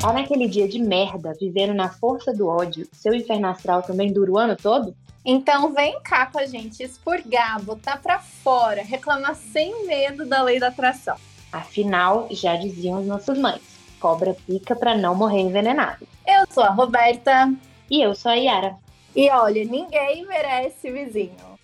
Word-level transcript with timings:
Tá 0.00 0.14
naquele 0.14 0.48
dia 0.48 0.66
de 0.66 0.78
merda, 0.78 1.34
vivendo 1.38 1.74
na 1.74 1.90
força 1.90 2.32
do 2.32 2.48
ódio, 2.48 2.88
seu 2.90 3.12
inferno 3.12 3.48
astral 3.48 3.82
também 3.82 4.10
dura 4.10 4.32
o 4.32 4.38
ano 4.38 4.56
todo? 4.56 4.96
Então 5.22 5.74
vem 5.74 6.00
cá 6.00 6.24
com 6.24 6.38
a 6.38 6.46
gente 6.46 6.82
expurgar, 6.82 7.60
botar 7.62 7.98
pra 7.98 8.18
fora, 8.18 8.82
reclamar 8.82 9.34
sem 9.34 9.86
medo 9.86 10.24
da 10.24 10.42
lei 10.42 10.58
da 10.58 10.68
atração. 10.68 11.18
Afinal, 11.52 12.28
já 12.30 12.56
diziam 12.56 12.96
as 12.96 13.04
nossas 13.04 13.38
mães, 13.38 13.60
cobra 14.00 14.34
pica 14.46 14.74
pra 14.74 14.96
não 14.96 15.14
morrer 15.14 15.40
envenenado. 15.40 16.08
Eu 16.26 16.46
sou 16.50 16.62
a 16.62 16.70
Roberta. 16.70 17.52
E 17.90 18.00
eu 18.00 18.14
sou 18.14 18.32
a 18.32 18.36
Yara. 18.36 18.76
E 19.14 19.28
olha, 19.30 19.62
ninguém 19.66 20.24
merece 20.24 20.90
vizinho. 20.90 21.58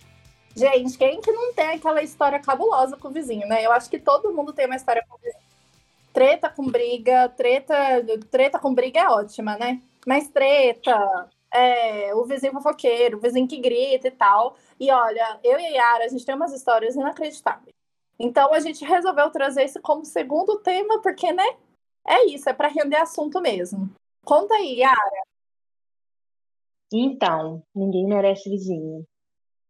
Gente, 0.55 0.95
quem 0.95 1.21
que 1.21 1.31
não 1.31 1.53
tem 1.55 1.69
aquela 1.69 2.03
história 2.03 2.37
cabulosa 2.39 2.97
com 2.97 3.07
o 3.07 3.11
vizinho, 3.11 3.47
né? 3.47 3.65
Eu 3.65 3.71
acho 3.71 3.89
que 3.89 3.97
todo 3.97 4.31
mundo 4.31 4.53
tem 4.53 4.67
uma 4.67 4.75
história 4.75 5.03
com 5.09 5.15
o 5.15 5.19
vizinho. 5.19 5.46
Treta 6.17 6.49
com 6.49 6.65
briga, 6.65 7.29
treta, 7.29 7.75
treta 8.31 8.57
com 8.57 8.73
briga 8.73 9.01
é 9.01 9.07
ótima, 9.07 9.55
né? 9.55 9.79
Mas 10.03 10.27
treta, 10.27 11.29
é, 11.53 12.15
o 12.15 12.25
vizinho 12.25 12.53
fofoqueiro, 12.53 13.19
o 13.19 13.21
vizinho 13.21 13.47
que 13.47 13.59
grita 13.59 14.07
e 14.07 14.11
tal. 14.11 14.55
E 14.79 14.89
olha, 14.89 15.39
eu 15.43 15.59
e 15.59 15.65
a 15.67 15.69
Yara, 15.69 16.05
a 16.05 16.07
gente 16.07 16.25
tem 16.25 16.33
umas 16.33 16.51
histórias 16.51 16.95
inacreditáveis. 16.95 17.75
Então 18.17 18.51
a 18.51 18.59
gente 18.59 18.83
resolveu 18.83 19.29
trazer 19.29 19.65
isso 19.65 19.79
como 19.79 20.03
segundo 20.03 20.57
tema, 20.57 20.99
porque, 21.03 21.31
né? 21.31 21.55
É 22.03 22.25
isso, 22.25 22.49
é 22.49 22.53
para 22.53 22.67
render 22.67 22.97
assunto 22.97 23.39
mesmo. 23.39 23.87
Conta 24.25 24.55
aí, 24.55 24.79
Yara. 24.79 25.21
Então, 26.91 27.61
ninguém 27.75 28.07
merece 28.07 28.49
vizinho. 28.49 29.05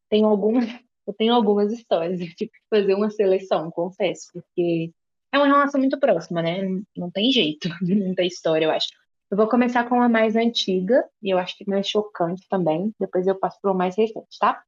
Tenho 0.07 0.27
algumas, 0.27 0.63
eu 1.05 1.13
tenho 1.13 1.33
algumas 1.33 1.73
histórias, 1.73 2.21
eu 2.21 2.27
tive 2.27 2.51
que 2.51 2.59
fazer 2.69 2.93
uma 2.93 3.09
seleção, 3.09 3.69
confesso, 3.69 4.29
porque 4.31 4.93
é 5.31 5.37
uma 5.37 5.47
relação 5.47 5.79
muito 5.79 5.99
próxima, 5.99 6.41
né? 6.41 6.61
Não 6.95 7.11
tem 7.11 7.31
jeito 7.31 7.69
não 7.81 8.15
ter 8.15 8.25
história, 8.25 8.65
eu 8.65 8.71
acho. 8.71 8.87
Eu 9.29 9.37
vou 9.37 9.47
começar 9.47 9.87
com 9.89 10.01
a 10.01 10.07
mais 10.07 10.35
antiga, 10.35 11.03
e 11.21 11.29
eu 11.29 11.37
acho 11.37 11.57
que 11.57 11.69
mais 11.69 11.87
chocante 11.87 12.47
também. 12.49 12.93
Depois 12.99 13.27
eu 13.27 13.35
passo 13.35 13.59
para 13.61 13.71
o 13.71 13.75
mais 13.75 13.95
recente, 13.97 14.37
tá? 14.39 14.63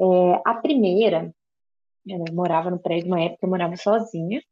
É, 0.00 0.42
a 0.46 0.54
primeira, 0.54 1.32
eu 2.06 2.24
morava 2.32 2.70
no 2.70 2.78
prédio, 2.78 3.08
uma 3.08 3.20
época 3.20 3.44
eu 3.44 3.50
morava 3.50 3.76
sozinha, 3.76 4.42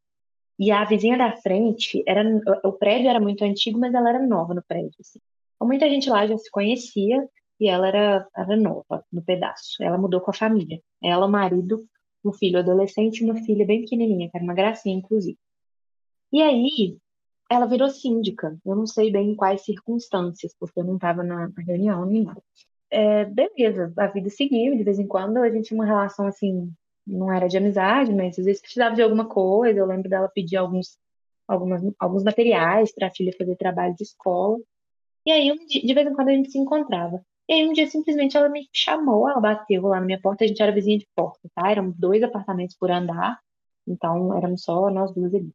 e 0.58 0.70
a 0.70 0.84
vizinha 0.84 1.16
da 1.16 1.34
frente, 1.38 2.05
era, 2.06 2.22
o 2.64 2.72
prédio 2.72 3.08
era 3.08 3.18
muito 3.18 3.42
antigo, 3.44 3.78
mas 3.78 3.94
ela 3.94 4.11
era 4.11 4.27
nova 4.27 4.52
no 4.52 4.62
prédio. 4.62 4.94
Assim. 5.00 5.18
Então, 5.55 5.66
muita 5.66 5.88
gente 5.88 6.11
lá 6.11 6.27
já 6.27 6.36
se 6.36 6.50
conhecia, 6.50 7.27
e 7.58 7.68
ela 7.68 7.88
era, 7.88 8.28
era 8.36 8.56
nova 8.56 9.05
no 9.12 9.22
pedaço. 9.22 9.83
Ela 9.83 9.98
mudou 9.98 10.20
com 10.20 10.30
a 10.30 10.34
família. 10.34 10.80
Ela, 11.02 11.27
o 11.27 11.30
marido, 11.30 11.86
um 12.25 12.33
filho 12.33 12.59
adolescente 12.59 13.21
e 13.21 13.25
uma 13.25 13.37
filha 13.43 13.67
bem 13.67 13.83
pequenininha, 13.83 14.31
que 14.31 14.37
era 14.37 14.45
uma 14.45 14.55
gracinha, 14.55 14.97
inclusive. 14.97 15.39
E 16.33 16.43
aí, 16.43 16.99
ela 17.51 17.67
virou 17.67 17.89
síndica. 17.89 18.57
Eu 18.65 18.77
não 18.77 18.87
sei 18.87 19.11
bem 19.11 19.31
em 19.33 19.37
quais 19.37 19.63
circunstâncias, 19.65 20.55
porque 20.59 20.81
eu 20.81 20.85
não 20.85 20.95
estava 20.95 21.23
na, 21.23 21.51
reunião 21.67 22.07
nem 22.07 22.23
nada. 22.25 22.43
É, 22.91 23.25
beleza, 23.25 23.93
a 23.97 24.07
vida 24.09 24.31
seguiu, 24.31 24.77
de 24.77 24.85
vez 24.85 24.98
em 24.98 25.07
quando 25.07 25.39
a 25.39 25.51
gente 25.51 25.69
tinha 25.69 25.79
uma 25.79 25.87
relação 25.87 26.27
assim, 26.27 26.73
não 27.07 27.33
era 27.33 27.48
de 27.48 27.57
amizade, 27.57 28.13
mas 28.15 28.39
às 28.39 28.45
vezes 28.45 28.63
precisava 28.63 28.95
de 28.95 29.03
alguma 29.03 29.29
coisa. 29.29 29.79
Eu 29.79 29.87
lembro 29.87 30.09
dela 30.09 30.29
pedir 30.29 30.57
alguns, 30.57 30.98
algumas, 31.47 31.83
alguns 31.98 32.23
materiais 32.25 32.93
para 32.95 33.09
a 33.09 33.11
filha 33.11 33.33
fazer 33.37 33.57
trabalho 33.57 33.95
de 33.97 34.05
escola. 34.05 34.59
E 35.27 35.33
aí, 35.33 35.53
de 35.67 35.95
vez 35.95 36.07
em 36.07 36.15
quando 36.15 36.29
a 36.29 36.33
gente 36.33 36.51
se 36.51 36.59
encontrava. 36.59 37.25
E 37.51 37.53
aí, 37.53 37.69
um 37.69 37.73
dia, 37.73 37.89
simplesmente, 37.89 38.37
ela 38.37 38.48
me 38.48 38.69
chamou, 38.73 39.29
ela 39.29 39.41
bateu 39.41 39.83
lá 39.83 39.98
na 39.98 40.06
minha 40.06 40.20
porta, 40.20 40.45
a 40.45 40.47
gente 40.47 40.62
era 40.62 40.70
vizinha 40.70 40.98
de 40.98 41.09
porta, 41.17 41.51
tá? 41.53 41.69
Eram 41.69 41.91
dois 41.91 42.23
apartamentos 42.23 42.77
por 42.77 42.92
andar, 42.92 43.41
então 43.89 44.37
éramos 44.37 44.62
só 44.62 44.89
nós 44.89 45.12
duas 45.12 45.34
ali. 45.34 45.53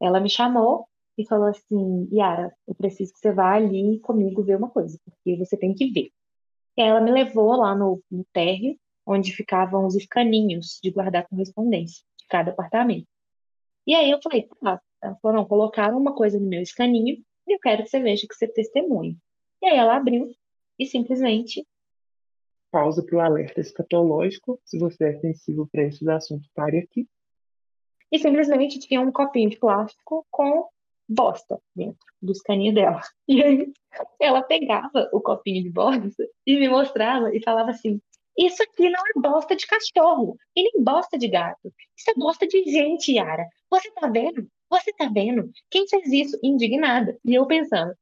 Ela 0.00 0.20
me 0.20 0.30
chamou 0.30 0.86
e 1.18 1.26
falou 1.26 1.48
assim: 1.48 2.08
Yara, 2.12 2.54
eu 2.68 2.74
preciso 2.76 3.12
que 3.14 3.18
você 3.18 3.32
vá 3.32 3.54
ali 3.54 3.98
comigo 4.00 4.44
ver 4.44 4.56
uma 4.56 4.70
coisa, 4.70 4.96
porque 5.04 5.36
você 5.36 5.56
tem 5.56 5.74
que 5.74 5.90
ver. 5.90 6.12
E 6.76 6.82
aí 6.82 6.88
ela 6.88 7.00
me 7.00 7.10
levou 7.12 7.56
lá 7.56 7.74
no, 7.74 8.00
no 8.10 8.24
térreo, 8.32 8.78
onde 9.06 9.32
ficavam 9.32 9.86
os 9.86 9.96
escaninhos 9.96 10.78
de 10.82 10.90
guardar 10.92 11.26
correspondência 11.28 12.04
de 12.18 12.26
cada 12.28 12.52
apartamento. 12.52 13.08
E 13.86 13.94
aí 13.94 14.10
eu 14.10 14.20
falei: 14.22 14.48
tá. 14.62 14.80
Ela 15.02 15.16
falou: 15.22 15.38
não, 15.38 15.46
colocaram 15.46 15.98
uma 15.98 16.14
coisa 16.14 16.38
no 16.40 16.46
meu 16.48 16.62
escaninho 16.62 17.16
e 17.48 17.54
eu 17.54 17.58
quero 17.60 17.82
que 17.84 17.90
você 17.90 18.00
veja 18.00 18.26
que 18.28 18.34
você 18.36 18.46
testemunhe. 18.48 19.18
E 19.62 19.66
aí 19.66 19.78
ela 19.78 19.96
abriu 19.96 20.30
e 20.78 20.86
simplesmente. 20.86 21.66
Pausa 22.70 23.04
para 23.04 23.16
o 23.16 23.20
alerta 23.20 23.60
escatológico. 23.60 24.60
Se 24.64 24.78
você 24.78 25.10
é 25.10 25.20
sensível 25.20 25.68
para 25.70 25.84
esses 25.84 26.06
assuntos, 26.08 26.50
pare 26.54 26.78
aqui. 26.78 27.08
E 28.10 28.18
simplesmente 28.18 28.78
tinha 28.78 29.00
um 29.00 29.12
copinho 29.12 29.50
de 29.50 29.58
plástico 29.58 30.26
com 30.30 30.68
bosta 31.08 31.60
dentro 31.74 31.98
do 32.20 32.32
escaninho 32.32 32.74
dela. 32.74 33.00
E 33.28 33.42
aí 33.42 33.72
ela 34.20 34.42
pegava 34.42 35.08
o 35.12 35.20
copinho 35.20 35.62
de 35.62 35.70
bosta 35.70 36.28
e 36.46 36.58
me 36.58 36.68
mostrava 36.68 37.34
e 37.34 37.42
falava 37.42 37.70
assim: 37.70 38.00
Isso 38.36 38.62
aqui 38.62 38.90
não 38.90 39.00
é 39.00 39.20
bosta 39.20 39.54
de 39.54 39.66
cachorro 39.66 40.36
e 40.56 40.62
nem 40.62 40.84
bosta 40.84 41.16
de 41.16 41.28
gato. 41.28 41.72
Isso 41.96 42.10
é 42.10 42.14
bosta 42.14 42.46
de 42.46 42.64
gente, 42.64 43.12
Yara. 43.12 43.46
Você 43.70 43.90
tá 43.92 44.08
vendo? 44.08 44.48
Você 44.68 44.92
tá 44.92 45.08
vendo? 45.12 45.50
Quem 45.70 45.86
fez 45.88 46.12
isso? 46.12 46.38
Indignada. 46.42 47.16
E 47.24 47.34
eu 47.34 47.46
pensando: 47.46 47.94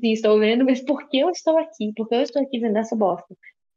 Sim, 0.00 0.12
estou 0.12 0.38
vendo, 0.38 0.64
mas 0.64 0.80
por 0.80 1.08
que 1.08 1.18
eu 1.18 1.30
estou 1.30 1.58
aqui? 1.58 1.92
Por 1.96 2.08
que 2.08 2.14
eu 2.14 2.22
estou 2.22 2.42
aqui 2.42 2.58
vendo 2.60 2.76
essa 2.78 2.94
bosta? 2.96 3.36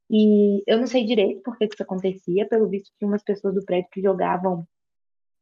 E 0.09 0.64
eu 0.68 0.78
não 0.80 0.88
sei 0.88 1.06
direito 1.06 1.42
por 1.42 1.58
que 1.58 1.66
isso 1.66 1.82
acontecia, 1.82 2.48
pelo 2.48 2.68
visto 2.70 2.92
tinha 2.98 3.08
umas 3.08 3.24
pessoas 3.24 3.56
do 3.56 3.66
prédio 3.66 3.90
que 3.92 4.02
jogavam 4.02 4.68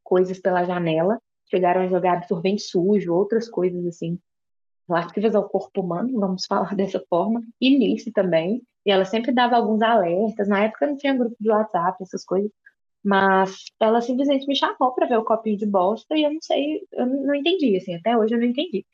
coisas 0.03 0.39
pela 0.39 0.63
janela 0.63 1.19
chegaram 1.49 1.81
a 1.81 1.87
jogar 1.87 2.13
absorvente 2.17 2.61
sujo, 2.61 3.13
outras 3.13 3.49
coisas 3.49 3.85
assim, 3.87 4.19
relativas 4.87 5.35
ao 5.35 5.49
corpo 5.49 5.81
humano, 5.81 6.19
vamos 6.19 6.45
falar 6.47 6.75
dessa 6.75 7.03
forma, 7.09 7.41
e 7.59 7.77
nisso 7.77 8.11
também. 8.13 8.61
E 8.85 8.91
ela 8.91 9.05
sempre 9.05 9.31
dava 9.31 9.55
alguns 9.57 9.81
alertas. 9.81 10.47
Na 10.47 10.63
época 10.63 10.87
não 10.87 10.97
tinha 10.97 11.13
grupo 11.13 11.35
de 11.39 11.49
WhatsApp, 11.49 12.01
essas 12.01 12.23
coisas. 12.23 12.51
Mas 13.03 13.65
ela 13.79 14.01
simplesmente 14.01 14.47
me 14.47 14.55
chamou 14.55 14.93
para 14.93 15.07
ver 15.07 15.17
o 15.17 15.23
copinho 15.23 15.57
de 15.57 15.65
bosta 15.65 16.17
e 16.17 16.23
eu 16.23 16.33
não 16.33 16.41
sei, 16.41 16.81
eu 16.91 17.05
não 17.05 17.33
entendi, 17.35 17.77
assim, 17.77 17.95
até 17.95 18.17
hoje 18.17 18.33
eu 18.35 18.39
não 18.39 18.45
entendi. 18.45 18.85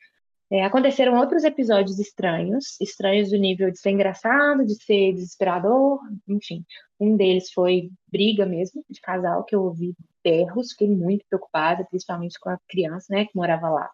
É, 0.50 0.64
aconteceram 0.64 1.18
outros 1.18 1.42
episódios 1.42 1.98
estranhos, 1.98 2.80
estranhos 2.80 3.30
do 3.30 3.36
nível 3.36 3.70
de 3.70 3.80
ser 3.80 3.90
engraçado, 3.90 4.64
de 4.64 4.74
ser 4.76 5.12
desesperador, 5.12 5.98
enfim. 6.28 6.64
Um 7.00 7.16
deles 7.16 7.50
foi 7.52 7.90
briga 8.06 8.46
mesmo, 8.46 8.84
de 8.88 9.00
casal, 9.00 9.44
que 9.44 9.56
eu 9.56 9.64
ouvi 9.64 9.96
berros, 10.22 10.70
fiquei 10.72 10.88
muito 10.88 11.24
preocupada, 11.28 11.84
principalmente 11.84 12.38
com 12.38 12.48
a 12.48 12.58
criança, 12.68 13.06
né, 13.10 13.24
que 13.24 13.34
morava 13.34 13.68
lá. 13.68 13.90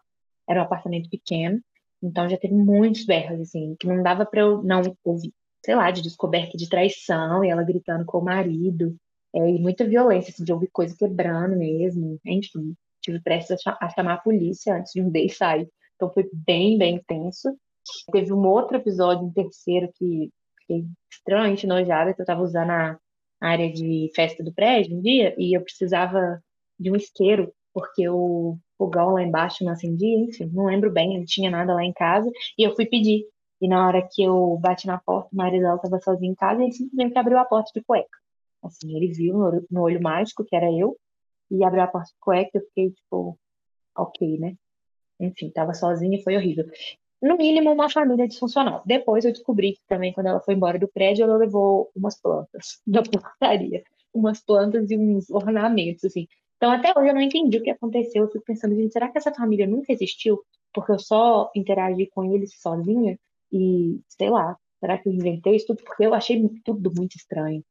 Era 0.47 0.61
um 0.61 0.63
apartamento 0.63 1.09
pequeno, 1.09 1.59
então 2.01 2.29
já 2.29 2.37
teve 2.37 2.53
muitos 2.53 3.05
berros, 3.05 3.39
assim, 3.41 3.75
que 3.79 3.87
não 3.87 4.03
dava 4.03 4.25
para 4.25 4.41
eu 4.41 4.61
não 4.61 4.81
ouvir. 5.03 5.33
Sei 5.65 5.75
lá, 5.75 5.89
de 5.89 6.01
descoberta 6.01 6.57
de 6.57 6.69
traição, 6.69 7.43
e 7.43 7.49
ela 7.49 7.63
gritando 7.63 8.05
com 8.05 8.19
o 8.19 8.23
marido, 8.23 8.95
é, 9.33 9.39
e 9.49 9.59
muita 9.59 9.85
violência, 9.85 10.31
assim, 10.31 10.43
de 10.43 10.53
ouvir 10.53 10.69
coisa 10.71 10.95
quebrando 10.95 11.55
mesmo, 11.57 12.19
enfim. 12.25 12.75
Tive 13.01 13.19
prestes 13.21 13.57
a, 13.65 13.89
chamar 13.89 14.13
a 14.15 14.17
polícia 14.17 14.75
antes 14.75 14.93
de 14.93 15.01
um 15.01 15.09
day 15.11 15.29
sair. 15.29 15.67
Então 16.03 16.13
foi 16.13 16.29
bem, 16.33 16.77
bem 16.77 16.95
intenso. 16.95 17.57
Teve 18.11 18.33
um 18.33 18.45
outro 18.45 18.75
episódio, 18.75 19.25
um 19.25 19.31
terceiro, 19.31 19.89
que 19.95 20.29
fiquei 20.59 20.85
extremamente 21.09 21.65
nojada, 21.65 22.13
que 22.13 22.19
eu 22.19 22.23
estava 22.23 22.41
usando 22.41 22.71
a 22.71 22.99
área 23.39 23.71
de 23.71 24.11
festa 24.13 24.43
do 24.43 24.53
prédio 24.53 24.97
um 24.97 25.01
dia 25.01 25.33
e 25.37 25.55
eu 25.55 25.61
precisava 25.61 26.41
de 26.77 26.91
um 26.91 26.95
isqueiro, 26.95 27.53
porque 27.73 28.07
o 28.09 28.57
fogão 28.77 29.13
lá 29.13 29.23
embaixo 29.23 29.63
não 29.63 29.71
acendia, 29.71 30.19
enfim, 30.19 30.49
não 30.53 30.65
lembro 30.65 30.91
bem, 30.91 31.17
não 31.17 31.25
tinha 31.25 31.49
nada 31.49 31.73
lá 31.73 31.83
em 31.83 31.93
casa, 31.93 32.29
e 32.57 32.63
eu 32.63 32.75
fui 32.75 32.85
pedir. 32.85 33.25
E 33.61 33.67
na 33.67 33.87
hora 33.87 34.05
que 34.11 34.21
eu 34.21 34.57
bati 34.61 34.87
na 34.87 34.97
porta, 34.97 35.29
o 35.31 35.35
marido 35.37 35.61
dela 35.61 35.75
estava 35.75 35.99
sozinho 36.01 36.33
em 36.33 36.35
casa, 36.35 36.61
e 36.61 36.65
ele 36.65 36.73
simplesmente 36.73 37.17
abriu 37.17 37.37
a 37.37 37.45
porta 37.45 37.71
de 37.73 37.83
cueca. 37.85 38.17
Assim, 38.61 38.95
ele 38.95 39.07
viu 39.07 39.37
no, 39.37 39.65
no 39.71 39.81
olho 39.81 40.01
mágico 40.01 40.43
que 40.43 40.55
era 40.55 40.69
eu, 40.71 40.97
e 41.49 41.63
abriu 41.63 41.83
a 41.83 41.87
porta 41.87 42.09
de 42.09 42.19
cueca, 42.19 42.51
eu 42.55 42.61
fiquei 42.61 42.91
tipo, 42.91 43.39
ok, 43.95 44.37
né? 44.39 44.55
Enfim, 45.19 45.49
tava 45.49 45.73
sozinha, 45.73 46.21
foi 46.23 46.35
horrível. 46.35 46.65
No 47.21 47.37
mínimo, 47.37 47.71
uma 47.71 47.89
família 47.89 48.27
disfuncional. 48.27 48.83
Depois 48.85 49.23
eu 49.23 49.31
descobri 49.31 49.73
que 49.73 49.81
também, 49.87 50.11
quando 50.11 50.27
ela 50.27 50.41
foi 50.41 50.55
embora 50.55 50.77
do 50.77 50.89
prédio, 50.89 51.23
ela 51.23 51.37
levou 51.37 51.89
umas 51.95 52.19
plantas 52.19 52.81
da 52.85 53.01
portaria. 53.01 53.81
Umas 54.13 54.41
plantas 54.41 54.91
e 54.91 54.97
uns 54.97 55.29
ornamentos, 55.29 56.03
assim. 56.03 56.27
Então, 56.57 56.71
até 56.71 56.93
hoje 56.97 57.09
eu 57.09 57.13
não 57.13 57.21
entendi 57.21 57.57
o 57.57 57.63
que 57.63 57.69
aconteceu. 57.69 58.23
Eu 58.23 58.29
fico 58.29 58.43
pensando, 58.43 58.75
gente, 58.75 58.91
será 58.91 59.09
que 59.09 59.17
essa 59.17 59.33
família 59.33 59.65
nunca 59.65 59.93
existiu? 59.93 60.43
Porque 60.73 60.91
eu 60.91 60.99
só 60.99 61.49
interagi 61.55 62.07
com 62.07 62.25
eles 62.33 62.59
sozinha? 62.59 63.17
E, 63.51 64.01
sei 64.07 64.29
lá, 64.29 64.57
será 64.79 64.97
que 64.97 65.07
eu 65.07 65.13
inventei 65.13 65.55
isso 65.55 65.67
tudo? 65.67 65.83
Porque 65.83 66.05
eu 66.05 66.13
achei 66.13 66.45
tudo 66.65 66.91
muito 66.93 67.15
estranho. 67.15 67.63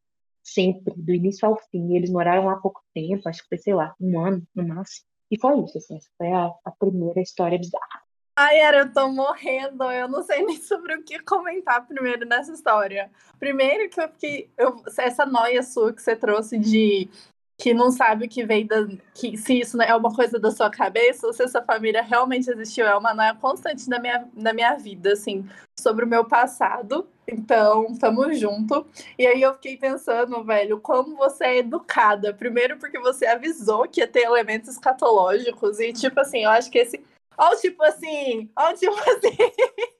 Sempre, 0.42 0.94
do 0.96 1.12
início 1.12 1.46
ao 1.46 1.58
fim. 1.70 1.94
Eles 1.94 2.10
moraram 2.10 2.48
há 2.48 2.56
pouco 2.56 2.80
tempo, 2.94 3.28
acho 3.28 3.42
que 3.42 3.48
foi, 3.50 3.58
sei 3.58 3.74
lá, 3.74 3.94
um 4.00 4.18
ano 4.18 4.42
no 4.54 4.66
máximo. 4.66 5.06
E 5.32 5.40
foi 5.40 5.58
isso, 5.60 5.78
assim, 5.78 5.96
essa 5.96 6.10
foi 6.18 6.30
a, 6.30 6.52
a 6.62 6.70
primeira 6.70 7.18
história 7.18 7.58
bizarra. 7.58 8.02
Ai, 8.36 8.58
era, 8.58 8.80
eu 8.80 8.92
tô 8.92 9.08
morrendo. 9.08 9.82
Eu 9.84 10.06
não 10.06 10.22
sei 10.22 10.44
nem 10.44 10.56
sobre 10.60 10.94
o 10.94 11.02
que 11.02 11.18
comentar 11.20 11.86
primeiro 11.86 12.26
nessa 12.26 12.52
história. 12.52 13.10
Primeiro 13.38 13.88
que 13.88 13.98
eu 13.98 14.08
fiquei. 14.10 14.50
Eu, 14.58 14.82
essa 14.98 15.24
noia 15.24 15.62
sua 15.62 15.90
que 15.90 16.02
você 16.02 16.14
trouxe 16.14 16.58
de 16.58 17.08
que 17.62 17.72
não 17.72 17.92
sabe 17.92 18.26
o 18.26 18.28
que 18.28 18.44
vem 18.44 18.66
da. 18.66 18.88
Que, 19.14 19.36
se 19.36 19.60
isso 19.60 19.80
é 19.80 19.94
uma 19.94 20.12
coisa 20.12 20.36
da 20.36 20.50
sua 20.50 20.68
cabeça 20.68 21.28
ou 21.28 21.32
se 21.32 21.44
essa 21.44 21.62
família 21.62 22.02
realmente 22.02 22.50
existiu. 22.50 22.84
É 22.84 22.96
uma 22.96 23.14
noia 23.14 23.36
constante 23.36 23.88
na 23.88 24.00
minha, 24.00 24.28
na 24.34 24.52
minha 24.52 24.74
vida, 24.74 25.12
assim, 25.12 25.48
sobre 25.78 26.04
o 26.04 26.08
meu 26.08 26.24
passado. 26.24 27.06
Então, 27.24 27.94
tamo 28.00 28.32
junto. 28.32 28.84
E 29.16 29.24
aí 29.24 29.40
eu 29.40 29.54
fiquei 29.54 29.76
pensando, 29.76 30.42
velho, 30.42 30.80
como 30.80 31.16
você 31.16 31.44
é 31.44 31.58
educada. 31.58 32.34
Primeiro, 32.34 32.78
porque 32.78 32.98
você 32.98 33.26
avisou 33.26 33.86
que 33.86 34.00
ia 34.00 34.08
ter 34.08 34.22
elementos 34.24 34.70
escatológicos. 34.70 35.78
E, 35.78 35.92
tipo 35.92 36.18
assim, 36.18 36.42
eu 36.42 36.50
acho 36.50 36.68
que 36.68 36.78
esse. 36.78 37.00
Ó, 37.38 37.54
tipo 37.54 37.80
assim, 37.84 38.50
ó, 38.58 38.72
tipo 38.72 38.98
assim. 39.08 39.36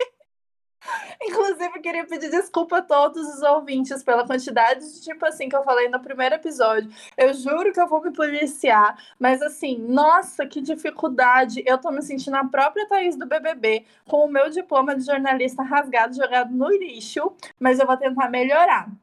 Inclusive, 1.22 1.80
queria 1.80 2.04
pedir 2.06 2.30
desculpa 2.30 2.78
a 2.78 2.82
todos 2.82 3.26
os 3.34 3.42
ouvintes 3.42 4.02
pela 4.02 4.26
quantidade 4.26 4.80
de 4.92 5.00
tipo 5.00 5.24
assim 5.26 5.48
que 5.48 5.56
eu 5.56 5.62
falei 5.62 5.88
no 5.88 6.00
primeiro 6.00 6.34
episódio. 6.34 6.90
Eu 7.16 7.32
juro 7.34 7.72
que 7.72 7.80
eu 7.80 7.86
vou 7.86 8.02
me 8.02 8.12
policiar, 8.12 8.96
mas 9.18 9.42
assim, 9.42 9.78
nossa, 9.78 10.46
que 10.46 10.60
dificuldade. 10.60 11.62
Eu 11.66 11.78
tô 11.78 11.90
me 11.90 12.02
sentindo 12.02 12.36
a 12.36 12.44
própria 12.44 12.86
Thaís 12.88 13.16
do 13.16 13.26
BBB, 13.26 13.84
com 14.06 14.24
o 14.24 14.28
meu 14.28 14.50
diploma 14.50 14.94
de 14.94 15.04
jornalista 15.04 15.62
rasgado, 15.62 16.16
jogado 16.16 16.52
no 16.54 16.68
lixo, 16.68 17.32
mas 17.58 17.78
eu 17.78 17.86
vou 17.86 17.96
tentar 17.96 18.28
melhorar. 18.28 19.01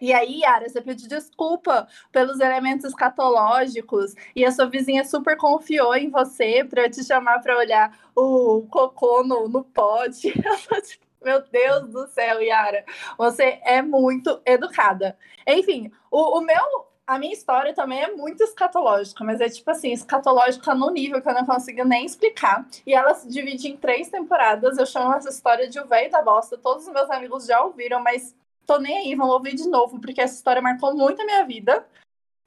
E 0.00 0.12
aí, 0.12 0.40
Yara, 0.40 0.68
você 0.68 0.80
pediu 0.80 1.08
desculpa 1.08 1.86
pelos 2.10 2.40
elementos 2.40 2.84
escatológicos 2.86 4.14
e 4.34 4.44
a 4.44 4.50
sua 4.50 4.66
vizinha 4.66 5.04
super 5.04 5.36
confiou 5.36 5.94
em 5.94 6.10
você 6.10 6.64
para 6.64 6.90
te 6.90 7.04
chamar 7.04 7.40
para 7.40 7.56
olhar 7.56 7.96
o 8.14 8.66
cocô 8.70 9.22
no, 9.22 9.48
no 9.48 9.64
pote. 9.64 10.32
Meu 11.22 11.42
Deus 11.48 11.88
do 11.88 12.06
céu, 12.08 12.42
Yara, 12.42 12.84
você 13.16 13.58
é 13.62 13.80
muito 13.80 14.42
educada. 14.44 15.16
Enfim, 15.46 15.90
o, 16.10 16.38
o 16.38 16.40
meu 16.42 16.86
a 17.06 17.18
minha 17.18 17.32
história 17.32 17.74
também 17.74 18.02
é 18.02 18.12
muito 18.12 18.42
escatológica, 18.42 19.22
mas 19.24 19.40
é 19.40 19.48
tipo 19.48 19.70
assim, 19.70 19.92
escatológica 19.92 20.74
no 20.74 20.90
nível 20.90 21.20
que 21.20 21.28
eu 21.28 21.34
não 21.34 21.44
consigo 21.44 21.84
nem 21.84 22.06
explicar. 22.06 22.66
E 22.86 22.94
ela 22.94 23.14
se 23.14 23.28
divide 23.28 23.68
em 23.68 23.76
três 23.76 24.08
temporadas. 24.08 24.78
Eu 24.78 24.86
chamo 24.86 25.12
essa 25.12 25.28
história 25.28 25.68
de 25.68 25.78
O 25.78 25.86
Véio 25.86 26.10
da 26.10 26.22
Bosta. 26.22 26.56
Todos 26.56 26.86
os 26.86 26.92
meus 26.92 27.10
amigos 27.10 27.46
já 27.46 27.62
ouviram, 27.62 28.02
mas 28.02 28.34
tô 28.66 28.78
nem 28.78 28.98
aí, 28.98 29.14
vão 29.14 29.28
ouvir 29.28 29.54
de 29.54 29.68
novo, 29.68 30.00
porque 30.00 30.20
essa 30.20 30.34
história 30.34 30.62
marcou 30.62 30.94
muito 30.94 31.20
a 31.22 31.24
minha 31.24 31.44
vida. 31.44 31.86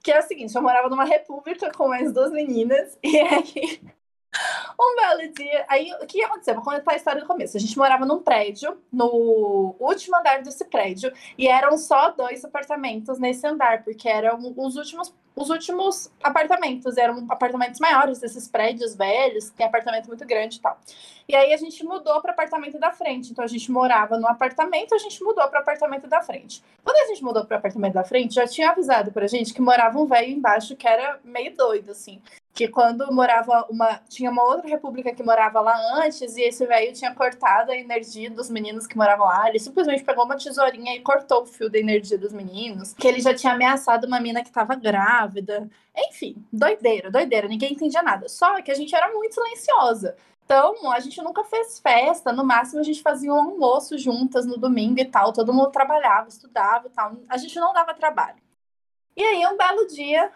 Que 0.03 0.11
é 0.11 0.19
o 0.19 0.23
seguinte, 0.23 0.55
eu 0.55 0.61
morava 0.61 0.89
numa 0.89 1.03
república 1.03 1.71
com 1.71 1.89
mais 1.89 2.13
duas 2.13 2.31
meninas, 2.31 2.97
e 3.03 3.17
aí 3.17 3.81
um 4.79 4.95
belo 4.95 5.33
dia. 5.33 5.65
Aí, 5.67 5.91
o 6.01 6.05
que 6.05 6.23
aconteceu? 6.23 6.55
Vou 6.55 6.63
contar 6.63 6.93
a 6.93 6.95
história 6.95 7.21
do 7.21 7.27
começo. 7.27 7.57
A 7.57 7.59
gente 7.59 7.77
morava 7.77 8.05
num 8.05 8.21
prédio, 8.21 8.77
no 8.91 9.75
último 9.79 10.17
andar 10.17 10.41
desse 10.41 10.65
prédio, 10.65 11.11
e 11.37 11.47
eram 11.47 11.77
só 11.77 12.11
dois 12.11 12.43
apartamentos 12.43 13.19
nesse 13.19 13.45
andar, 13.45 13.83
porque 13.83 14.07
eram 14.07 14.53
os 14.55 14.75
últimos, 14.75 15.13
os 15.35 15.49
últimos 15.49 16.11
apartamentos. 16.23 16.97
Eram 16.97 17.25
apartamentos 17.29 17.79
maiores 17.79 18.19
desses 18.19 18.47
prédios 18.47 18.95
velhos, 18.95 19.49
tem 19.49 19.65
apartamento 19.65 20.07
muito 20.07 20.25
grande 20.25 20.57
e 20.57 20.61
tal. 20.61 20.79
E 21.27 21.35
aí 21.35 21.53
a 21.53 21.57
gente 21.57 21.83
mudou 21.83 22.21
para 22.21 22.31
apartamento 22.31 22.79
da 22.79 22.91
frente. 22.91 23.31
Então 23.31 23.43
a 23.43 23.47
gente 23.47 23.71
morava 23.71 24.17
no 24.17 24.27
apartamento, 24.27 24.95
a 24.95 24.97
gente 24.97 25.21
mudou 25.23 25.47
para 25.49 25.59
apartamento 25.59 26.07
da 26.07 26.21
frente. 26.21 26.63
Quando 26.83 26.97
a 26.97 27.07
gente 27.07 27.23
mudou 27.23 27.45
para 27.45 27.57
apartamento 27.57 27.93
da 27.93 28.03
frente, 28.03 28.35
já 28.35 28.47
tinha 28.47 28.69
avisado 28.69 29.11
pra 29.11 29.27
gente 29.27 29.53
que 29.53 29.61
morava 29.61 29.99
um 29.99 30.05
velho 30.05 30.31
embaixo 30.31 30.75
que 30.75 30.87
era 30.87 31.19
meio 31.23 31.55
doido 31.55 31.91
assim 31.91 32.21
que 32.57 32.67
quando 32.67 33.13
morava 33.13 33.67
uma. 33.69 34.01
Tinha 34.09 34.31
uma 34.31 34.43
outra 34.43 34.67
república 34.67 35.13
que 35.13 35.21
morava 35.21 35.61
lá 35.61 35.77
antes, 36.01 36.35
e 36.35 36.41
esse 36.41 36.65
velho 36.65 36.91
tinha 36.91 37.13
cortado 37.13 37.71
a 37.71 37.77
energia 37.77 38.31
dos 38.31 38.49
meninos 38.49 38.87
que 38.87 38.97
moravam 38.97 39.27
lá. 39.27 39.47
Ele 39.47 39.59
simplesmente 39.59 40.03
pegou 40.03 40.25
uma 40.25 40.35
tesourinha 40.35 40.95
e 40.95 41.01
cortou 41.01 41.43
o 41.43 41.45
fio 41.45 41.69
da 41.69 41.77
energia 41.77 42.17
dos 42.17 42.33
meninos. 42.33 42.95
Que 42.95 43.07
ele 43.07 43.21
já 43.21 43.31
tinha 43.31 43.53
ameaçado 43.53 44.07
uma 44.07 44.19
mina 44.19 44.43
que 44.43 44.51
tava 44.51 44.73
grávida. 44.73 45.69
Enfim, 45.95 46.43
doideira, 46.51 47.11
doideira, 47.11 47.47
ninguém 47.47 47.73
entendia 47.73 48.01
nada. 48.01 48.27
Só 48.27 48.59
que 48.63 48.71
a 48.71 48.75
gente 48.75 48.95
era 48.95 49.13
muito 49.13 49.35
silenciosa. 49.35 50.15
Então, 50.43 50.91
a 50.91 50.99
gente 50.99 51.21
nunca 51.21 51.43
fez 51.43 51.77
festa, 51.77 52.33
no 52.33 52.43
máximo 52.43 52.79
a 52.79 52.83
gente 52.83 53.03
fazia 53.03 53.31
um 53.31 53.37
almoço 53.37 53.99
juntas 53.99 54.47
no 54.47 54.57
domingo 54.57 54.99
e 54.99 55.05
tal, 55.05 55.33
todo 55.33 55.53
mundo 55.53 55.69
trabalhava, 55.71 56.27
estudava 56.29 56.87
e 56.87 56.89
tal. 56.89 57.11
A 57.29 57.37
gente 57.37 57.59
não 57.59 57.71
dava 57.71 57.93
trabalho. 57.93 58.37
E 59.15 59.21
aí, 59.21 59.45
um 59.45 59.57
belo 59.57 59.85
dia, 59.87 60.31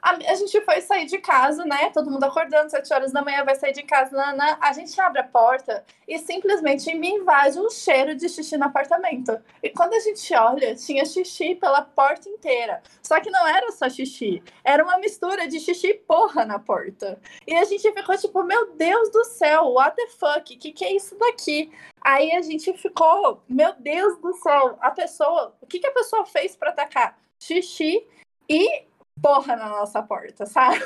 a, 0.00 0.12
a, 0.12 0.34
gente 0.34 0.60
foi 0.62 0.80
sair 0.80 1.06
de 1.06 1.18
casa, 1.18 1.64
né? 1.64 1.90
Todo 1.90 2.10
mundo 2.10 2.24
acordando, 2.24 2.70
sete 2.70 2.92
horas 2.92 3.12
da 3.12 3.22
manhã, 3.22 3.44
vai 3.44 3.56
sair 3.56 3.72
de 3.72 3.82
casa. 3.82 4.16
Nana. 4.16 4.56
A 4.60 4.72
gente 4.72 4.98
abre 5.00 5.20
a 5.20 5.24
porta 5.24 5.84
e 6.06 6.18
simplesmente 6.18 6.94
me 6.94 7.08
invade 7.10 7.58
um 7.58 7.68
cheiro 7.68 8.14
de 8.14 8.28
xixi 8.28 8.56
no 8.56 8.66
apartamento. 8.66 9.38
E 9.62 9.70
quando 9.70 9.94
a 9.94 10.00
gente 10.00 10.34
olha, 10.34 10.74
tinha 10.76 11.04
xixi 11.04 11.54
pela 11.56 11.82
porta 11.82 12.28
inteira. 12.28 12.80
Só 13.02 13.20
que 13.20 13.30
não 13.30 13.46
era 13.46 13.70
só 13.72 13.88
xixi, 13.88 14.42
era 14.62 14.84
uma 14.84 14.98
mistura 14.98 15.48
de 15.48 15.58
xixi 15.58 15.88
e 15.88 15.94
porra 15.94 16.44
na 16.44 16.58
porta. 16.58 17.20
E 17.46 17.54
a 17.54 17.64
gente 17.64 17.92
ficou 17.92 18.16
tipo, 18.16 18.44
meu 18.44 18.72
Deus 18.74 19.10
do 19.10 19.24
céu, 19.24 19.72
what 19.72 19.96
the 19.96 20.06
fuck? 20.08 20.54
O 20.54 20.58
que, 20.58 20.72
que 20.72 20.84
é 20.84 20.94
isso 20.94 21.16
daqui? 21.18 21.72
Aí 22.00 22.32
a 22.32 22.42
gente 22.42 22.72
ficou, 22.74 23.42
meu 23.48 23.74
Deus 23.74 24.18
do 24.18 24.32
céu, 24.34 24.78
a 24.80 24.90
pessoa, 24.90 25.54
o 25.60 25.66
que, 25.66 25.80
que 25.80 25.86
a 25.86 25.92
pessoa 25.92 26.24
fez 26.24 26.54
para 26.54 26.70
atacar? 26.70 27.18
Xixi 27.38 28.06
e 28.48 28.86
porra 29.22 29.56
na 29.56 29.68
nossa 29.68 30.02
porta, 30.02 30.46
sabe? 30.46 30.78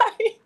Aí 0.00 0.38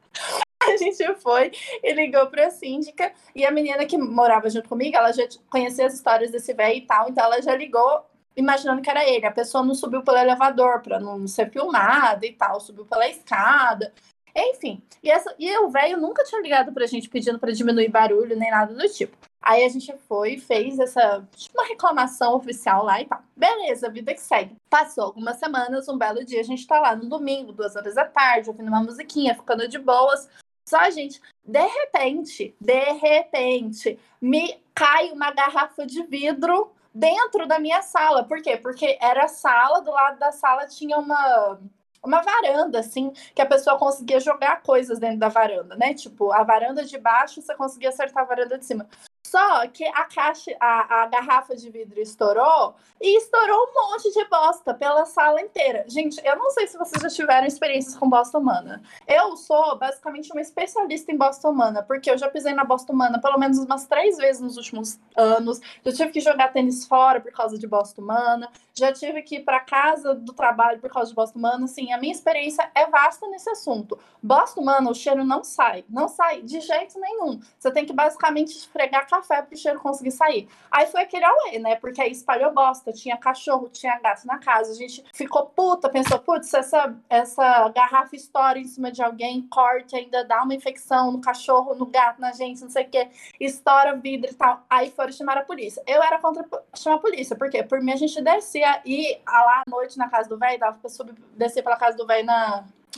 a 0.60 0.76
gente 0.76 1.14
foi 1.16 1.50
e 1.82 1.92
ligou 1.92 2.26
pra 2.28 2.50
síndica 2.50 3.12
e 3.34 3.44
a 3.44 3.50
menina 3.50 3.84
que 3.84 3.98
morava 3.98 4.48
junto 4.48 4.68
comigo, 4.68 4.96
ela 4.96 5.12
já 5.12 5.24
conhecia 5.50 5.86
as 5.86 5.94
histórias 5.94 6.30
desse 6.30 6.54
velho 6.54 6.76
e 6.76 6.86
tal, 6.86 7.08
então 7.08 7.24
ela 7.24 7.42
já 7.42 7.54
ligou 7.56 8.06
imaginando 8.36 8.80
que 8.80 8.90
era 8.90 9.08
ele. 9.08 9.26
A 9.26 9.32
pessoa 9.32 9.64
não 9.64 9.74
subiu 9.74 10.02
pelo 10.02 10.18
elevador 10.18 10.80
para 10.80 10.98
não 10.98 11.26
ser 11.26 11.50
filmada 11.50 12.24
e 12.26 12.32
tal, 12.32 12.60
subiu 12.60 12.86
pela 12.86 13.08
escada. 13.08 13.92
Enfim, 14.34 14.82
e, 15.02 15.10
essa, 15.10 15.34
e 15.38 15.54
o 15.58 15.68
velho 15.68 15.98
nunca 15.98 16.24
tinha 16.24 16.40
ligado 16.40 16.72
pra 16.72 16.86
gente 16.86 17.08
pedindo 17.08 17.38
para 17.38 17.52
diminuir 17.52 17.88
barulho 17.88 18.36
nem 18.36 18.50
nada 18.50 18.72
do 18.74 18.88
tipo. 18.88 19.16
Aí 19.42 19.64
a 19.64 19.68
gente 19.68 19.92
foi 20.08 20.38
fez 20.38 20.78
essa, 20.78 21.26
tipo, 21.34 21.58
uma 21.58 21.66
reclamação 21.66 22.34
oficial 22.36 22.84
lá 22.84 23.00
e 23.00 23.06
tal. 23.06 23.20
Beleza, 23.36 23.90
vida 23.90 24.14
que 24.14 24.20
segue. 24.20 24.56
Passou 24.70 25.04
algumas 25.04 25.36
semanas, 25.36 25.88
um 25.88 25.98
belo 25.98 26.24
dia, 26.24 26.40
a 26.40 26.44
gente 26.44 26.66
tá 26.66 26.78
lá 26.78 26.94
no 26.94 27.08
domingo, 27.08 27.52
duas 27.52 27.74
horas 27.74 27.94
da 27.96 28.04
tarde, 28.04 28.48
ouvindo 28.48 28.68
uma 28.68 28.82
musiquinha, 28.82 29.34
ficando 29.34 29.66
de 29.66 29.78
boas. 29.78 30.28
Só, 30.64 30.88
gente, 30.90 31.20
de 31.44 31.66
repente, 31.66 32.54
de 32.60 32.92
repente, 32.92 33.98
me 34.20 34.62
cai 34.72 35.10
uma 35.10 35.32
garrafa 35.32 35.84
de 35.84 36.02
vidro 36.04 36.70
dentro 36.94 37.46
da 37.46 37.58
minha 37.58 37.82
sala. 37.82 38.24
Por 38.24 38.40
quê? 38.40 38.56
Porque 38.56 38.96
era 39.00 39.24
a 39.24 39.28
sala, 39.28 39.80
do 39.80 39.90
lado 39.90 40.18
da 40.18 40.30
sala 40.30 40.66
tinha 40.66 40.98
uma 40.98 41.58
uma 42.04 42.20
varanda, 42.20 42.80
assim, 42.80 43.12
que 43.32 43.40
a 43.40 43.46
pessoa 43.46 43.78
conseguia 43.78 44.18
jogar 44.18 44.62
coisas 44.62 44.98
dentro 44.98 45.18
da 45.18 45.28
varanda, 45.28 45.76
né? 45.76 45.94
Tipo, 45.94 46.32
a 46.32 46.42
varanda 46.42 46.84
de 46.84 46.98
baixo 46.98 47.40
você 47.40 47.54
conseguia 47.54 47.90
acertar 47.90 48.24
a 48.24 48.26
varanda 48.26 48.58
de 48.58 48.66
cima. 48.66 48.88
Só 49.24 49.66
que 49.68 49.84
a 49.86 50.04
caixa, 50.04 50.54
a, 50.60 51.02
a 51.02 51.06
garrafa 51.06 51.54
de 51.54 51.70
vidro 51.70 52.00
estourou 52.00 52.74
e 53.00 53.16
estourou 53.16 53.68
um 53.68 53.90
monte 53.90 54.12
de 54.12 54.24
bosta 54.26 54.74
pela 54.74 55.06
sala 55.06 55.40
inteira. 55.40 55.84
Gente, 55.88 56.20
eu 56.24 56.36
não 56.36 56.50
sei 56.50 56.66
se 56.66 56.76
vocês 56.76 57.00
já 57.00 57.08
tiveram 57.08 57.46
experiências 57.46 57.96
com 57.96 58.10
bosta 58.10 58.38
humana. 58.38 58.82
Eu 59.06 59.36
sou 59.36 59.78
basicamente 59.78 60.30
uma 60.32 60.40
especialista 60.40 61.12
em 61.12 61.16
bosta 61.16 61.48
humana, 61.48 61.82
porque 61.82 62.10
eu 62.10 62.18
já 62.18 62.28
pisei 62.28 62.52
na 62.52 62.64
bosta 62.64 62.92
humana 62.92 63.20
pelo 63.20 63.38
menos 63.38 63.58
umas 63.58 63.86
três 63.86 64.16
vezes 64.16 64.42
nos 64.42 64.56
últimos 64.56 64.98
anos. 65.16 65.60
Já 65.84 65.92
tive 65.92 66.10
que 66.10 66.20
jogar 66.20 66.52
tênis 66.52 66.86
fora 66.86 67.20
por 67.20 67.32
causa 67.32 67.56
de 67.56 67.66
bosta 67.66 68.00
humana. 68.00 68.50
Já 68.74 68.92
tive 68.92 69.22
que 69.22 69.36
ir 69.36 69.44
para 69.44 69.60
casa 69.60 70.14
do 70.14 70.32
trabalho 70.32 70.80
por 70.80 70.90
causa 70.90 71.10
de 71.10 71.14
bosta 71.14 71.38
humana. 71.38 71.64
Assim, 71.64 71.92
a 71.92 71.98
minha 71.98 72.12
experiência 72.12 72.70
é 72.74 72.86
vasta 72.86 73.26
nesse 73.28 73.48
assunto. 73.50 73.98
Bosta 74.22 74.60
humana, 74.60 74.90
o 74.90 74.94
cheiro 74.94 75.24
não 75.24 75.44
sai. 75.44 75.84
Não 75.88 76.08
sai 76.08 76.42
de 76.42 76.60
jeito 76.60 76.98
nenhum. 76.98 77.40
Você 77.58 77.70
tem 77.70 77.86
que 77.86 77.92
basicamente 77.92 78.50
esfregar 78.56 79.08
café 79.12 79.42
pro 79.42 79.56
cheiro 79.56 79.78
conseguir 79.78 80.10
sair. 80.10 80.48
Aí 80.70 80.86
foi 80.86 81.02
aquele 81.02 81.24
auê, 81.24 81.58
né? 81.58 81.76
Porque 81.76 82.00
aí 82.00 82.10
espalhou 82.10 82.52
bosta, 82.52 82.92
tinha 82.92 83.16
cachorro, 83.16 83.68
tinha 83.68 83.98
gato 84.00 84.26
na 84.26 84.38
casa. 84.38 84.72
A 84.72 84.74
gente 84.74 85.04
ficou 85.12 85.46
puta, 85.46 85.90
pensou, 85.90 86.18
putz, 86.18 86.52
essa, 86.54 86.96
essa 87.10 87.68
garrafa 87.68 88.16
estoura 88.16 88.58
em 88.58 88.64
cima 88.64 88.90
de 88.90 89.02
alguém, 89.02 89.42
corte, 89.48 89.94
ainda 89.94 90.24
dá 90.24 90.42
uma 90.42 90.54
infecção 90.54 91.12
no 91.12 91.20
cachorro, 91.20 91.74
no 91.74 91.86
gato, 91.86 92.20
na 92.20 92.32
gente, 92.32 92.62
não 92.62 92.70
sei 92.70 92.84
o 92.84 92.88
quê, 92.88 93.08
estoura 93.38 93.96
vidro 93.96 94.30
e 94.30 94.34
tal. 94.34 94.64
Aí 94.70 94.90
foram 94.90 95.12
chamar 95.12 95.36
a 95.36 95.44
polícia. 95.44 95.82
Eu 95.86 96.02
era 96.02 96.18
contra 96.18 96.44
chamar 96.74 96.96
a 96.96 97.00
polícia, 97.00 97.36
porque 97.36 97.62
por 97.62 97.80
mim 97.82 97.92
a 97.92 97.96
gente 97.96 98.20
descia 98.22 98.80
e 98.86 99.20
lá 99.26 99.62
à 99.66 99.70
noite 99.70 99.98
na 99.98 100.08
casa 100.08 100.28
do 100.28 100.38
velho, 100.38 100.58
dava 100.58 100.78
pra 100.78 100.88
subir, 100.88 101.14
descer 101.36 101.62
pela 101.62 101.76
casa 101.76 101.96
do 101.96 102.06
velho 102.06 102.26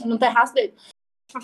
no 0.04 0.18
terraço 0.18 0.54
dele. 0.54 0.74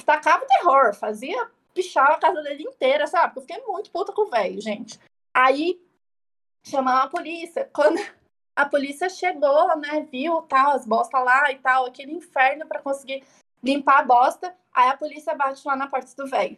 Tacava 0.05 0.47
terror, 0.47 0.95
fazia 0.95 1.51
pichava 1.75 2.15
a 2.15 2.19
casa 2.19 2.43
dele 2.43 2.65
inteira, 2.65 3.07
sabe? 3.07 3.37
Eu 3.37 3.43
fiquei 3.43 3.63
muito 3.67 3.91
puta 3.91 4.13
com 4.13 4.23
o 4.23 4.31
velho, 4.31 4.61
gente. 4.61 4.99
Aí 5.33 5.81
chamaram 6.65 7.07
a 7.07 7.09
polícia. 7.09 7.69
Quando 7.73 7.99
a 8.55 8.67
polícia 8.67 9.09
chegou, 9.09 9.77
né, 9.79 10.07
viu 10.11 10.43
tal, 10.43 10.73
as 10.73 10.87
bostas 10.87 11.25
lá 11.25 11.51
e 11.51 11.57
tal, 11.57 11.87
aquele 11.87 12.13
inferno 12.13 12.67
para 12.67 12.83
conseguir 12.83 13.25
limpar 13.63 14.01
a 14.01 14.05
bosta, 14.05 14.55
aí 14.73 14.89
a 14.89 14.97
polícia 14.97 15.35
bate 15.35 15.67
lá 15.67 15.77
na 15.77 15.87
porta 15.87 16.15
do 16.17 16.29
velho. 16.29 16.57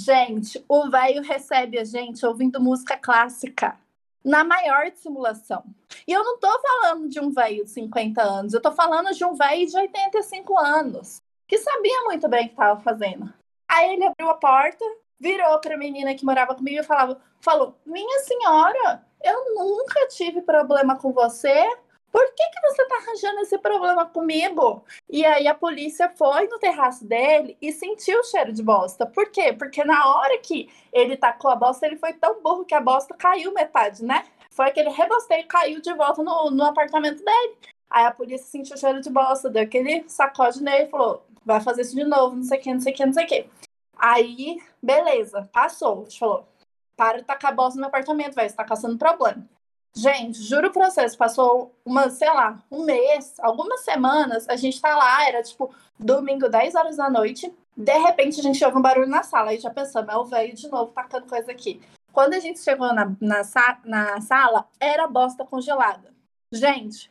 Gente, 0.00 0.64
o 0.68 0.88
velho 0.90 1.22
recebe 1.22 1.78
a 1.78 1.84
gente 1.84 2.24
ouvindo 2.24 2.60
música 2.60 2.96
clássica. 2.96 3.78
na 4.22 4.44
maior 4.44 4.90
dissimulação. 4.90 5.64
E 6.06 6.12
eu 6.12 6.22
não 6.22 6.38
tô 6.38 6.60
falando 6.60 7.08
de 7.08 7.18
um 7.18 7.30
velho 7.30 7.64
de 7.64 7.70
50 7.70 8.22
anos, 8.22 8.52
eu 8.52 8.60
tô 8.60 8.70
falando 8.70 9.14
de 9.14 9.24
um 9.24 9.34
velho 9.34 9.66
de 9.66 9.74
85 9.76 10.58
anos, 10.58 11.22
que 11.48 11.56
sabia 11.56 12.02
muito 12.04 12.28
bem 12.28 12.44
o 12.44 12.48
que 12.48 12.52
estava 12.52 12.80
fazendo. 12.80 13.32
Aí 13.70 13.92
ele 13.94 14.04
abriu 14.04 14.28
a 14.28 14.34
porta, 14.34 14.84
virou 15.18 15.60
para 15.60 15.76
a 15.76 15.78
menina 15.78 16.12
que 16.16 16.24
morava 16.24 16.56
comigo 16.56 16.80
e 16.80 16.84
falava, 16.84 17.20
falou: 17.40 17.76
Minha 17.86 18.18
senhora, 18.18 19.06
eu 19.22 19.54
nunca 19.54 20.08
tive 20.08 20.42
problema 20.42 20.96
com 20.96 21.12
você. 21.12 21.64
Por 22.10 22.26
que, 22.34 22.42
que 22.50 22.60
você 22.62 22.84
tá 22.86 22.96
arranjando 22.96 23.40
esse 23.42 23.56
problema 23.58 24.04
comigo? 24.04 24.84
E 25.08 25.24
aí 25.24 25.46
a 25.46 25.54
polícia 25.54 26.08
foi 26.08 26.48
no 26.48 26.58
terraço 26.58 27.04
dele 27.04 27.56
e 27.62 27.70
sentiu 27.70 28.18
o 28.18 28.24
cheiro 28.24 28.52
de 28.52 28.64
bosta. 28.64 29.06
Por 29.06 29.30
quê? 29.30 29.52
Porque 29.52 29.84
na 29.84 30.08
hora 30.08 30.36
que 30.38 30.68
ele 30.92 31.16
tacou 31.16 31.52
a 31.52 31.54
bosta, 31.54 31.86
ele 31.86 31.96
foi 31.96 32.12
tão 32.12 32.42
burro 32.42 32.64
que 32.64 32.74
a 32.74 32.80
bosta 32.80 33.14
caiu 33.14 33.54
metade, 33.54 34.04
né? 34.04 34.24
Foi 34.50 34.66
aquele 34.66 34.90
rebosteio 34.90 35.46
caiu 35.46 35.80
de 35.80 35.94
volta 35.94 36.20
no, 36.24 36.50
no 36.50 36.64
apartamento 36.64 37.24
dele. 37.24 37.56
Aí 37.88 38.04
a 38.04 38.10
polícia 38.10 38.46
sentiu 38.48 38.74
o 38.74 38.78
cheiro 38.78 39.00
de 39.00 39.10
bosta, 39.10 39.48
deu 39.48 39.62
aquele 39.62 40.08
sacode 40.08 40.60
nele 40.60 40.84
e 40.84 40.90
falou: 40.90 41.24
vai 41.44 41.60
fazer 41.60 41.82
isso 41.82 41.94
de 41.94 42.04
novo, 42.04 42.36
não 42.36 42.42
sei 42.42 42.58
o 42.58 42.62
que, 42.62 42.72
não 42.74 42.80
sei 42.80 42.92
o 42.92 42.96
que, 42.96 43.06
não 43.06 43.12
sei 43.12 43.24
o 43.24 43.28
que. 43.28 43.50
Aí, 43.98 44.58
beleza, 44.82 45.48
passou. 45.52 46.00
A 46.00 46.02
gente 46.04 46.18
falou: 46.18 46.48
para 46.96 47.18
de 47.18 47.24
tacar 47.24 47.54
bosta 47.54 47.74
no 47.76 47.80
meu 47.80 47.88
apartamento, 47.88 48.34
velho, 48.34 48.48
você 48.48 48.56
tá 48.56 48.64
caçando 48.64 48.98
problema. 48.98 49.46
Gente, 49.94 50.40
juro 50.42 50.70
pra 50.70 50.88
vocês, 50.88 51.16
passou 51.16 51.74
uma, 51.84 52.08
sei 52.10 52.28
lá, 52.28 52.62
um 52.70 52.84
mês, 52.84 53.34
algumas 53.40 53.80
semanas, 53.80 54.48
a 54.48 54.54
gente 54.54 54.80
tá 54.80 54.96
lá, 54.96 55.26
era 55.26 55.42
tipo 55.42 55.74
domingo, 55.98 56.48
10 56.48 56.74
horas 56.76 56.96
da 56.96 57.10
noite. 57.10 57.52
De 57.76 57.98
repente 57.98 58.38
a 58.38 58.42
gente 58.42 58.64
ouve 58.64 58.78
um 58.78 58.82
barulho 58.82 59.08
na 59.08 59.22
sala, 59.22 59.50
aí 59.50 59.58
já 59.58 59.70
pensamos, 59.70 60.12
é 60.12 60.16
o 60.16 60.24
velho 60.24 60.54
de 60.54 60.68
novo 60.68 60.92
tacando 60.92 61.26
coisa 61.26 61.50
aqui. 61.50 61.80
Quando 62.12 62.34
a 62.34 62.38
gente 62.38 62.60
chegou 62.60 62.92
na, 62.92 63.06
na, 63.20 63.42
na 63.84 64.20
sala, 64.20 64.68
era 64.78 65.06
bosta 65.06 65.44
congelada. 65.44 66.12
Gente, 66.52 67.10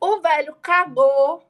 o 0.00 0.20
velho 0.20 0.56
cagou, 0.60 1.42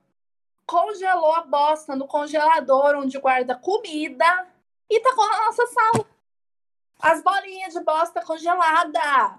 congelou 0.66 1.35
a 1.35 1.42
bosta 1.42 1.94
no 1.94 2.06
congelador 2.06 2.96
onde 2.96 3.18
guarda 3.18 3.54
comida 3.54 4.46
e 4.90 5.00
tacou 5.00 5.28
na 5.28 5.46
nossa 5.46 5.66
sala. 5.66 6.06
As 7.00 7.23
bolinhas 7.23 7.75
de 7.75 7.80
bosta 7.80 8.23
congelada. 8.23 9.38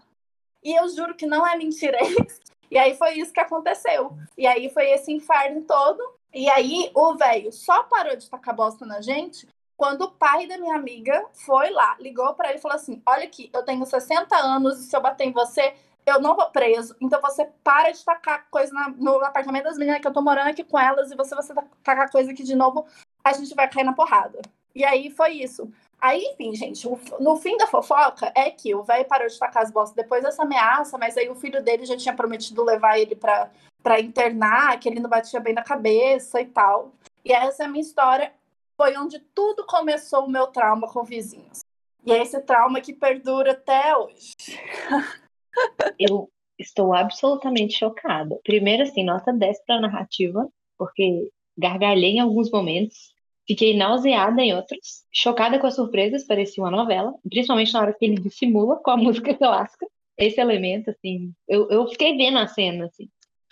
E 0.64 0.74
eu 0.74 0.88
juro 0.90 1.16
que 1.16 1.26
não 1.26 1.46
é 1.46 1.56
mentira 1.56 1.98
isso. 2.04 2.40
E 2.70 2.78
aí 2.78 2.96
foi 2.98 3.14
isso 3.14 3.34
que 3.34 3.40
aconteceu. 3.40 4.16
E 4.38 4.46
aí 4.46 4.70
foi 4.70 4.90
esse 4.92 5.12
inferno 5.12 5.62
todo. 5.64 6.02
E 6.34 6.50
aí 6.50 6.92
o 6.94 7.16
velho 7.16 7.52
só 7.52 7.84
parou 7.84 8.16
de 8.16 8.30
tacar 8.30 8.56
bosta 8.56 8.86
na 8.86 9.02
gente 9.02 9.48
quando 9.78 10.02
o 10.02 10.12
pai 10.12 10.48
da 10.48 10.58
minha 10.58 10.76
amiga 10.76 11.24
foi 11.32 11.70
lá, 11.70 11.96
ligou 12.00 12.34
para 12.34 12.50
ele 12.50 12.58
e 12.58 12.62
falou 12.62 12.76
assim: 12.76 13.02
Olha 13.06 13.24
aqui, 13.26 13.50
eu 13.54 13.64
tenho 13.64 13.86
60 13.86 14.36
anos 14.36 14.80
e 14.80 14.84
se 14.90 14.96
eu 14.96 15.00
bater 15.00 15.28
em 15.28 15.32
você, 15.32 15.76
eu 16.08 16.22
não 16.22 16.36
vou 16.36 16.50
preso. 16.50 16.96
Então 17.02 17.22
você 17.22 17.46
para 17.64 17.92
de 17.92 18.04
tacar 18.04 18.48
coisa 18.50 18.74
na, 18.74 18.90
no 18.90 19.24
apartamento 19.24 19.66
das 19.66 19.78
meninas 19.78 20.00
que 20.00 20.08
eu 20.08 20.14
tô 20.14 20.22
morando 20.22 20.50
aqui 20.50 20.64
com 20.64 20.80
elas 20.80 21.12
e 21.12 21.16
você, 21.16 21.36
você 21.36 21.54
tacar 21.84 22.10
coisa 22.10 22.32
aqui 22.32 22.44
de 22.44 22.56
novo, 22.56 22.86
a 23.24 23.34
gente 23.34 23.54
vai 23.54 23.70
cair 23.70 23.84
na 23.84 23.94
porrada. 23.94 24.42
E 24.74 24.86
aí 24.86 25.12
foi 25.12 25.34
isso. 25.34 25.70
Aí, 26.00 26.22
enfim, 26.22 26.56
gente, 26.56 26.88
no 27.20 27.36
fim 27.38 27.58
da 27.58 27.68
fofoca 27.68 28.32
é 28.36 28.50
que 28.52 28.74
o 28.74 28.84
velho 28.84 29.06
parou 29.06 29.28
de 29.28 29.38
tacar 29.38 29.64
as 29.64 29.72
bostas 29.72 29.96
depois 29.96 30.24
dessa 30.24 30.44
ameaça, 30.44 30.98
mas 30.98 31.18
aí 31.18 31.28
o 31.28 31.36
filho 31.36 31.62
dele 31.62 31.86
já 31.86 31.98
tinha 31.98 32.16
prometido 32.16 32.64
levar 32.64 33.00
ele 33.00 33.16
pra, 33.16 33.50
pra 33.84 34.00
internar, 34.00 34.80
que 34.80 34.88
ele 34.88 35.00
não 35.00 35.10
batia 35.10 35.40
bem 35.40 35.54
na 35.54 35.64
cabeça 35.64 36.40
e 36.40 36.46
tal. 36.46 36.92
E 37.26 37.34
essa 37.34 37.64
é 37.64 37.66
a 37.66 37.70
minha 37.70 37.82
história. 37.82 38.32
Foi 38.78 38.96
onde 38.96 39.20
tudo 39.20 39.66
começou 39.66 40.26
o 40.26 40.30
meu 40.30 40.48
trauma 40.48 40.88
com 40.88 41.04
vizinhos. 41.04 41.62
E 42.06 42.14
é 42.14 42.22
esse 42.22 42.40
trauma 42.40 42.80
que 42.80 42.94
perdura 42.94 43.52
até 43.52 43.98
hoje. 43.98 44.34
Eu 46.00 46.30
estou 46.58 46.94
absolutamente 46.94 47.78
chocada. 47.78 48.40
Primeiro, 48.44 48.84
assim, 48.84 49.04
nota 49.04 49.34
10 49.34 49.64
pra 49.66 49.82
narrativa, 49.82 50.48
porque 50.78 51.32
gargalhei 51.58 52.14
em 52.14 52.20
alguns 52.20 52.52
momentos 52.52 53.16
Fiquei 53.48 53.78
nauseada 53.78 54.42
em 54.42 54.54
outros, 54.54 55.06
chocada 55.12 55.58
com 55.58 55.66
as 55.66 55.76
surpresas, 55.76 56.28
parecia 56.28 56.62
uma 56.62 56.70
novela, 56.70 57.16
principalmente 57.30 57.74
na 57.74 57.80
hora 57.80 57.94
que 57.94 58.04
ele 58.04 58.20
dissimula 58.20 58.76
com 58.76 58.92
a 58.92 58.98
música 58.98 59.34
clássica. 59.34 59.88
Esse 60.18 60.42
elemento, 60.42 60.90
assim, 60.90 61.32
eu, 61.48 61.70
eu 61.70 61.88
fiquei 61.88 62.18
vendo 62.18 62.40
a 62.40 62.48
cena, 62.48 62.86
assim, 62.88 63.08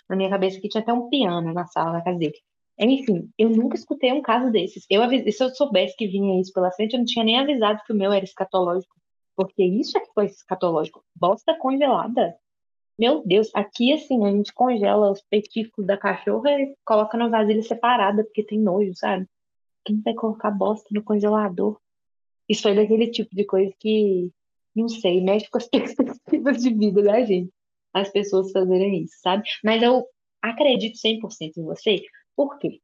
na 0.08 0.14
minha 0.14 0.28
cabeça 0.28 0.60
que 0.60 0.68
tinha 0.68 0.82
até 0.82 0.92
um 0.92 1.08
piano 1.08 1.50
na 1.54 1.66
sala, 1.66 1.92
na 1.94 2.04
casa 2.04 2.18
dele. 2.18 2.34
Enfim, 2.78 3.30
eu 3.38 3.48
nunca 3.48 3.74
escutei 3.74 4.12
um 4.12 4.20
caso 4.20 4.52
desses. 4.52 4.84
Eu, 4.90 5.00
se 5.32 5.42
eu 5.42 5.48
soubesse 5.54 5.96
que 5.96 6.06
vinha 6.06 6.38
isso 6.38 6.52
pela 6.52 6.70
frente, 6.72 6.92
eu 6.92 6.98
não 6.98 7.06
tinha 7.06 7.24
nem 7.24 7.38
avisado 7.38 7.80
que 7.86 7.92
o 7.92 7.96
meu 7.96 8.12
era 8.12 8.24
escatológico. 8.24 8.94
Porque 9.36 9.62
isso 9.62 9.96
é 9.98 10.00
que 10.00 10.12
foi 10.14 10.26
escatológico. 10.26 11.04
Bosta 11.14 11.56
congelada. 11.58 12.36
Meu 12.98 13.22
Deus, 13.26 13.50
aqui 13.54 13.92
assim, 13.92 14.24
a 14.24 14.30
gente 14.30 14.54
congela 14.54 15.12
os 15.12 15.20
petiscos 15.22 15.84
da 15.86 15.98
cachorra 15.98 16.50
e 16.52 16.74
coloca 16.84 17.18
na 17.18 17.28
vasilha 17.28 17.62
separada, 17.62 18.24
porque 18.24 18.42
tem 18.42 18.58
nojo, 18.58 18.94
sabe? 18.94 19.28
Quem 19.84 20.00
vai 20.00 20.14
colocar 20.14 20.50
bosta 20.50 20.88
no 20.90 21.04
congelador? 21.04 21.78
Isso 22.48 22.62
foi 22.62 22.74
daquele 22.74 23.08
tipo 23.10 23.34
de 23.36 23.44
coisa 23.44 23.72
que, 23.78 24.32
não 24.74 24.88
sei, 24.88 25.20
mexe 25.20 25.48
com 25.50 25.58
as 25.58 25.68
perspectivas 25.68 26.62
de 26.62 26.72
vida 26.72 27.02
da 27.02 27.22
gente. 27.22 27.52
As 27.92 28.10
pessoas 28.10 28.50
fazerem 28.52 29.02
isso, 29.04 29.16
sabe? 29.20 29.44
Mas 29.62 29.82
eu 29.82 30.06
acredito 30.40 30.96
100% 30.96 31.58
em 31.58 31.64
você. 31.64 32.02
Por 32.34 32.58
quê? 32.58 32.80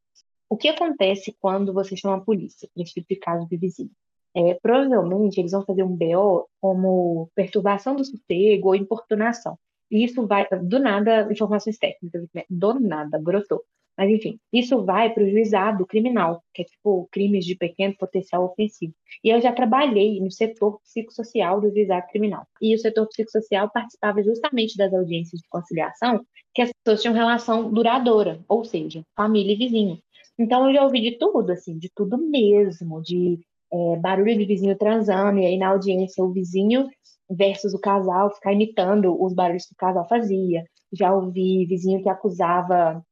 O 0.48 0.56
que 0.56 0.68
acontece 0.68 1.34
quando 1.40 1.72
você 1.72 1.96
chama 1.96 2.16
a 2.16 2.20
polícia 2.20 2.68
tipo 2.76 3.06
de 3.08 3.16
caso 3.16 3.48
de 3.48 3.56
vizinho? 3.56 3.90
É, 4.34 4.54
provavelmente 4.62 5.38
eles 5.38 5.52
vão 5.52 5.64
fazer 5.64 5.82
um 5.82 5.96
BO 5.96 6.48
como 6.60 7.30
perturbação 7.34 7.94
do 7.96 8.04
sossego 8.04 8.68
ou 8.68 8.74
importunação. 8.74 9.58
E 9.90 10.04
isso 10.04 10.26
vai, 10.26 10.46
do 10.62 10.78
nada, 10.78 11.28
informações 11.30 11.78
técnicas, 11.78 12.26
né? 12.34 12.44
do 12.48 12.80
nada, 12.80 13.18
brotou. 13.18 13.62
Mas, 13.96 14.10
enfim, 14.10 14.38
isso 14.52 14.84
vai 14.84 15.12
para 15.12 15.22
o 15.22 15.28
juizado 15.28 15.86
criminal, 15.86 16.42
que 16.54 16.62
é 16.62 16.64
tipo 16.64 17.06
crimes 17.12 17.44
de 17.44 17.54
pequeno 17.54 17.94
potencial 17.96 18.44
ofensivo. 18.44 18.94
E 19.22 19.28
eu 19.28 19.40
já 19.40 19.52
trabalhei 19.52 20.18
no 20.18 20.30
setor 20.30 20.80
psicossocial 20.80 21.60
do 21.60 21.70
juizado 21.70 22.06
criminal. 22.08 22.46
E 22.60 22.74
o 22.74 22.78
setor 22.78 23.06
psicossocial 23.08 23.70
participava 23.70 24.22
justamente 24.22 24.76
das 24.78 24.92
audiências 24.94 25.40
de 25.42 25.48
conciliação, 25.48 26.24
que 26.54 26.62
as 26.62 26.70
pessoas 26.72 27.02
tinham 27.02 27.14
relação 27.14 27.70
duradoura, 27.70 28.42
ou 28.48 28.64
seja, 28.64 29.04
família 29.14 29.52
e 29.52 29.56
vizinho. 29.56 29.98
Então 30.38 30.68
eu 30.68 30.74
já 30.74 30.84
ouvi 30.84 31.00
de 31.02 31.18
tudo, 31.18 31.52
assim, 31.52 31.78
de 31.78 31.90
tudo 31.94 32.16
mesmo, 32.16 33.02
de 33.02 33.38
é, 33.72 33.96
barulho 33.96 34.36
de 34.36 34.44
vizinho 34.44 34.76
transando, 34.76 35.38
e 35.38 35.46
aí 35.46 35.58
na 35.58 35.68
audiência 35.68 36.24
o 36.24 36.32
vizinho 36.32 36.88
versus 37.30 37.72
o 37.74 37.80
casal 37.80 38.30
ficar 38.34 38.52
imitando 38.52 39.16
os 39.20 39.34
barulhos 39.34 39.66
que 39.66 39.74
o 39.74 39.76
casal 39.76 40.06
fazia. 40.08 40.64
Já 40.92 41.14
ouvi 41.14 41.64
vizinho 41.66 42.02
que 42.02 42.08
acusava 42.08 43.02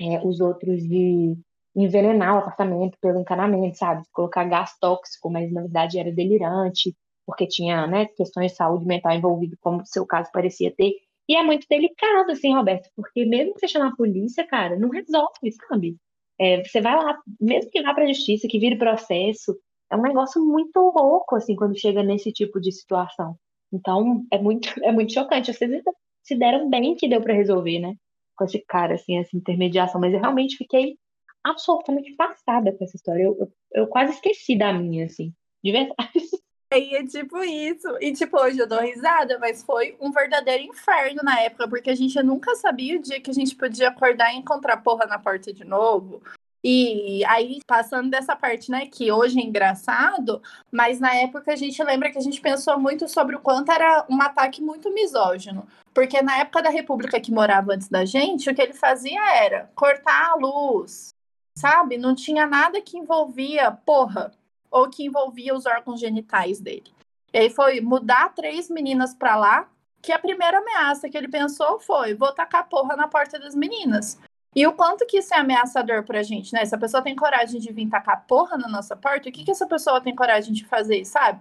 é, 0.00 0.20
os 0.26 0.40
outros 0.40 0.82
de 0.82 1.36
envenenar 1.76 2.34
o 2.34 2.38
apartamento 2.38 2.98
pelo 3.00 3.20
encanamento, 3.20 3.78
sabe? 3.78 4.02
Colocar 4.12 4.44
gás 4.44 4.76
tóxico, 4.80 5.30
mas 5.30 5.52
na 5.52 5.62
verdade 5.62 5.98
era 5.98 6.12
delirante, 6.12 6.96
porque 7.24 7.46
tinha 7.46 7.86
né, 7.86 8.06
questões 8.16 8.52
de 8.52 8.56
saúde 8.56 8.84
mental 8.86 9.12
envolvidas, 9.12 9.58
como 9.60 9.82
o 9.82 9.86
seu 9.86 10.04
caso 10.04 10.30
parecia 10.32 10.74
ter. 10.74 10.92
E 11.28 11.36
é 11.36 11.42
muito 11.44 11.64
delicado, 11.70 12.32
assim, 12.32 12.52
Roberto, 12.54 12.88
porque 12.96 13.24
mesmo 13.24 13.54
que 13.54 13.60
você 13.60 13.68
chamar 13.68 13.90
a 13.90 13.96
polícia, 13.96 14.44
cara, 14.44 14.76
não 14.76 14.88
resolve, 14.90 15.52
sabe? 15.68 15.96
É, 16.40 16.64
você 16.64 16.80
vai 16.80 16.96
lá, 16.96 17.16
mesmo 17.40 17.70
que 17.70 17.82
vá 17.82 17.94
para 17.94 18.04
a 18.04 18.08
justiça, 18.08 18.48
que 18.48 18.58
vire 18.58 18.76
processo, 18.76 19.56
é 19.90 19.96
um 19.96 20.02
negócio 20.02 20.44
muito 20.44 20.78
louco, 20.78 21.36
assim, 21.36 21.56
quando 21.56 21.78
chega 21.78 22.02
nesse 22.02 22.32
tipo 22.32 22.60
de 22.60 22.72
situação. 22.72 23.36
Então, 23.72 24.24
é 24.30 24.38
muito, 24.38 24.68
é 24.84 24.92
muito 24.92 25.12
chocante. 25.12 25.52
Vocês 25.52 25.82
se 26.22 26.36
deram 26.36 26.68
bem 26.68 26.94
que 26.94 27.08
deu 27.08 27.20
para 27.20 27.34
resolver, 27.34 27.78
né? 27.78 27.94
com 28.40 28.44
esse 28.46 28.58
cara, 28.60 28.94
assim, 28.94 29.18
essa 29.18 29.36
intermediação, 29.36 30.00
mas 30.00 30.14
eu 30.14 30.18
realmente 30.18 30.56
fiquei 30.56 30.96
absolutamente 31.44 32.14
passada 32.16 32.72
com 32.72 32.82
essa 32.82 32.96
história. 32.96 33.22
Eu, 33.22 33.36
eu, 33.38 33.52
eu 33.74 33.86
quase 33.86 34.14
esqueci 34.14 34.56
da 34.56 34.72
minha, 34.72 35.04
assim, 35.04 35.34
de 35.62 35.72
verdade. 35.72 36.10
E 36.72 36.94
é 36.94 37.04
tipo 37.04 37.36
isso. 37.42 37.88
E 38.00 38.12
tipo, 38.12 38.40
hoje 38.40 38.60
eu 38.60 38.68
dou 38.68 38.78
risada, 38.80 39.40
mas 39.40 39.60
foi 39.64 39.96
um 40.00 40.12
verdadeiro 40.12 40.62
inferno 40.62 41.20
na 41.20 41.40
época, 41.40 41.68
porque 41.68 41.90
a 41.90 41.96
gente 41.96 42.22
nunca 42.22 42.54
sabia 42.54 42.96
o 42.96 43.02
dia 43.02 43.20
que 43.20 43.28
a 43.28 43.34
gente 43.34 43.56
podia 43.56 43.88
acordar 43.88 44.32
e 44.32 44.36
encontrar 44.36 44.76
porra 44.76 45.04
na 45.04 45.18
porta 45.18 45.52
de 45.52 45.64
novo. 45.64 46.22
E 46.62 47.24
aí, 47.24 47.60
passando 47.66 48.10
dessa 48.10 48.36
parte, 48.36 48.70
né, 48.70 48.86
que 48.86 49.10
hoje 49.10 49.40
é 49.40 49.42
engraçado, 49.42 50.42
mas 50.70 51.00
na 51.00 51.14
época 51.14 51.52
a 51.52 51.56
gente 51.56 51.82
lembra 51.82 52.10
que 52.10 52.18
a 52.18 52.22
gente 52.22 52.40
pensou 52.40 52.78
muito 52.78 53.08
sobre 53.08 53.34
o 53.34 53.40
quanto 53.40 53.72
era 53.72 54.04
um 54.10 54.20
ataque 54.20 54.60
muito 54.60 54.92
misógino. 54.92 55.66
Porque 55.94 56.20
na 56.20 56.38
época 56.38 56.62
da 56.62 56.70
República 56.70 57.20
que 57.20 57.32
morava 57.32 57.72
antes 57.72 57.88
da 57.88 58.04
gente, 58.04 58.50
o 58.50 58.54
que 58.54 58.60
ele 58.60 58.74
fazia 58.74 59.20
era 59.36 59.70
cortar 59.74 60.32
a 60.32 60.34
luz, 60.34 61.14
sabe? 61.56 61.96
Não 61.96 62.14
tinha 62.14 62.46
nada 62.46 62.80
que 62.80 62.98
envolvia 62.98 63.70
porra 63.70 64.32
ou 64.70 64.88
que 64.88 65.04
envolvia 65.04 65.54
os 65.54 65.66
órgãos 65.66 65.98
genitais 65.98 66.60
dele. 66.60 66.92
E 67.32 67.38
aí 67.38 67.50
foi 67.50 67.80
mudar 67.80 68.34
três 68.34 68.68
meninas 68.68 69.14
para 69.14 69.36
lá, 69.36 69.68
que 70.02 70.12
a 70.12 70.18
primeira 70.18 70.58
ameaça 70.58 71.08
que 71.08 71.16
ele 71.16 71.28
pensou 71.28 71.78
foi: 71.80 72.14
vou 72.14 72.32
tacar 72.32 72.68
porra 72.68 72.96
na 72.96 73.08
porta 73.08 73.38
das 73.38 73.54
meninas. 73.54 74.18
E 74.54 74.66
o 74.66 74.72
quanto 74.72 75.06
que 75.06 75.18
isso 75.18 75.32
é 75.32 75.38
ameaçador 75.38 76.04
pra 76.04 76.22
gente, 76.22 76.52
né? 76.52 76.64
Se 76.64 76.74
a 76.74 76.78
pessoa 76.78 77.02
tem 77.02 77.14
coragem 77.14 77.60
de 77.60 77.72
vir 77.72 77.88
tacar 77.88 78.26
porra 78.26 78.56
na 78.58 78.68
nossa 78.68 78.96
porta, 78.96 79.28
o 79.28 79.32
que, 79.32 79.44
que 79.44 79.50
essa 79.50 79.66
pessoa 79.66 80.00
tem 80.00 80.14
coragem 80.14 80.52
de 80.52 80.64
fazer, 80.66 81.04
sabe? 81.04 81.40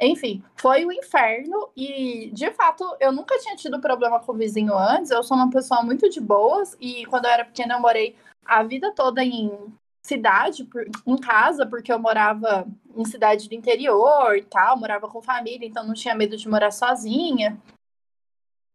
Enfim, 0.00 0.42
foi 0.56 0.84
o 0.84 0.90
inferno 0.90 1.70
e, 1.76 2.30
de 2.32 2.50
fato, 2.50 2.84
eu 2.98 3.12
nunca 3.12 3.38
tinha 3.38 3.54
tido 3.54 3.80
problema 3.80 4.18
com 4.18 4.32
o 4.32 4.36
vizinho 4.36 4.76
antes. 4.76 5.12
Eu 5.12 5.22
sou 5.22 5.36
uma 5.36 5.50
pessoa 5.50 5.82
muito 5.82 6.10
de 6.10 6.20
boas 6.20 6.76
e 6.80 7.06
quando 7.06 7.26
eu 7.26 7.30
era 7.30 7.44
pequena 7.44 7.74
eu 7.74 7.80
morei 7.80 8.16
a 8.44 8.64
vida 8.64 8.92
toda 8.92 9.22
em 9.22 9.72
cidade, 10.04 10.68
em 11.06 11.16
casa, 11.16 11.64
porque 11.64 11.92
eu 11.92 12.00
morava 12.00 12.66
em 12.96 13.04
cidade 13.04 13.48
do 13.48 13.54
interior 13.54 14.36
e 14.36 14.42
tal, 14.42 14.76
morava 14.76 15.08
com 15.08 15.22
família, 15.22 15.66
então 15.66 15.86
não 15.86 15.94
tinha 15.94 16.16
medo 16.16 16.36
de 16.36 16.48
morar 16.48 16.72
sozinha. 16.72 17.56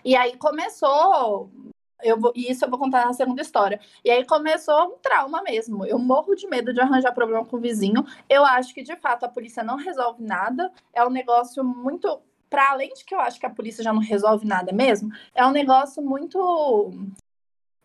E 0.05 0.15
aí 0.15 0.37
começou 0.37 1.51
eu 2.01 2.19
vou, 2.19 2.31
e 2.35 2.51
isso 2.51 2.63
eu 2.63 2.69
vou 2.69 2.79
contar 2.79 3.05
na 3.05 3.13
segunda 3.13 3.41
história. 3.41 3.79
E 4.03 4.09
aí 4.11 4.25
começou 4.25 4.93
um 4.93 4.97
trauma 4.99 5.41
mesmo. 5.41 5.85
Eu 5.85 5.97
morro 5.97 6.35
de 6.35 6.47
medo 6.47 6.73
de 6.73 6.79
arranjar 6.79 7.11
problema 7.11 7.45
com 7.45 7.57
o 7.57 7.59
vizinho. 7.59 8.05
Eu 8.29 8.45
acho 8.45 8.73
que, 8.73 8.83
de 8.83 8.95
fato, 8.95 9.25
a 9.25 9.29
polícia 9.29 9.63
não 9.63 9.75
resolve 9.75 10.23
nada. 10.23 10.71
É 10.93 11.05
um 11.05 11.09
negócio 11.09 11.63
muito. 11.63 12.21
Para 12.49 12.71
além 12.71 12.93
de 12.93 13.03
que 13.03 13.13
eu 13.13 13.19
acho 13.19 13.39
que 13.39 13.45
a 13.45 13.49
polícia 13.49 13.83
já 13.83 13.91
não 13.91 13.99
resolve 13.99 14.47
nada 14.47 14.71
mesmo, 14.71 15.11
é 15.35 15.45
um 15.45 15.51
negócio 15.51 16.01
muito. 16.01 16.93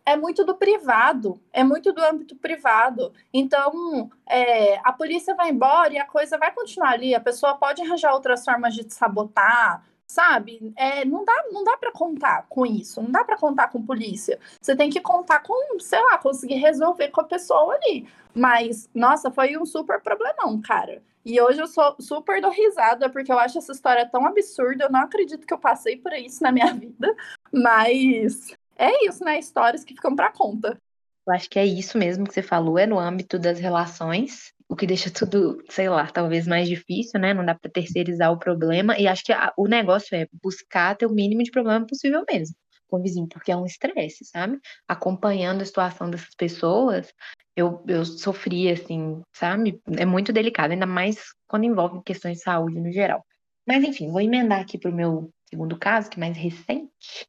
É 0.05 0.17
muito 0.17 0.45
do 0.45 0.55
privado, 0.55 1.39
é 1.51 1.63
muito 1.63 1.93
do 1.93 2.03
âmbito 2.03 2.35
privado. 2.35 3.13
Então, 3.33 4.09
é, 4.27 4.77
a 4.83 4.91
polícia 4.91 5.33
vai 5.33 5.49
embora 5.49 5.93
e 5.93 5.97
a 5.97 6.05
coisa 6.05 6.37
vai 6.37 6.51
continuar 6.51 6.91
ali. 6.91 7.15
A 7.15 7.21
pessoa 7.21 7.55
pode 7.55 7.81
arranjar 7.81 8.13
outras 8.13 8.43
formas 8.43 8.73
de 8.73 8.83
te 8.83 8.93
sabotar, 8.93 9.83
sabe? 10.07 10.73
É, 10.75 11.05
não 11.05 11.23
dá, 11.25 11.45
não 11.51 11.63
dá 11.63 11.77
para 11.77 11.91
contar 11.91 12.45
com 12.49 12.65
isso, 12.65 13.01
não 13.01 13.11
dá 13.11 13.23
para 13.23 13.37
contar 13.37 13.69
com 13.69 13.81
polícia. 13.81 14.39
Você 14.61 14.75
tem 14.75 14.89
que 14.89 15.01
contar 15.01 15.39
com, 15.41 15.79
sei 15.79 16.01
lá, 16.01 16.17
conseguir 16.17 16.55
resolver 16.55 17.09
com 17.09 17.21
a 17.21 17.25
pessoa 17.25 17.75
ali. 17.75 18.07
Mas, 18.33 18.89
nossa, 18.93 19.31
foi 19.31 19.57
um 19.57 19.65
super 19.65 20.01
problemão, 20.01 20.61
cara. 20.61 21.01
E 21.25 21.39
hoje 21.39 21.61
eu 21.61 21.67
sou 21.67 21.95
super 21.99 22.41
do 22.41 22.49
risada, 22.49 23.09
porque 23.09 23.31
eu 23.31 23.39
acho 23.39 23.57
essa 23.57 23.71
história 23.71 24.07
tão 24.09 24.25
absurda, 24.25 24.85
eu 24.85 24.91
não 24.91 25.01
acredito 25.01 25.47
que 25.47 25.53
eu 25.53 25.59
passei 25.59 25.97
por 25.97 26.11
isso 26.13 26.43
na 26.43 26.51
minha 26.51 26.71
vida. 26.73 27.15
Mas 27.51 28.53
é 28.75 29.05
isso, 29.05 29.23
né? 29.23 29.39
Histórias 29.39 29.83
que 29.83 29.93
ficam 29.93 30.15
para 30.15 30.31
conta. 30.31 30.77
Eu 31.25 31.33
acho 31.33 31.49
que 31.49 31.57
é 31.57 31.65
isso 31.65 31.97
mesmo 31.97 32.27
que 32.27 32.33
você 32.33 32.41
falou, 32.41 32.77
é 32.77 32.85
no 32.85 32.99
âmbito 32.99 33.39
das 33.39 33.57
relações 33.57 34.53
o 34.73 34.75
que 34.75 34.87
deixa 34.87 35.11
tudo, 35.11 35.63
sei 35.69 35.87
lá, 35.87 36.07
talvez 36.07 36.47
mais 36.47 36.67
difícil, 36.67 37.19
né? 37.19 37.31
Não 37.31 37.45
dá 37.45 37.53
para 37.53 37.69
terceirizar 37.69 38.31
o 38.31 38.39
problema. 38.39 38.97
E 38.97 39.07
acho 39.07 39.23
que 39.23 39.31
a, 39.31 39.53
o 39.55 39.67
negócio 39.67 40.15
é 40.15 40.27
buscar 40.41 40.97
ter 40.97 41.05
o 41.05 41.13
mínimo 41.13 41.43
de 41.43 41.51
problema 41.51 41.85
possível 41.85 42.23
mesmo 42.27 42.55
com 42.87 42.97
o 42.97 43.01
vizinho, 43.01 43.27
porque 43.27 43.51
é 43.51 43.55
um 43.55 43.65
estresse, 43.65 44.25
sabe? 44.25 44.59
Acompanhando 44.87 45.61
a 45.61 45.65
situação 45.65 46.09
dessas 46.09 46.35
pessoas, 46.35 47.11
eu, 47.55 47.83
eu 47.87 48.03
sofri, 48.03 48.69
assim, 48.69 49.21
sabe? 49.31 49.79
É 49.97 50.05
muito 50.05 50.33
delicado, 50.33 50.71
ainda 50.71 50.85
mais 50.85 51.19
quando 51.47 51.65
envolve 51.65 52.03
questões 52.03 52.37
de 52.37 52.43
saúde 52.43 52.79
no 52.79 52.91
geral. 52.91 53.23
Mas, 53.67 53.83
enfim, 53.83 54.11
vou 54.11 54.21
emendar 54.21 54.59
aqui 54.59 54.77
para 54.77 54.91
o 54.91 54.93
meu 54.93 55.31
segundo 55.49 55.77
caso, 55.77 56.09
que 56.09 56.17
é 56.17 56.19
mais 56.19 56.37
recente. 56.37 57.27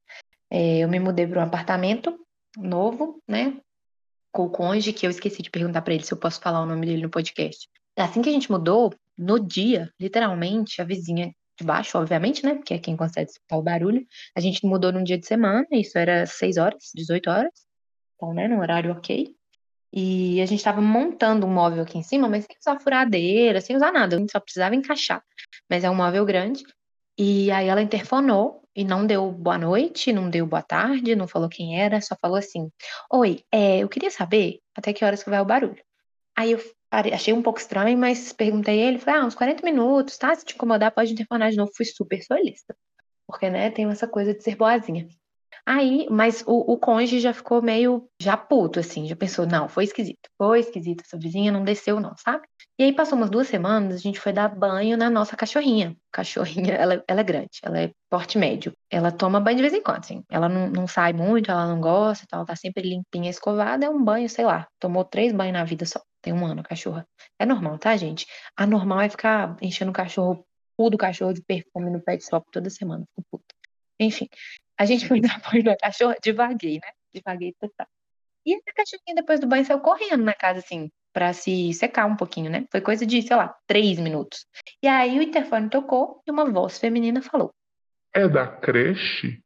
É, 0.50 0.78
eu 0.78 0.88
me 0.88 0.98
mudei 0.98 1.26
para 1.26 1.40
um 1.40 1.44
apartamento 1.44 2.18
novo, 2.58 3.22
né? 3.28 3.58
Com 4.34 4.46
o 4.46 4.50
cônjuge, 4.50 4.92
que 4.92 5.06
eu 5.06 5.10
esqueci 5.10 5.40
de 5.42 5.50
perguntar 5.50 5.80
para 5.80 5.94
ele 5.94 6.02
se 6.02 6.12
eu 6.12 6.18
posso 6.18 6.40
falar 6.40 6.60
o 6.60 6.66
nome 6.66 6.84
dele 6.84 7.02
no 7.02 7.08
podcast. 7.08 7.68
Assim 7.96 8.20
que 8.20 8.28
a 8.28 8.32
gente 8.32 8.50
mudou, 8.50 8.92
no 9.16 9.38
dia, 9.38 9.88
literalmente, 9.98 10.82
a 10.82 10.84
vizinha 10.84 11.32
de 11.56 11.64
baixo, 11.64 11.96
obviamente, 11.96 12.44
né? 12.44 12.56
Porque 12.56 12.74
é 12.74 12.78
quem 12.78 12.96
consegue 12.96 13.30
escutar 13.30 13.56
o 13.56 13.62
barulho. 13.62 14.04
A 14.36 14.40
gente 14.40 14.66
mudou 14.66 14.90
num 14.92 15.04
dia 15.04 15.16
de 15.16 15.24
semana, 15.24 15.64
isso 15.70 15.96
era 15.96 16.26
6 16.26 16.56
horas, 16.56 16.90
18 16.96 17.30
horas. 17.30 17.52
Então, 18.16 18.34
né, 18.34 18.48
no 18.48 18.58
horário 18.58 18.90
ok. 18.90 19.32
E 19.92 20.40
a 20.40 20.46
gente 20.46 20.58
estava 20.58 20.80
montando 20.80 21.46
um 21.46 21.52
móvel 21.52 21.84
aqui 21.84 21.96
em 21.96 22.02
cima, 22.02 22.28
mas 22.28 22.44
sem 22.44 22.56
usar 22.58 22.80
furadeira, 22.80 23.60
sem 23.60 23.76
usar 23.76 23.92
nada. 23.92 24.16
A 24.16 24.18
gente 24.18 24.32
só 24.32 24.40
precisava 24.40 24.74
encaixar. 24.74 25.22
Mas 25.70 25.84
é 25.84 25.90
um 25.90 25.94
móvel 25.94 26.24
grande. 26.24 26.64
E 27.18 27.50
aí 27.50 27.68
ela 27.68 27.82
interfonou 27.82 28.62
e 28.74 28.84
não 28.84 29.06
deu 29.06 29.30
boa 29.30 29.56
noite, 29.58 30.12
não 30.12 30.28
deu 30.28 30.46
boa 30.46 30.62
tarde, 30.62 31.14
não 31.14 31.28
falou 31.28 31.48
quem 31.48 31.80
era, 31.80 32.00
só 32.00 32.16
falou 32.20 32.36
assim: 32.36 32.70
Oi, 33.12 33.42
é, 33.52 33.78
eu 33.78 33.88
queria 33.88 34.10
saber 34.10 34.60
até 34.76 34.92
que 34.92 35.04
horas 35.04 35.22
que 35.22 35.30
vai 35.30 35.40
o 35.40 35.44
barulho. 35.44 35.82
Aí 36.36 36.52
eu 36.52 36.60
achei 37.12 37.32
um 37.32 37.42
pouco 37.42 37.60
estranho, 37.60 37.96
mas 37.96 38.32
perguntei 38.32 38.80
ele, 38.80 38.98
falei, 38.98 39.20
ah, 39.20 39.26
uns 39.26 39.34
40 39.34 39.64
minutos, 39.64 40.18
tá? 40.18 40.34
Se 40.34 40.44
te 40.44 40.54
incomodar, 40.54 40.92
pode 40.92 41.12
interfonar 41.12 41.50
de 41.50 41.56
novo. 41.56 41.72
Fui 41.76 41.86
super 41.86 42.22
solista. 42.22 42.76
Porque, 43.26 43.48
né, 43.50 43.70
tem 43.70 43.86
essa 43.86 44.08
coisa 44.08 44.34
de 44.34 44.42
ser 44.42 44.56
boazinha. 44.56 45.08
Aí, 45.66 46.06
mas 46.10 46.44
o, 46.46 46.72
o 46.72 46.78
cônjuge 46.78 47.20
já 47.20 47.32
ficou 47.32 47.62
meio 47.62 48.06
já 48.20 48.36
puto, 48.36 48.80
assim, 48.80 49.06
já 49.06 49.16
pensou, 49.16 49.46
não, 49.46 49.66
foi 49.66 49.84
esquisito, 49.84 50.28
foi 50.36 50.60
esquisito, 50.60 51.02
essa 51.02 51.18
vizinha 51.18 51.50
não 51.50 51.64
desceu, 51.64 51.98
não, 51.98 52.14
sabe? 52.18 52.46
E 52.78 52.82
aí 52.82 52.92
passou 52.92 53.16
umas 53.16 53.30
duas 53.30 53.46
semanas, 53.48 53.94
a 53.94 53.98
gente 53.98 54.20
foi 54.20 54.32
dar 54.32 54.48
banho 54.48 54.96
na 54.96 55.08
nossa 55.08 55.36
cachorrinha. 55.36 55.96
Cachorrinha, 56.12 56.74
ela, 56.74 57.02
ela 57.08 57.20
é 57.20 57.24
grande, 57.24 57.60
ela 57.62 57.80
é 57.80 57.92
porte 58.10 58.36
médio. 58.36 58.72
Ela 58.90 59.10
toma 59.10 59.40
banho 59.40 59.56
de 59.56 59.62
vez 59.62 59.74
em 59.74 59.82
quando, 59.82 60.00
assim. 60.00 60.24
Ela 60.30 60.48
não, 60.48 60.68
não 60.68 60.86
sai 60.86 61.12
muito, 61.12 61.50
ela 61.50 61.66
não 61.66 61.80
gosta, 61.80 62.26
ela 62.32 62.44
tá 62.44 62.54
sempre 62.56 62.82
limpinha, 62.88 63.30
escovada, 63.30 63.86
é 63.86 63.88
um 63.88 64.02
banho, 64.02 64.28
sei 64.28 64.44
lá. 64.44 64.66
Tomou 64.78 65.04
três 65.04 65.32
banhos 65.32 65.54
na 65.54 65.64
vida 65.64 65.86
só. 65.86 66.00
Tem 66.20 66.32
um 66.32 66.44
ano, 66.46 66.60
a 66.60 66.64
cachorra. 66.64 67.06
É 67.38 67.46
normal, 67.46 67.78
tá, 67.78 67.96
gente? 67.96 68.26
A 68.56 68.66
normal 68.66 69.00
é 69.02 69.08
ficar 69.08 69.56
enchendo 69.62 69.90
o 69.90 69.94
cachorro, 69.94 70.44
o 70.76 70.90
do 70.90 70.98
cachorro 70.98 71.32
de 71.32 71.42
perfume 71.42 71.90
no 71.90 72.00
pet 72.00 72.24
shop 72.24 72.46
toda 72.52 72.70
semana. 72.70 73.04
Fico 73.14 73.26
puta. 73.30 73.54
Enfim, 74.00 74.28
a 74.78 74.84
gente 74.84 75.06
foi 75.06 75.20
dar 75.22 75.40
banho 75.40 75.64
na 75.64 75.76
cachorra, 75.76 76.16
devaguei, 76.22 76.74
né? 76.74 76.90
Devaguei 77.12 77.54
total. 77.60 77.86
E 78.46 78.54
a 78.54 78.58
cachorrinha, 78.74 79.14
depois 79.16 79.40
do 79.40 79.46
banho, 79.46 79.64
saiu 79.64 79.80
correndo 79.80 80.22
na 80.22 80.34
casa, 80.34 80.58
assim, 80.58 80.90
para 81.12 81.32
se 81.32 81.72
secar 81.72 82.06
um 82.06 82.16
pouquinho, 82.16 82.50
né? 82.50 82.66
Foi 82.70 82.80
coisa 82.80 83.06
de, 83.06 83.22
sei 83.22 83.36
lá, 83.36 83.56
três 83.66 83.98
minutos. 83.98 84.46
E 84.82 84.88
aí 84.88 85.18
o 85.18 85.22
interfone 85.22 85.70
tocou 85.70 86.20
e 86.26 86.30
uma 86.30 86.44
voz 86.50 86.78
feminina 86.78 87.22
falou: 87.22 87.54
É 88.12 88.28
da 88.28 88.46
creche? 88.46 89.40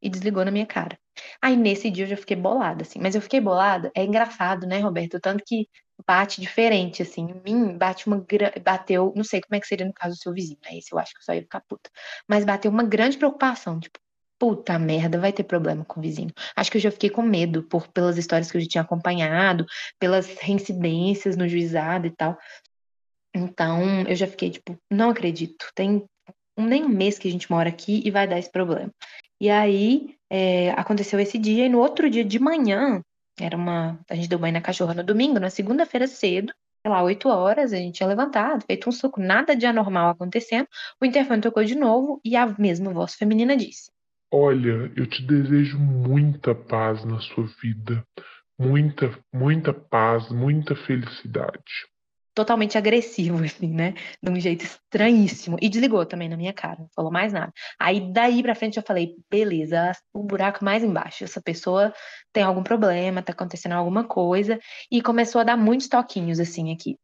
E 0.00 0.08
desligou 0.08 0.44
na 0.44 0.50
minha 0.50 0.66
cara. 0.66 0.98
Aí 1.40 1.56
nesse 1.56 1.90
dia 1.90 2.04
eu 2.04 2.08
já 2.08 2.16
fiquei 2.16 2.36
bolada, 2.36 2.82
assim. 2.82 3.00
Mas 3.00 3.14
eu 3.14 3.22
fiquei 3.22 3.40
bolada, 3.40 3.90
é 3.94 4.04
engraçado, 4.04 4.66
né, 4.66 4.78
Roberto? 4.80 5.18
Tanto 5.20 5.42
que 5.46 5.68
bate 6.06 6.40
diferente, 6.40 7.02
assim. 7.02 7.28
Em 7.30 7.42
mim, 7.42 7.78
bate 7.78 8.06
uma. 8.06 8.24
Bateu, 8.62 9.12
não 9.16 9.24
sei 9.24 9.40
como 9.40 9.56
é 9.56 9.60
que 9.60 9.66
seria 9.66 9.86
no 9.86 9.92
caso 9.92 10.14
do 10.16 10.22
seu 10.22 10.32
vizinho, 10.32 10.58
né? 10.64 10.76
Esse 10.76 10.92
eu 10.92 10.98
acho 10.98 11.14
que 11.14 11.24
só 11.24 11.32
ia 11.32 11.42
ficar 11.42 11.60
puta. 11.62 11.90
Mas 12.28 12.44
bateu 12.44 12.70
uma 12.70 12.84
grande 12.84 13.16
preocupação, 13.16 13.80
tipo, 13.80 13.98
puta 14.42 14.76
merda, 14.76 15.20
vai 15.20 15.32
ter 15.32 15.44
problema 15.44 15.84
com 15.84 16.00
o 16.00 16.02
vizinho. 16.02 16.32
Acho 16.56 16.68
que 16.68 16.76
eu 16.76 16.80
já 16.80 16.90
fiquei 16.90 17.08
com 17.08 17.22
medo 17.22 17.62
por 17.62 17.86
pelas 17.86 18.18
histórias 18.18 18.50
que 18.50 18.56
eu 18.56 18.60
já 18.60 18.66
tinha 18.66 18.82
acompanhado, 18.82 19.64
pelas 20.00 20.26
reincidências 20.40 21.36
no 21.36 21.48
juizado 21.48 22.08
e 22.08 22.10
tal. 22.10 22.36
Então, 23.32 24.02
eu 24.02 24.16
já 24.16 24.26
fiquei 24.26 24.50
tipo, 24.50 24.76
não 24.90 25.10
acredito. 25.10 25.68
Tem 25.76 26.04
nem 26.58 26.84
um 26.84 26.88
mês 26.88 27.20
que 27.20 27.28
a 27.28 27.30
gente 27.30 27.48
mora 27.48 27.68
aqui 27.68 28.02
e 28.04 28.10
vai 28.10 28.26
dar 28.26 28.36
esse 28.36 28.50
problema. 28.50 28.92
E 29.40 29.48
aí, 29.48 30.16
é, 30.28 30.70
aconteceu 30.72 31.20
esse 31.20 31.38
dia, 31.38 31.66
e 31.66 31.68
no 31.68 31.78
outro 31.78 32.10
dia 32.10 32.24
de 32.24 32.40
manhã, 32.40 33.00
era 33.38 33.56
uma. 33.56 33.96
A 34.10 34.16
gente 34.16 34.28
deu 34.28 34.40
banho 34.40 34.54
na 34.54 34.60
cachorra 34.60 34.92
no 34.92 35.04
domingo, 35.04 35.38
na 35.38 35.50
segunda-feira 35.50 36.08
cedo, 36.08 36.52
sei 36.84 36.90
lá, 36.90 37.00
8 37.00 37.28
horas, 37.28 37.72
a 37.72 37.76
gente 37.76 37.94
tinha 37.94 38.08
levantado, 38.08 38.64
feito 38.66 38.88
um 38.88 38.92
suco, 38.92 39.20
nada 39.20 39.54
de 39.54 39.66
anormal 39.66 40.10
acontecendo. 40.10 40.66
O 41.00 41.04
interfone 41.04 41.40
tocou 41.40 41.62
de 41.62 41.76
novo 41.76 42.20
e 42.24 42.34
a 42.34 42.44
mesma 42.58 42.92
voz 42.92 43.14
feminina 43.14 43.56
disse: 43.56 43.91
Olha, 44.34 44.90
eu 44.96 45.06
te 45.06 45.22
desejo 45.22 45.78
muita 45.78 46.54
paz 46.54 47.04
na 47.04 47.20
sua 47.20 47.46
vida. 47.60 48.02
Muita, 48.58 49.10
muita 49.30 49.74
paz, 49.74 50.30
muita 50.30 50.74
felicidade. 50.74 51.86
Totalmente 52.34 52.78
agressivo, 52.78 53.44
assim, 53.44 53.74
né? 53.74 53.92
De 54.22 54.30
um 54.30 54.40
jeito 54.40 54.64
estranhíssimo. 54.64 55.58
E 55.60 55.68
desligou 55.68 56.06
também 56.06 56.30
na 56.30 56.36
minha 56.38 56.54
cara, 56.54 56.78
não 56.78 56.88
falou 56.96 57.12
mais 57.12 57.34
nada. 57.34 57.52
Aí 57.78 58.10
daí 58.10 58.42
pra 58.42 58.54
frente 58.54 58.78
eu 58.78 58.82
falei, 58.82 59.16
beleza, 59.30 59.92
o 60.14 60.22
buraco 60.22 60.64
mais 60.64 60.82
embaixo. 60.82 61.24
Essa 61.24 61.42
pessoa 61.42 61.92
tem 62.32 62.42
algum 62.42 62.62
problema, 62.62 63.20
tá 63.20 63.32
acontecendo 63.32 63.72
alguma 63.72 64.04
coisa. 64.04 64.58
E 64.90 65.02
começou 65.02 65.42
a 65.42 65.44
dar 65.44 65.58
muitos 65.58 65.88
toquinhos, 65.88 66.40
assim, 66.40 66.72
aqui 66.72 66.96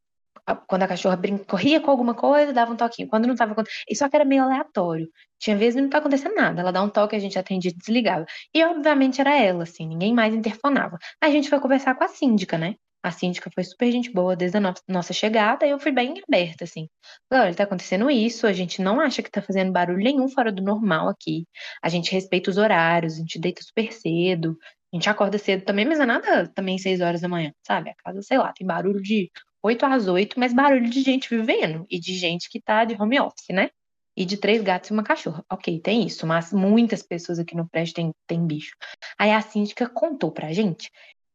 quando 0.54 0.82
a 0.82 0.88
cachorra 0.88 1.18
corria 1.46 1.80
com 1.80 1.90
alguma 1.90 2.14
coisa, 2.14 2.52
dava 2.52 2.72
um 2.72 2.76
toquinho. 2.76 3.08
Quando 3.08 3.26
não 3.26 3.34
estava 3.34 3.52
acontecendo. 3.52 3.84
E 3.88 3.96
só 3.96 4.08
que 4.08 4.16
era 4.16 4.24
meio 4.24 4.42
aleatório. 4.42 5.08
Tinha 5.38 5.56
vezes 5.56 5.76
que 5.76 5.82
não 5.82 5.88
tá 5.90 5.98
acontecendo 5.98 6.34
nada. 6.34 6.60
Ela 6.60 6.72
dá 6.72 6.82
um 6.82 6.88
toque, 6.88 7.16
a 7.16 7.18
gente 7.18 7.38
atendia 7.38 7.70
e 7.70 7.74
desligava. 7.74 8.26
E 8.54 8.64
obviamente 8.64 9.20
era 9.20 9.36
ela, 9.36 9.62
assim, 9.64 9.86
ninguém 9.86 10.12
mais 10.14 10.34
interfonava. 10.34 10.98
A 11.20 11.30
gente 11.30 11.48
foi 11.48 11.60
conversar 11.60 11.94
com 11.94 12.04
a 12.04 12.08
síndica, 12.08 12.58
né? 12.58 12.74
A 13.02 13.12
síndica 13.12 13.48
foi 13.54 13.62
super 13.62 13.90
gente 13.92 14.10
boa 14.12 14.34
desde 14.34 14.56
a 14.58 14.60
no 14.60 14.74
nossa 14.88 15.12
chegada 15.12 15.64
e 15.64 15.70
eu 15.70 15.78
fui 15.78 15.92
bem 15.92 16.20
aberta, 16.26 16.64
assim. 16.64 16.88
Falei, 17.28 17.46
olha, 17.46 17.54
tá 17.54 17.62
acontecendo 17.64 18.10
isso, 18.10 18.46
a 18.46 18.52
gente 18.52 18.82
não 18.82 19.00
acha 19.00 19.22
que 19.22 19.30
tá 19.30 19.40
fazendo 19.40 19.72
barulho 19.72 20.02
nenhum 20.02 20.28
fora 20.28 20.50
do 20.50 20.62
normal 20.62 21.08
aqui. 21.08 21.46
A 21.82 21.88
gente 21.88 22.12
respeita 22.12 22.50
os 22.50 22.58
horários, 22.58 23.14
a 23.14 23.18
gente 23.18 23.38
deita 23.38 23.62
super 23.62 23.92
cedo, 23.92 24.58
a 24.92 24.96
gente 24.96 25.08
acorda 25.08 25.38
cedo 25.38 25.64
também, 25.64 25.84
mas 25.84 26.00
é 26.00 26.06
nada 26.06 26.48
também 26.48 26.76
seis 26.78 27.00
horas 27.00 27.20
da 27.20 27.28
manhã, 27.28 27.52
sabe? 27.66 27.90
A 27.90 27.94
casa, 27.94 28.22
sei 28.22 28.38
lá, 28.38 28.52
tem 28.52 28.66
barulho 28.66 29.00
de 29.00 29.30
8 29.62 29.84
às 29.86 30.06
8, 30.08 30.38
mas 30.38 30.52
barulho 30.54 30.88
de 30.88 31.02
gente 31.02 31.28
vivendo 31.28 31.86
e 31.90 31.98
de 31.98 32.14
gente 32.14 32.48
que 32.48 32.60
tá 32.60 32.84
de 32.84 33.00
home 33.00 33.20
office, 33.20 33.48
né? 33.50 33.70
E 34.16 34.24
de 34.24 34.36
três 34.36 34.62
gatos 34.62 34.90
e 34.90 34.92
uma 34.92 35.02
cachorra. 35.02 35.44
Ok, 35.50 35.80
tem 35.80 36.06
isso, 36.06 36.26
mas 36.26 36.52
muitas 36.52 37.02
pessoas 37.02 37.38
aqui 37.38 37.56
no 37.56 37.68
prédio 37.68 37.94
tem, 37.94 38.12
tem 38.26 38.46
bicho. 38.46 38.74
Aí 39.18 39.30
a 39.30 39.40
síndica 39.40 39.88
contou 39.88 40.32
pra 40.32 40.52
gente 40.52 40.90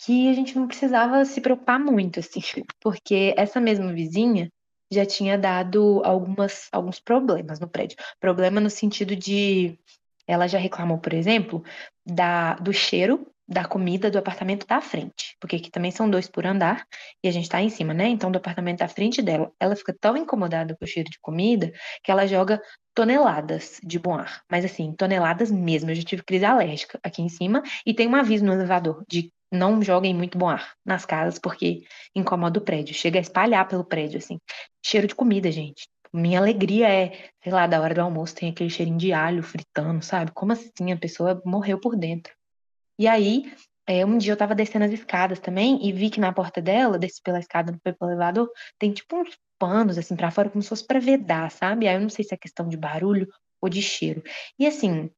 que 0.06 0.30
a 0.30 0.34
gente 0.34 0.56
não 0.56 0.68
precisava 0.68 1.24
se 1.24 1.40
preocupar 1.40 1.80
muito, 1.80 2.20
assim, 2.20 2.42
porque 2.82 3.34
essa 3.38 3.60
mesma 3.62 3.94
vizinha 3.94 4.52
já 4.92 5.06
tinha 5.06 5.38
dado 5.38 6.02
algumas, 6.04 6.68
alguns 6.72 7.00
problemas 7.00 7.60
no 7.60 7.68
prédio. 7.68 7.98
Problema 8.20 8.60
no 8.60 8.70
sentido 8.70 9.16
de. 9.16 9.78
Ela 10.26 10.48
já 10.48 10.58
reclamou, 10.58 10.98
por 11.00 11.14
exemplo, 11.14 11.64
da, 12.06 12.54
do 12.56 12.72
cheiro 12.72 13.28
da 13.48 13.66
comida 13.66 14.10
do 14.10 14.18
apartamento 14.18 14.66
da 14.66 14.80
frente, 14.80 15.36
porque 15.40 15.58
aqui 15.58 15.70
também 15.70 15.92
são 15.92 16.10
dois 16.10 16.28
por 16.28 16.46
andar 16.46 16.86
e 17.24 17.28
a 17.28 17.32
gente 17.32 17.50
tá 17.50 17.62
em 17.62 17.70
cima, 17.70 17.94
né? 17.94 18.08
Então, 18.08 18.32
do 18.32 18.38
apartamento 18.38 18.80
da 18.80 18.88
frente 18.88 19.22
dela, 19.22 19.52
ela 19.60 19.76
fica 19.76 19.94
tão 20.00 20.16
incomodada 20.16 20.76
com 20.76 20.86
o 20.86 20.88
cheiro 20.88 21.10
de 21.10 21.20
comida 21.20 21.72
que 22.04 22.12
ela 22.12 22.26
joga 22.26 22.62
toneladas 22.94 23.80
de 23.84 24.00
bom 24.00 24.16
ar, 24.16 24.44
mas 24.50 24.64
assim, 24.64 24.94
toneladas 24.94 25.52
mesmo. 25.52 25.92
Eu 25.92 25.96
já 25.96 26.04
tive 26.04 26.24
crise 26.24 26.46
alérgica 26.46 27.00
aqui 27.04 27.22
em 27.22 27.30
cima 27.30 27.62
e 27.86 27.94
tem 27.94 28.08
um 28.08 28.16
aviso 28.16 28.46
no 28.46 28.54
elevador 28.54 29.04
de 29.10 29.32
não 29.52 29.82
joguem 29.84 30.14
muito 30.14 30.38
bom 30.38 30.50
ar 30.50 30.74
nas 30.84 31.06
casas 31.06 31.38
porque 31.38 31.84
incomoda 32.16 32.60
o 32.60 32.64
prédio, 32.64 32.94
chega 32.96 33.20
a 33.20 33.22
espalhar 33.22 33.68
pelo 33.68 33.84
prédio 33.84 34.18
assim. 34.18 34.40
Cheiro 34.84 35.08
de 35.08 35.16
comida, 35.16 35.52
gente. 35.52 35.88
Minha 36.12 36.40
alegria 36.40 36.90
é, 36.90 37.30
sei 37.44 37.52
lá, 37.52 37.66
da 37.68 37.82
hora 37.82 37.94
do 37.94 38.02
almoço 38.02 38.36
tem 38.36 38.50
aquele 38.52 38.70
cheirinho 38.70 38.98
de 38.98 39.12
alho 39.14 39.44
fritando, 39.44 40.04
sabe? 40.04 40.32
Como 40.32 40.52
assim 40.54 40.92
a 40.92 40.98
pessoa 40.98 41.42
morreu 41.46 41.80
por 41.80 41.96
dentro? 41.96 42.34
E 42.98 43.08
aí, 43.08 43.52
é, 43.88 44.06
um 44.06 44.18
dia 44.18 44.34
eu 44.34 44.38
tava 44.38 44.56
descendo 44.56 44.86
as 44.86 44.92
escadas 44.92 45.40
também 45.40 45.86
e 45.86 45.92
vi 45.92 46.10
que 46.10 46.20
na 46.20 46.32
porta 46.32 46.62
dela, 46.62 46.98
desci 46.98 47.22
pela 47.22 47.40
escada, 47.40 47.72
não 47.72 47.80
foi 47.82 47.94
pelo 47.94 48.12
elevador, 48.12 48.50
tem 48.80 48.94
tipo 48.94 49.18
uns 49.18 49.38
panos 49.60 49.98
assim 49.98 50.16
para 50.16 50.32
fora, 50.32 50.50
como 50.50 50.62
se 50.62 50.70
fosse 50.70 50.86
pra 50.86 51.00
vedar, 51.00 51.52
sabe? 51.52 51.88
Aí 51.88 51.96
eu 51.96 52.02
não 52.02 52.10
sei 52.10 52.24
se 52.24 52.34
é 52.34 52.38
questão 52.38 52.68
de 52.68 52.78
barulho 52.78 53.28
ou 53.62 53.70
de 53.70 53.82
cheiro. 53.82 54.24
E 54.60 54.66
assim, 54.68 55.10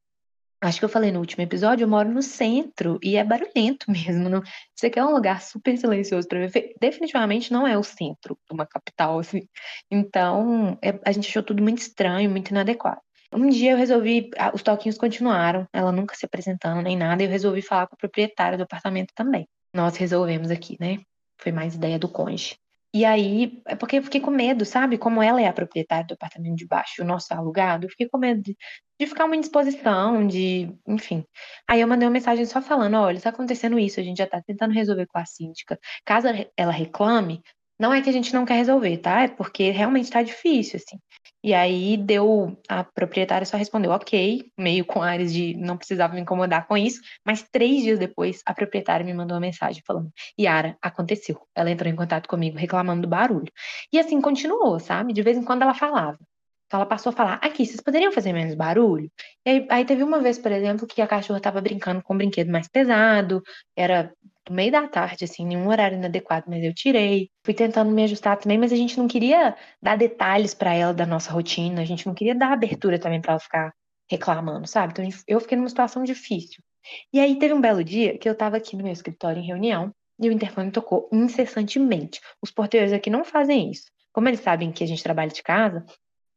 acho 0.62 0.80
que 0.80 0.86
eu 0.86 0.90
falei 0.90 1.12
no 1.12 1.20
último 1.20 1.44
episódio, 1.44 1.84
eu 1.84 1.88
moro 1.88 2.10
no 2.10 2.22
centro 2.22 3.00
e 3.04 3.16
é 3.18 3.24
barulhento 3.24 3.86
mesmo. 3.92 4.30
Não... 4.30 4.42
Você 4.76 4.90
quer 4.90 5.04
um 5.04 5.14
lugar 5.14 5.42
super 5.42 5.78
silencioso 5.78 6.28
para 6.28 6.40
viver? 6.40 6.74
Definitivamente 6.80 7.52
não 7.52 7.68
é 7.68 7.78
o 7.78 7.84
centro 7.84 8.38
de 8.48 8.54
uma 8.54 8.66
capital, 8.66 9.20
assim. 9.20 9.48
Então, 9.92 10.78
é, 10.84 11.00
a 11.06 11.12
gente 11.12 11.30
achou 11.30 11.44
tudo 11.44 11.62
muito 11.62 11.80
estranho, 11.80 12.30
muito 12.30 12.50
inadequado. 12.50 13.02
Um 13.34 13.50
dia 13.50 13.72
eu 13.72 13.78
resolvi, 13.78 14.30
os 14.54 14.62
toquinhos 14.64 14.98
continuaram, 14.98 15.68
ela 15.74 15.92
nunca 15.92 16.16
se 16.16 16.26
apresentando 16.26 16.82
nem 16.82 16.98
nada, 16.98 17.22
e 17.22 17.26
eu 17.26 17.30
resolvi 17.30 17.62
falar 17.62 17.88
com 17.88 17.96
a 17.96 17.98
proprietária 17.98 18.58
do 18.58 18.64
apartamento 18.64 19.12
também. 19.16 19.48
Nós 19.74 19.98
resolvemos 19.98 20.52
aqui, 20.52 20.78
né? 20.80 21.00
Foi 21.38 21.52
mais 21.52 21.76
ideia 21.76 22.00
do 22.00 22.10
cônjuge. 22.10 22.56
E 22.96 23.04
aí, 23.04 23.62
é 23.68 23.76
porque 23.76 23.98
eu 23.98 24.04
fiquei 24.04 24.22
com 24.22 24.32
medo, 24.32 24.64
sabe? 24.64 24.98
Como 24.98 25.22
ela 25.22 25.42
é 25.42 25.48
a 25.48 25.54
proprietária 25.54 26.06
do 26.08 26.14
apartamento 26.14 26.56
de 26.56 26.66
baixo, 26.66 27.02
o 27.02 27.06
nosso 27.06 27.34
alugado, 27.34 27.86
eu 27.86 27.90
fiquei 27.90 28.08
com 28.08 28.18
medo 28.18 28.42
de, 28.42 28.56
de 28.98 29.06
ficar 29.06 29.26
uma 29.26 29.36
indisposição, 29.36 30.26
de. 30.26 30.74
Enfim. 30.88 31.26
Aí 31.68 31.82
eu 31.82 31.90
mandei 31.90 32.08
uma 32.08 32.14
mensagem 32.14 32.46
só 32.46 32.62
falando: 32.62 32.96
olha, 32.96 33.18
está 33.18 33.32
acontecendo 33.32 33.78
isso, 33.78 34.00
a 34.00 34.04
gente 34.04 34.20
já 34.20 34.24
está 34.24 34.42
tentando 34.42 34.74
resolver 34.74 35.08
com 35.08 35.18
a 35.18 35.26
síndica. 35.26 35.78
Caso 36.06 36.28
ela 36.56 36.72
reclame, 36.72 37.42
não 37.80 37.94
é 37.94 38.02
que 38.02 38.10
a 38.10 38.14
gente 38.14 38.34
não 38.34 38.46
quer 38.46 38.56
resolver, 38.56 38.98
tá? 38.98 39.24
É 39.24 39.28
porque 39.28 39.70
realmente 39.72 40.06
está 40.06 40.22
difícil, 40.24 40.78
assim. 40.78 41.00
E 41.44 41.54
aí 41.54 41.96
deu, 41.96 42.58
a 42.68 42.84
proprietária 42.84 43.46
só 43.46 43.56
respondeu 43.56 43.92
ok, 43.92 44.52
meio 44.58 44.84
com 44.84 45.04
ares 45.04 45.32
de 45.32 45.56
não 45.56 45.78
precisava 45.78 46.16
me 46.16 46.22
incomodar 46.22 46.68
com 46.68 46.76
isso, 46.76 47.02
mas 47.24 47.44
três 47.44 47.84
dias 47.84 48.00
depois 48.00 48.42
a 48.46 48.54
proprietária 48.54 49.06
me 49.06 49.14
mandou 49.14 49.36
uma 49.36 49.42
mensagem 49.42 49.84
falando, 49.86 50.12
Yara, 50.40 50.76
aconteceu. 50.82 51.40
Ela 51.54 51.70
entrou 51.70 51.92
em 51.92 51.96
contato 51.96 52.28
comigo 52.28 52.58
reclamando 52.58 53.04
do 53.04 53.08
barulho. 53.08 53.52
E 53.94 54.00
assim 54.00 54.20
continuou, 54.22 54.80
sabe? 54.80 55.14
De 55.14 55.22
vez 55.22 55.38
em 55.38 55.44
quando 55.44 55.62
ela 55.62 55.74
falava. 55.76 56.18
Então 56.65 56.80
ela 56.80 56.86
passou 56.86 57.12
a 57.12 57.13
falar, 57.13 57.36
aqui, 57.36 57.65
vocês 57.65 57.82
poderiam 57.82 58.12
fazer 58.12 58.34
menos 58.34 58.56
barulho? 58.56 59.12
E 59.45 59.49
aí, 59.49 59.67
aí 59.69 59.86
teve 59.86 60.04
uma 60.04 60.19
vez, 60.19 60.38
por 60.39 60.51
exemplo, 60.51 60.88
que 60.88 61.01
a 61.01 61.08
cachorra 61.08 61.38
estava 61.38 61.62
brincando 61.62 62.01
com 62.01 62.13
um 62.13 62.17
brinquedo 62.17 62.51
mais 62.51 62.67
pesado, 62.67 63.41
era 63.75 64.12
no 64.49 64.56
meio 64.56 64.71
da 64.71 64.88
tarde, 64.88 65.25
assim, 65.25 65.45
nenhum 65.45 65.67
horário 65.67 65.97
inadequado, 65.97 66.45
mas 66.47 66.63
eu 66.63 66.73
tirei. 66.73 67.30
Fui 67.43 67.54
tentando 67.54 67.91
me 67.91 68.04
ajustar 68.04 68.38
também, 68.38 68.58
mas 68.58 68.71
a 68.71 68.75
gente 68.75 68.97
não 68.97 69.08
queria 69.08 69.56
dar 69.82 69.97
detalhes 69.97 70.54
para 70.54 70.73
ela 70.73 70.93
da 70.93 71.06
nossa 71.06 71.32
rotina, 71.32 71.82
a 71.82 71.86
gente 71.86 72.06
não 72.06 72.13
queria 72.13 72.36
dar 72.36 72.51
abertura 72.51 72.99
também 72.99 73.21
para 73.21 73.34
ela 73.34 73.39
ficar 73.39 73.73
reclamando, 74.10 74.67
sabe? 74.67 74.93
Então 74.93 75.21
eu 75.28 75.39
fiquei 75.39 75.58
numa 75.58 75.69
situação 75.69 76.04
difícil. 76.04 76.63
E 77.12 77.19
aí 77.19 77.38
teve 77.39 77.54
um 77.54 77.62
belo 77.62 77.84
dia 77.84 78.17
que 78.17 78.30
eu 78.30 78.36
tava 78.36 78.58
aqui 78.58 78.75
no 78.75 78.84
meu 78.84 78.93
escritório 78.93 79.41
em 79.41 79.45
reunião 79.45 79.91
e 80.19 80.30
o 80.30 80.32
interfone 80.32 80.71
tocou 80.71 81.10
incessantemente. 81.12 82.21
Os 82.41 82.51
porteiros 82.51 82.93
aqui 82.93 83.10
não 83.10 83.23
fazem 83.23 83.71
isso. 83.71 83.86
Como 84.13 84.30
eles 84.30 84.39
sabem 84.39 84.71
que 84.71 84.84
a 84.84 84.88
gente 84.88 85.04
trabalha 85.04 85.32
de 85.32 85.43
casa, 85.43 85.84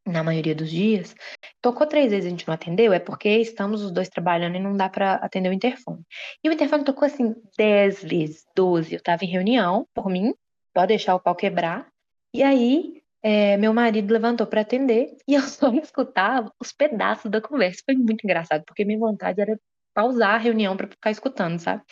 na 0.08 0.22
maioria 0.22 0.54
dos 0.54 0.70
dias, 0.70 1.14
tocou 1.60 1.86
três 1.86 2.10
vezes 2.10 2.24
e 2.24 2.28
a 2.28 2.30
gente 2.30 2.46
não 2.46 2.54
atendeu, 2.54 2.92
é 2.92 2.98
porque 2.98 3.28
estamos 3.28 3.82
os 3.82 3.90
dois 3.90 4.08
trabalhando 4.08 4.56
e 4.56 4.60
não 4.60 4.76
dá 4.76 4.88
para 4.88 5.14
atender 5.14 5.48
o 5.48 5.52
interfone. 5.52 6.02
E 6.42 6.48
o 6.48 6.52
interfone 6.52 6.84
tocou 6.84 7.06
assim 7.06 7.34
dez 7.56 8.02
vezes, 8.02 8.44
doze. 8.54 8.94
Eu 8.94 8.98
estava 8.98 9.24
em 9.24 9.28
reunião, 9.28 9.86
por 9.94 10.08
mim, 10.10 10.34
pode 10.72 10.88
deixar 10.88 11.14
o 11.14 11.20
pau 11.20 11.34
quebrar. 11.34 11.88
E 12.34 12.42
aí, 12.42 13.02
é, 13.22 13.56
meu 13.56 13.74
marido 13.74 14.12
levantou 14.12 14.46
para 14.46 14.60
atender 14.60 15.16
e 15.26 15.34
eu 15.34 15.42
só 15.42 15.72
escutava 15.72 16.52
os 16.60 16.72
pedaços 16.72 17.30
da 17.30 17.40
conversa. 17.40 17.82
Foi 17.84 17.94
muito 17.94 18.24
engraçado, 18.24 18.64
porque 18.64 18.84
minha 18.84 18.98
vontade 18.98 19.40
era 19.40 19.58
pausar 19.94 20.34
a 20.34 20.38
reunião 20.38 20.76
para 20.76 20.88
ficar 20.88 21.10
escutando, 21.10 21.58
sabe? 21.58 21.82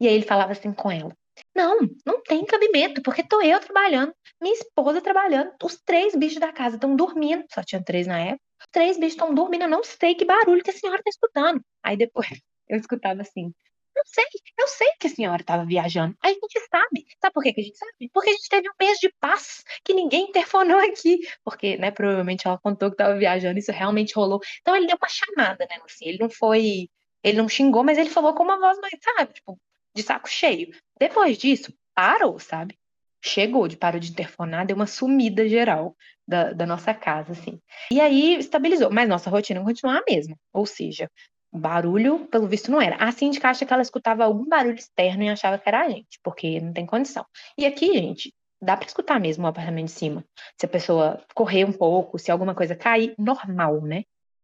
E 0.00 0.06
aí 0.06 0.14
ele 0.14 0.24
falava 0.24 0.52
assim 0.52 0.72
com 0.72 0.90
ela: 0.90 1.16
não, 1.54 1.78
não 2.04 2.22
tem 2.22 2.44
cabimento, 2.44 3.02
porque 3.02 3.22
tô 3.22 3.40
eu 3.42 3.60
trabalhando, 3.60 4.14
minha 4.40 4.54
esposa 4.54 5.00
trabalhando, 5.00 5.52
os 5.62 5.76
três 5.76 6.14
bichos 6.14 6.40
da 6.40 6.52
casa 6.52 6.76
estão 6.76 6.96
dormindo, 6.96 7.44
só 7.52 7.62
tinha 7.62 7.82
três 7.82 8.06
na 8.06 8.18
época, 8.18 8.42
os 8.60 8.66
três 8.70 8.96
bichos 8.96 9.14
estão 9.14 9.34
dormindo, 9.34 9.62
eu 9.62 9.68
não 9.68 9.84
sei 9.84 10.14
que 10.14 10.24
barulho 10.24 10.62
que 10.62 10.70
a 10.70 10.74
senhora 10.74 11.02
tá 11.02 11.10
escutando. 11.10 11.60
Aí 11.82 11.96
depois 11.96 12.28
eu 12.68 12.78
escutava 12.78 13.22
assim, 13.22 13.52
não 13.94 14.02
sei, 14.06 14.24
eu 14.58 14.68
sei 14.68 14.88
que 14.98 15.06
a 15.06 15.10
senhora 15.10 15.40
estava 15.40 15.64
viajando. 15.64 16.16
Aí 16.20 16.32
a 16.32 16.34
gente 16.34 16.68
sabe. 16.68 17.06
Sabe 17.20 17.32
por 17.32 17.42
que 17.44 17.54
a 17.56 17.62
gente 17.62 17.76
sabe? 17.78 18.10
Porque 18.12 18.30
a 18.30 18.32
gente 18.32 18.48
teve 18.48 18.68
um 18.68 18.72
mês 18.80 18.98
de 18.98 19.12
paz 19.20 19.62
que 19.84 19.94
ninguém 19.94 20.28
interfonou 20.28 20.78
aqui. 20.78 21.20
Porque, 21.44 21.76
né, 21.76 21.90
provavelmente 21.92 22.46
ela 22.46 22.58
contou 22.58 22.90
que 22.90 22.94
estava 22.94 23.16
viajando, 23.16 23.58
isso 23.58 23.70
realmente 23.70 24.14
rolou. 24.14 24.40
Então 24.60 24.74
ele 24.74 24.86
deu 24.86 24.96
uma 25.00 25.08
chamada, 25.08 25.64
né, 25.70 25.76
assim, 25.84 26.06
ele 26.06 26.18
não 26.18 26.28
foi, 26.28 26.88
ele 27.22 27.38
não 27.38 27.48
xingou, 27.48 27.84
mas 27.84 27.96
ele 27.96 28.10
falou 28.10 28.34
com 28.34 28.42
uma 28.42 28.58
voz 28.58 28.78
mais, 28.80 28.94
sabe, 29.00 29.32
tipo, 29.32 29.58
de 29.94 30.02
saco 30.02 30.28
cheio. 30.28 30.74
Depois 30.98 31.38
disso, 31.38 31.72
parou, 31.94 32.38
sabe? 32.38 32.76
Chegou, 33.22 33.66
de 33.68 33.76
parou 33.76 34.00
de 34.00 34.10
interfonar, 34.10 34.66
deu 34.66 34.76
uma 34.76 34.86
sumida 34.86 35.48
geral 35.48 35.96
da, 36.26 36.52
da 36.52 36.66
nossa 36.66 36.92
casa, 36.92 37.32
assim. 37.32 37.60
E 37.90 38.00
aí 38.00 38.36
estabilizou, 38.36 38.90
mas 38.90 39.08
nossa 39.08 39.30
rotina 39.30 39.62
continua 39.62 39.98
a 39.98 40.04
mesma. 40.08 40.36
Ou 40.52 40.66
seja, 40.66 41.10
barulho, 41.52 42.26
pelo 42.26 42.48
visto, 42.48 42.70
não 42.70 42.82
era. 42.82 42.96
A 42.96 43.12
síndica 43.12 43.48
acha 43.48 43.64
que 43.64 43.72
ela 43.72 43.82
escutava 43.82 44.24
algum 44.24 44.46
barulho 44.46 44.76
externo 44.76 45.22
e 45.22 45.28
achava 45.28 45.58
que 45.58 45.68
era 45.68 45.82
a 45.82 45.88
gente, 45.88 46.18
porque 46.22 46.60
não 46.60 46.72
tem 46.72 46.84
condição. 46.84 47.24
E 47.56 47.64
aqui, 47.64 47.92
gente, 47.94 48.34
dá 48.60 48.76
para 48.76 48.86
escutar 48.86 49.20
mesmo 49.20 49.44
o 49.44 49.46
apartamento 49.46 49.86
de 49.86 49.92
cima. 49.92 50.24
Se 50.58 50.66
a 50.66 50.68
pessoa 50.68 51.24
correr 51.34 51.64
um 51.64 51.72
pouco, 51.72 52.18
se 52.18 52.30
alguma 52.30 52.54
coisa 52.54 52.74
cair, 52.74 53.14
normal, 53.18 53.80
né? 53.82 54.02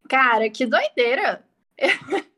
Cara, 0.08 0.48
que 0.48 0.66
doideira! 0.66 1.44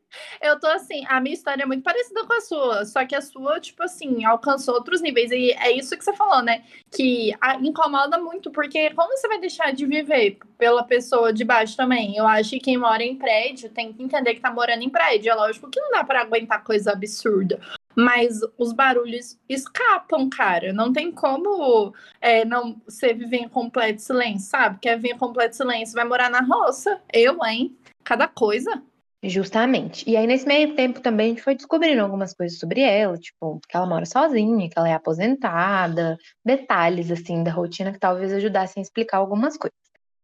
Tô 0.63 0.69
assim, 0.69 1.03
a 1.09 1.19
minha 1.19 1.33
história 1.33 1.63
é 1.63 1.65
muito 1.65 1.83
parecida 1.83 2.25
com 2.25 2.31
a 2.31 2.39
sua, 2.39 2.85
só 2.85 3.05
que 3.05 3.13
a 3.13 3.19
sua, 3.19 3.59
tipo 3.59 3.83
assim, 3.83 4.23
alcançou 4.23 4.75
outros 4.75 5.01
níveis. 5.01 5.29
E 5.29 5.51
é 5.51 5.73
isso 5.73 5.97
que 5.97 6.05
você 6.05 6.13
falou, 6.13 6.41
né? 6.41 6.63
Que 6.89 7.33
incomoda 7.61 8.17
muito, 8.17 8.49
porque 8.49 8.89
como 8.91 9.09
você 9.09 9.27
vai 9.27 9.41
deixar 9.41 9.73
de 9.73 9.85
viver 9.85 10.37
pela 10.57 10.81
pessoa 10.81 11.33
de 11.33 11.43
baixo 11.43 11.75
também? 11.75 12.15
Eu 12.15 12.25
acho 12.25 12.51
que 12.51 12.61
quem 12.61 12.77
mora 12.77 13.03
em 13.03 13.17
prédio 13.17 13.71
tem 13.71 13.91
que 13.91 14.01
entender 14.01 14.35
que 14.35 14.39
tá 14.39 14.53
morando 14.53 14.81
em 14.81 14.89
prédio. 14.89 15.31
É 15.31 15.35
lógico 15.35 15.69
que 15.69 15.81
não 15.81 15.91
dá 15.91 16.01
para 16.01 16.21
aguentar 16.21 16.63
coisa 16.63 16.93
absurda. 16.93 17.59
Mas 17.93 18.39
os 18.57 18.71
barulhos 18.71 19.37
escapam, 19.49 20.29
cara. 20.29 20.71
Não 20.71 20.93
tem 20.93 21.11
como 21.11 21.93
é, 22.21 22.45
não 22.45 22.81
você 22.87 23.13
viver 23.13 23.39
em 23.39 23.49
completo 23.49 24.01
silêncio, 24.01 24.49
sabe? 24.49 24.79
Quer 24.79 24.95
viver 24.95 25.15
em 25.15 25.17
completo 25.17 25.57
silêncio, 25.57 25.93
vai 25.93 26.05
morar 26.05 26.29
na 26.29 26.39
roça. 26.39 27.01
Eu, 27.11 27.43
hein? 27.43 27.77
Cada 28.01 28.29
coisa. 28.29 28.81
Justamente. 29.23 30.09
E 30.09 30.17
aí, 30.17 30.27
nesse 30.27 30.45
meio 30.45 30.75
tempo 30.75 30.99
também, 30.99 31.27
a 31.27 31.29
gente 31.29 31.41
foi 31.41 31.55
descobrindo 31.55 32.01
algumas 32.01 32.33
coisas 32.33 32.59
sobre 32.59 32.81
ela, 32.81 33.17
tipo, 33.17 33.61
que 33.69 33.77
ela 33.77 33.85
mora 33.85 34.05
sozinha, 34.05 34.69
que 34.69 34.77
ela 34.77 34.89
é 34.89 34.93
aposentada, 34.93 36.17
detalhes, 36.43 37.09
assim, 37.09 37.41
da 37.41 37.49
rotina 37.49 37.93
que 37.93 37.99
talvez 37.99 38.33
ajudassem 38.33 38.81
a 38.81 38.83
explicar 38.83 39.19
algumas 39.19 39.55
coisas. 39.55 39.77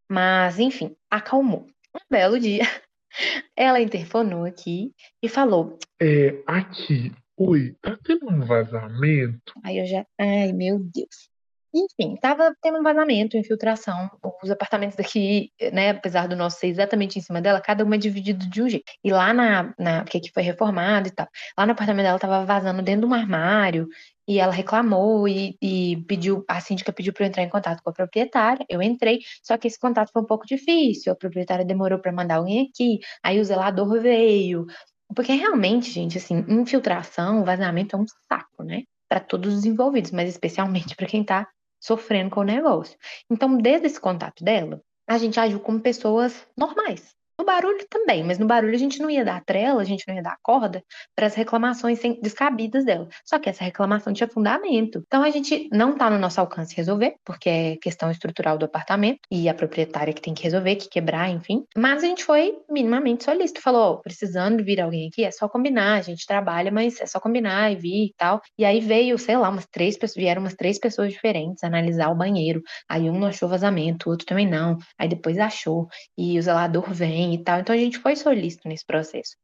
Mas, 0.09 0.59
enfim, 0.59 0.93
acalmou. 1.09 1.65
Um 1.95 1.99
belo 2.09 2.37
dia, 2.37 2.63
ela 3.55 3.79
interfonou 3.79 4.43
aqui 4.43 4.93
e 5.23 5.29
falou: 5.29 5.79
É, 6.01 6.43
aqui, 6.45 7.13
oi, 7.37 7.77
tá 7.81 7.97
tendo 8.03 8.29
um 8.29 8.41
vazamento? 8.41 9.53
Aí 9.63 9.77
eu 9.77 9.85
já, 9.85 10.05
ai, 10.19 10.51
meu 10.51 10.77
Deus. 10.77 11.29
Enfim, 11.73 12.15
estava 12.15 12.55
tendo 12.61 12.79
um 12.79 12.83
vazamento, 12.83 13.37
infiltração. 13.37 14.09
Os 14.43 14.49
apartamentos 14.49 14.95
daqui, 14.95 15.51
né, 15.71 15.91
apesar 15.91 16.27
do 16.27 16.35
nosso 16.35 16.57
ser 16.59 16.67
exatamente 16.67 17.19
em 17.19 17.21
cima 17.21 17.41
dela, 17.41 17.61
cada 17.61 17.83
uma 17.83 17.95
é 17.95 17.97
dividido 17.97 18.49
de 18.49 18.61
um 18.61 18.69
jeito. 18.69 18.91
E 19.03 19.11
lá 19.11 19.33
na, 19.33 19.73
na 19.77 20.01
porque 20.03 20.17
aqui 20.17 20.31
foi 20.33 20.43
reformado 20.43 21.07
e 21.07 21.11
tal, 21.11 21.27
lá 21.57 21.65
no 21.65 21.73
apartamento 21.73 22.05
dela 22.05 22.17
estava 22.17 22.45
vazando 22.45 22.81
dentro 22.81 23.07
de 23.07 23.07
um 23.07 23.13
armário 23.13 23.87
e 24.27 24.39
ela 24.39 24.51
reclamou 24.51 25.27
e, 25.27 25.57
e 25.61 25.97
pediu, 26.07 26.45
a 26.47 26.61
síndica 26.61 26.93
pediu 26.93 27.11
para 27.11 27.25
eu 27.25 27.27
entrar 27.29 27.43
em 27.43 27.49
contato 27.49 27.81
com 27.83 27.89
a 27.89 27.93
proprietária. 27.93 28.65
Eu 28.69 28.81
entrei, 28.81 29.21
só 29.43 29.57
que 29.57 29.67
esse 29.67 29.79
contato 29.79 30.11
foi 30.11 30.21
um 30.21 30.25
pouco 30.25 30.45
difícil. 30.45 31.11
A 31.11 31.15
proprietária 31.15 31.65
demorou 31.65 31.99
para 31.99 32.11
mandar 32.11 32.35
alguém 32.35 32.69
aqui, 32.69 32.99
aí 33.23 33.39
o 33.39 33.43
zelador 33.43 33.99
veio. 33.99 34.67
Porque 35.15 35.33
realmente, 35.33 35.89
gente, 35.89 36.17
assim, 36.19 36.45
infiltração, 36.47 37.43
vazamento 37.43 37.95
é 37.95 37.99
um 37.99 38.05
saco, 38.31 38.63
né? 38.63 38.83
Para 39.09 39.19
todos 39.19 39.51
os 39.55 39.65
envolvidos, 39.65 40.11
mas 40.11 40.29
especialmente 40.29 40.95
para 40.95 41.07
quem 41.07 41.21
está 41.21 41.47
sofrendo 41.79 42.29
com 42.29 42.41
o 42.41 42.43
negócio. 42.45 42.97
Então, 43.29 43.57
desde 43.57 43.87
esse 43.87 43.99
contato 43.99 44.43
dela, 44.43 44.81
a 45.07 45.17
gente 45.17 45.39
agiu 45.39 45.59
como 45.59 45.79
pessoas 45.79 46.47
normais. 46.57 47.15
No 47.39 47.45
barulho 47.45 47.87
também, 47.89 48.21
mas 48.21 48.37
no 48.37 48.45
barulho 48.45 48.75
a 48.75 48.77
gente 48.77 48.99
não 48.99 49.09
ia 49.09 49.23
dar 49.23 49.41
trela, 49.45 49.81
a 49.81 49.85
gente 49.85 50.03
não 50.05 50.13
ia 50.13 50.21
dar 50.21 50.35
corda 50.43 50.83
para 51.15 51.25
as 51.25 51.35
reclamações 51.35 51.97
descabidas 52.21 52.83
dela. 52.83 53.07
Só 53.23 53.39
que 53.39 53.49
essa 53.49 53.63
reclamação 53.63 54.11
tinha 54.11 54.27
fundamento. 54.27 55.01
Então 55.07 55.23
a 55.23 55.29
gente 55.29 55.69
não 55.71 55.93
está 55.93 56.09
no 56.09 56.19
nosso 56.19 56.41
alcance 56.41 56.75
resolver, 56.75 57.15
porque 57.23 57.49
é 57.49 57.77
questão 57.77 58.11
estrutural 58.11 58.57
do 58.57 58.65
apartamento 58.65 59.19
e 59.31 59.47
a 59.47 59.53
proprietária 59.53 60.11
que 60.13 60.21
tem 60.21 60.33
que 60.33 60.43
resolver, 60.43 60.75
que 60.75 60.89
quebrar, 60.89 61.29
enfim. 61.29 61.63
Mas 61.77 62.03
a 62.03 62.07
gente 62.07 62.25
foi 62.25 62.57
minimamente 62.69 63.23
solícito, 63.23 63.61
falou: 63.61 63.93
oh, 63.93 64.01
precisando 64.01 64.61
vir 64.61 64.81
alguém 64.81 65.07
aqui, 65.07 65.23
é 65.23 65.31
só 65.31 65.47
combinar, 65.47 65.95
a 65.95 66.01
gente 66.01 66.25
trabalha, 66.27 66.69
mas 66.69 66.99
é 66.99 67.05
só 67.05 67.21
combinar 67.21 67.71
e 67.71 67.77
vir 67.77 68.07
e 68.07 68.13
tal. 68.17 68.41
E 68.57 68.65
aí 68.65 68.81
veio, 68.81 69.17
sei 69.17 69.37
lá, 69.37 69.47
umas 69.47 69.65
três 69.71 69.97
pessoas, 69.97 70.21
vieram 70.21 70.41
umas 70.41 70.55
três 70.55 70.77
pessoas 70.77 71.13
diferentes 71.13 71.63
analisar 71.63 72.09
o 72.09 72.15
banheiro. 72.15 72.61
Aí 72.89 73.09
um 73.09 73.17
não 73.17 73.27
achou 73.27 73.47
vazamento, 73.47 74.09
o 74.09 74.11
outro 74.11 74.25
também 74.25 74.45
não. 74.45 74.77
Aí 74.97 75.07
depois 75.07 75.39
achou. 75.39 75.87
E 76.17 76.37
o 76.37 76.41
zelador 76.41 76.91
vem 76.93 77.28
e 77.35 77.43
tal. 77.43 77.59
Então 77.59 77.75
a 77.75 77.77
gente 77.77 77.97
foi 77.99 78.15
solícito 78.15 78.67
nesse 78.67 78.85
processo. 78.85 79.35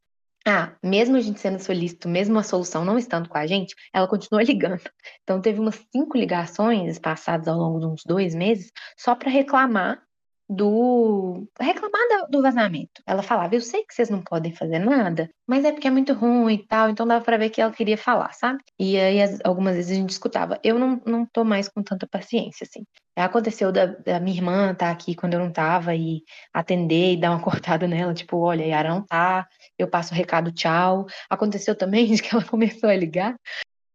Ah, 0.48 0.76
mesmo 0.84 1.18
a 1.18 1.22
gente 1.22 1.40
sendo 1.40 1.60
solícito, 1.60 2.08
mesmo 2.08 2.38
a 2.38 2.44
solução 2.44 2.86
não 2.86 3.00
estando 3.00 3.28
com 3.28 3.38
a 3.38 3.48
gente, 3.48 3.76
ela 3.92 4.08
continua 4.08 4.44
ligando. 4.44 4.82
Então 5.24 5.42
teve 5.42 5.60
umas 5.60 5.84
cinco 5.92 6.18
ligações 6.18 7.00
passadas 7.00 7.48
ao 7.48 7.58
longo 7.58 7.80
de 7.80 7.86
uns 7.88 8.04
dois 8.06 8.36
meses 8.36 8.72
só 8.96 9.16
para 9.16 9.32
reclamar 9.32 10.04
do 10.50 11.48
reclamar 11.60 12.02
do 12.30 12.42
vazamento. 12.42 13.02
Ela 13.06 13.24
falava: 13.24 13.56
"Eu 13.56 13.62
sei 13.62 13.84
que 13.84 13.94
vocês 13.94 14.10
não 14.10 14.22
podem 14.22 14.54
fazer 14.54 14.80
nada, 14.80 15.30
mas 15.48 15.66
é 15.66 15.72
porque 15.72 15.88
é 15.88 15.92
muito 15.92 16.14
ruim 16.14 16.56
e 16.56 16.68
tal". 16.68 16.90
Então 16.90 17.08
dava 17.08 17.24
para 17.24 17.38
ver 17.38 17.50
que 17.50 17.62
ela 17.62 17.72
queria 17.72 17.98
falar, 17.98 18.34
sabe? 18.34 18.60
E 18.80 18.98
aí 19.00 19.18
algumas 19.44 19.76
vezes 19.76 19.92
a 19.92 19.96
gente 19.96 20.10
escutava. 20.12 20.60
Eu 20.64 20.78
não 20.80 21.02
não 21.06 21.26
tô 21.26 21.44
mais 21.44 21.68
com 21.70 21.82
tanta 21.84 22.08
paciência 22.08 22.66
assim. 22.66 22.86
Aconteceu 23.16 23.72
da, 23.72 23.86
da 23.86 24.20
minha 24.20 24.36
irmã 24.36 24.72
estar 24.72 24.88
tá 24.88 24.92
aqui 24.92 25.16
quando 25.16 25.36
eu 25.36 25.40
não 25.40 25.52
tava 25.52 25.96
e 25.96 26.22
atender 26.54 27.14
e 27.14 27.18
dar 27.18 27.32
uma 27.32 27.42
cortada 27.44 27.88
nela, 27.88 28.14
tipo, 28.14 28.38
olha, 28.38 28.66
Yara 28.66 28.90
não 28.90 29.02
tá, 29.06 29.48
eu 29.78 29.88
passo 29.90 30.14
o 30.14 30.18
recado, 30.18 30.52
tchau. 30.52 31.06
Aconteceu 31.30 31.76
também 31.76 32.08
de 32.14 32.22
que 32.22 32.36
ela 32.36 32.44
começou 32.44 32.90
a 32.90 32.96
ligar 32.96 33.36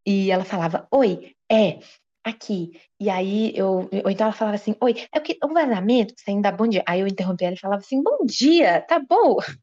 e 0.07 0.31
ela 0.31 0.45
falava: 0.45 0.87
"Oi, 0.91 1.35
é, 1.51 1.79
aqui. 2.25 2.73
E 2.99 3.09
aí 3.11 3.53
eu, 3.57 3.89
ou 4.05 4.11
então 4.11 4.27
ela 4.27 4.33
falava 4.33 4.57
assim, 4.57 4.75
oi, 4.81 5.07
é 5.13 5.21
que 5.21 5.39
o 5.43 5.49
vazamento, 5.49 6.15
você 6.17 6.31
ainda 6.31 6.53
bom 6.53 6.67
dia. 6.69 6.83
Aí 6.87 7.01
eu 7.01 7.07
interrompi 7.07 7.45
ela 7.45 7.55
e 7.55 7.59
falava 7.61 7.81
assim, 7.81 8.03
bom 8.03 8.25
dia, 8.25 8.81
tá 8.83 8.99
bom? 8.99 9.37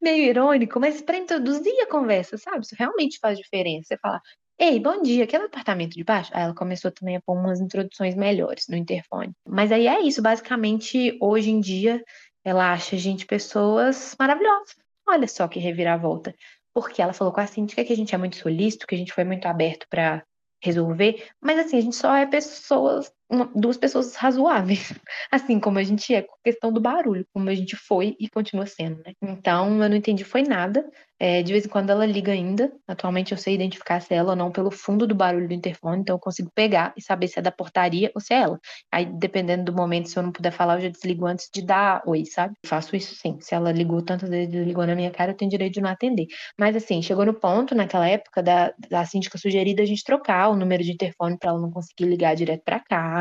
Meio 0.00 0.24
irônico, 0.24 0.80
mas 0.80 1.02
para 1.02 1.18
introduzir 1.18 1.72
a 1.82 1.86
conversa, 1.86 2.38
sabe? 2.38 2.60
Isso 2.64 2.74
realmente 2.78 3.18
faz 3.20 3.38
diferença. 3.38 3.88
Você 3.88 3.98
fala, 3.98 4.20
ei, 4.58 4.80
bom 4.80 5.02
dia, 5.02 5.24
aquele 5.24 5.44
apartamento 5.44 5.94
de 5.94 6.04
baixo? 6.04 6.30
Aí 6.34 6.42
ela 6.42 6.54
começou 6.54 6.90
também 6.90 7.16
a 7.16 7.20
pôr 7.20 7.34
umas 7.34 7.60
introduções 7.60 8.14
melhores 8.14 8.66
no 8.68 8.76
interfone. 8.76 9.32
Mas 9.46 9.70
aí 9.70 9.86
é 9.86 10.00
isso, 10.00 10.22
basicamente, 10.22 11.16
hoje 11.20 11.50
em 11.50 11.60
dia, 11.60 12.02
ela 12.44 12.72
acha 12.72 12.96
a 12.96 12.98
gente 12.98 13.26
pessoas 13.26 14.16
maravilhosas. 14.18 14.74
Olha 15.06 15.28
só 15.28 15.46
que 15.48 15.58
reviravolta. 15.58 16.34
Porque 16.74 17.02
ela 17.02 17.12
falou 17.12 17.32
com 17.32 17.40
a 17.40 17.46
síndica 17.46 17.84
que 17.84 17.92
a 17.92 17.96
gente 17.96 18.14
é 18.14 18.18
muito 18.18 18.36
solícito, 18.36 18.86
que 18.86 18.94
a 18.94 18.98
gente 18.98 19.12
foi 19.12 19.24
muito 19.24 19.46
aberto 19.46 19.86
para 19.88 20.24
resolver, 20.62 21.28
mas 21.40 21.58
assim, 21.58 21.78
a 21.78 21.80
gente 21.80 21.96
só 21.96 22.14
é 22.16 22.26
pessoas, 22.26 23.12
uma, 23.30 23.50
duas 23.54 23.76
pessoas 23.76 24.14
razoáveis, 24.14 24.92
assim 25.30 25.60
como 25.60 25.78
a 25.78 25.82
gente 25.82 26.14
é 26.14 26.22
com 26.22 26.34
a 26.34 26.42
questão 26.44 26.72
do 26.72 26.80
barulho, 26.80 27.26
como 27.32 27.48
a 27.48 27.54
gente 27.54 27.76
foi 27.76 28.16
e 28.18 28.28
continua 28.28 28.66
sendo, 28.66 29.02
né? 29.04 29.12
Então, 29.22 29.82
eu 29.82 29.88
não 29.88 29.96
entendi 29.96 30.24
foi 30.24 30.42
nada, 30.42 30.84
é, 31.20 31.42
de 31.42 31.52
vez 31.52 31.66
em 31.66 31.68
quando 31.68 31.90
ela 31.90 32.06
liga 32.06 32.32
ainda. 32.32 32.72
Atualmente 32.86 33.32
eu 33.32 33.38
sei 33.38 33.54
identificar 33.54 34.00
se 34.00 34.14
é 34.14 34.18
ela 34.18 34.30
ou 34.30 34.36
não 34.36 34.50
pelo 34.50 34.70
fundo 34.70 35.06
do 35.06 35.14
barulho 35.14 35.48
do 35.48 35.54
interfone, 35.54 36.00
então 36.00 36.14
eu 36.16 36.20
consigo 36.20 36.50
pegar 36.54 36.94
e 36.96 37.02
saber 37.02 37.28
se 37.28 37.38
é 37.38 37.42
da 37.42 37.50
portaria 37.50 38.10
ou 38.14 38.20
se 38.20 38.32
é 38.32 38.38
ela. 38.38 38.58
Aí, 38.92 39.04
dependendo 39.06 39.64
do 39.64 39.72
momento, 39.72 40.08
se 40.08 40.18
eu 40.18 40.22
não 40.22 40.32
puder 40.32 40.52
falar, 40.52 40.76
eu 40.76 40.82
já 40.82 40.88
desligo 40.88 41.26
antes 41.26 41.48
de 41.52 41.62
dar 41.62 42.02
oi, 42.06 42.24
sabe? 42.24 42.54
Faço 42.64 42.96
isso 42.96 43.14
sim. 43.14 43.38
Se 43.40 43.54
ela 43.54 43.72
ligou 43.72 44.00
tantas 44.02 44.30
vezes, 44.30 44.48
desligou 44.50 44.86
na 44.86 44.94
minha 44.94 45.10
cara, 45.10 45.32
eu 45.32 45.36
tenho 45.36 45.50
direito 45.50 45.74
de 45.74 45.80
não 45.80 45.90
atender. 45.90 46.26
Mas 46.58 46.76
assim, 46.76 47.02
chegou 47.02 47.26
no 47.26 47.34
ponto, 47.34 47.74
naquela 47.74 48.08
época, 48.08 48.42
da, 48.42 48.72
da 48.88 49.04
síndica 49.04 49.36
sugerida 49.38 49.82
a 49.82 49.86
gente 49.86 50.04
trocar 50.04 50.48
o 50.48 50.56
número 50.56 50.82
de 50.82 50.92
interfone 50.92 51.36
para 51.36 51.50
ela 51.50 51.60
não 51.60 51.70
conseguir 51.70 52.04
ligar 52.06 52.34
direto 52.34 52.62
para 52.64 52.80
cá 52.80 53.17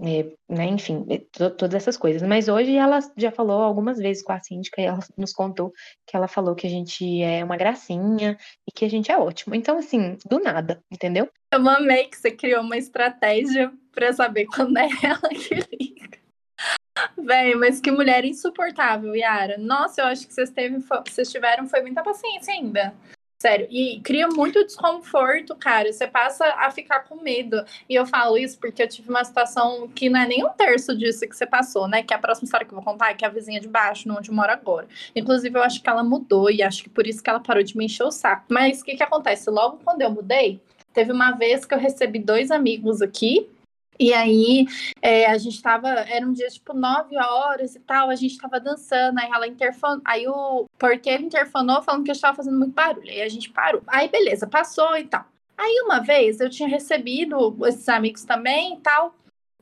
é, 0.00 0.30
né, 0.48 0.66
enfim, 0.66 1.04
é, 1.10 1.18
todas 1.50 1.74
essas 1.74 1.96
coisas. 1.96 2.22
Mas 2.22 2.48
hoje 2.48 2.76
ela 2.76 3.00
já 3.16 3.32
falou 3.32 3.62
algumas 3.62 3.98
vezes 3.98 4.22
com 4.22 4.32
a 4.32 4.40
síndica 4.40 4.80
e 4.80 4.84
ela 4.84 5.00
nos 5.16 5.32
contou 5.32 5.72
que 6.06 6.16
ela 6.16 6.28
falou 6.28 6.54
que 6.54 6.66
a 6.66 6.70
gente 6.70 7.22
é 7.22 7.42
uma 7.42 7.56
gracinha 7.56 8.38
e 8.66 8.72
que 8.72 8.84
a 8.84 8.90
gente 8.90 9.10
é 9.10 9.18
ótimo. 9.18 9.54
Então, 9.54 9.78
assim, 9.78 10.16
do 10.24 10.38
nada, 10.38 10.82
entendeu? 10.90 11.28
Eu 11.52 11.68
amei 11.68 12.04
que 12.04 12.16
você 12.16 12.30
criou 12.30 12.62
uma 12.62 12.76
estratégia 12.76 13.72
para 13.92 14.12
saber 14.12 14.46
quando 14.46 14.76
é 14.78 14.88
ela 15.02 15.28
que 15.28 15.54
liga. 15.76 16.18
Véi, 17.16 17.54
mas 17.54 17.80
que 17.80 17.90
mulher 17.90 18.24
insuportável, 18.24 19.14
Yara. 19.14 19.56
Nossa, 19.58 20.00
eu 20.00 20.06
acho 20.06 20.26
que 20.26 20.34
vocês, 20.34 20.50
teve, 20.50 20.78
vocês 21.06 21.30
tiveram 21.30 21.68
foi 21.68 21.80
muita 21.80 22.02
paciência 22.02 22.52
ainda. 22.52 22.94
Sério, 23.40 23.68
e 23.70 24.00
cria 24.00 24.26
muito 24.26 24.64
desconforto, 24.64 25.54
cara. 25.54 25.92
Você 25.92 26.08
passa 26.08 26.44
a 26.58 26.72
ficar 26.72 27.00
com 27.04 27.22
medo. 27.22 27.64
E 27.88 27.94
eu 27.94 28.04
falo 28.04 28.36
isso 28.36 28.58
porque 28.58 28.82
eu 28.82 28.88
tive 28.88 29.10
uma 29.10 29.22
situação 29.22 29.86
que 29.94 30.10
não 30.10 30.18
é 30.18 30.26
nem 30.26 30.44
um 30.44 30.48
terço 30.48 30.96
disso 30.96 31.20
que 31.20 31.36
você 31.36 31.46
passou, 31.46 31.86
né? 31.86 32.02
Que 32.02 32.12
é 32.12 32.16
a 32.16 32.20
próxima 32.20 32.46
história 32.46 32.66
que 32.66 32.72
eu 32.72 32.76
vou 32.76 32.84
contar 32.84 33.10
é 33.10 33.14
que 33.14 33.24
é 33.24 33.28
a 33.28 33.30
vizinha 33.30 33.60
de 33.60 33.68
baixo, 33.68 34.12
onde 34.12 34.28
eu 34.28 34.34
moro 34.34 34.50
agora. 34.50 34.88
Inclusive, 35.14 35.56
eu 35.56 35.62
acho 35.62 35.80
que 35.80 35.88
ela 35.88 36.02
mudou 36.02 36.50
e 36.50 36.64
acho 36.64 36.82
que 36.82 36.90
por 36.90 37.06
isso 37.06 37.22
que 37.22 37.30
ela 37.30 37.38
parou 37.38 37.62
de 37.62 37.76
me 37.76 37.84
encher 37.84 38.02
o 38.02 38.10
saco. 38.10 38.46
Mas 38.48 38.80
o 38.80 38.84
que, 38.84 38.96
que 38.96 39.02
acontece? 39.04 39.48
Logo 39.50 39.78
quando 39.84 40.02
eu 40.02 40.10
mudei, 40.10 40.60
teve 40.92 41.12
uma 41.12 41.30
vez 41.30 41.64
que 41.64 41.72
eu 41.72 41.78
recebi 41.78 42.18
dois 42.18 42.50
amigos 42.50 43.00
aqui 43.00 43.48
e 43.98 44.12
aí 44.12 44.66
é, 45.02 45.26
a 45.26 45.36
gente 45.38 45.60
tava, 45.60 45.88
era 45.88 46.26
um 46.26 46.32
dia 46.32 46.48
tipo 46.48 46.72
nove 46.72 47.16
horas 47.16 47.74
e 47.74 47.80
tal, 47.80 48.10
a 48.10 48.14
gente 48.14 48.38
tava 48.38 48.60
dançando, 48.60 49.18
aí 49.18 49.28
ela 49.30 49.46
interfonou, 49.46 50.00
aí 50.04 50.26
o 50.28 50.66
porteiro 50.78 51.22
interfonou 51.22 51.82
falando 51.82 52.04
que 52.04 52.10
eu 52.10 52.14
estava 52.14 52.36
fazendo 52.36 52.58
muito 52.58 52.72
barulho, 52.72 53.10
aí 53.10 53.22
a 53.22 53.28
gente 53.28 53.50
parou. 53.50 53.82
Aí 53.86 54.08
beleza, 54.08 54.46
passou 54.46 54.96
e 54.96 55.04
tal. 55.04 55.24
Aí 55.56 55.82
uma 55.84 56.00
vez 56.00 56.40
eu 56.40 56.48
tinha 56.48 56.68
recebido 56.68 57.56
esses 57.66 57.88
amigos 57.88 58.24
também 58.24 58.74
e 58.74 58.80
tal, 58.80 59.14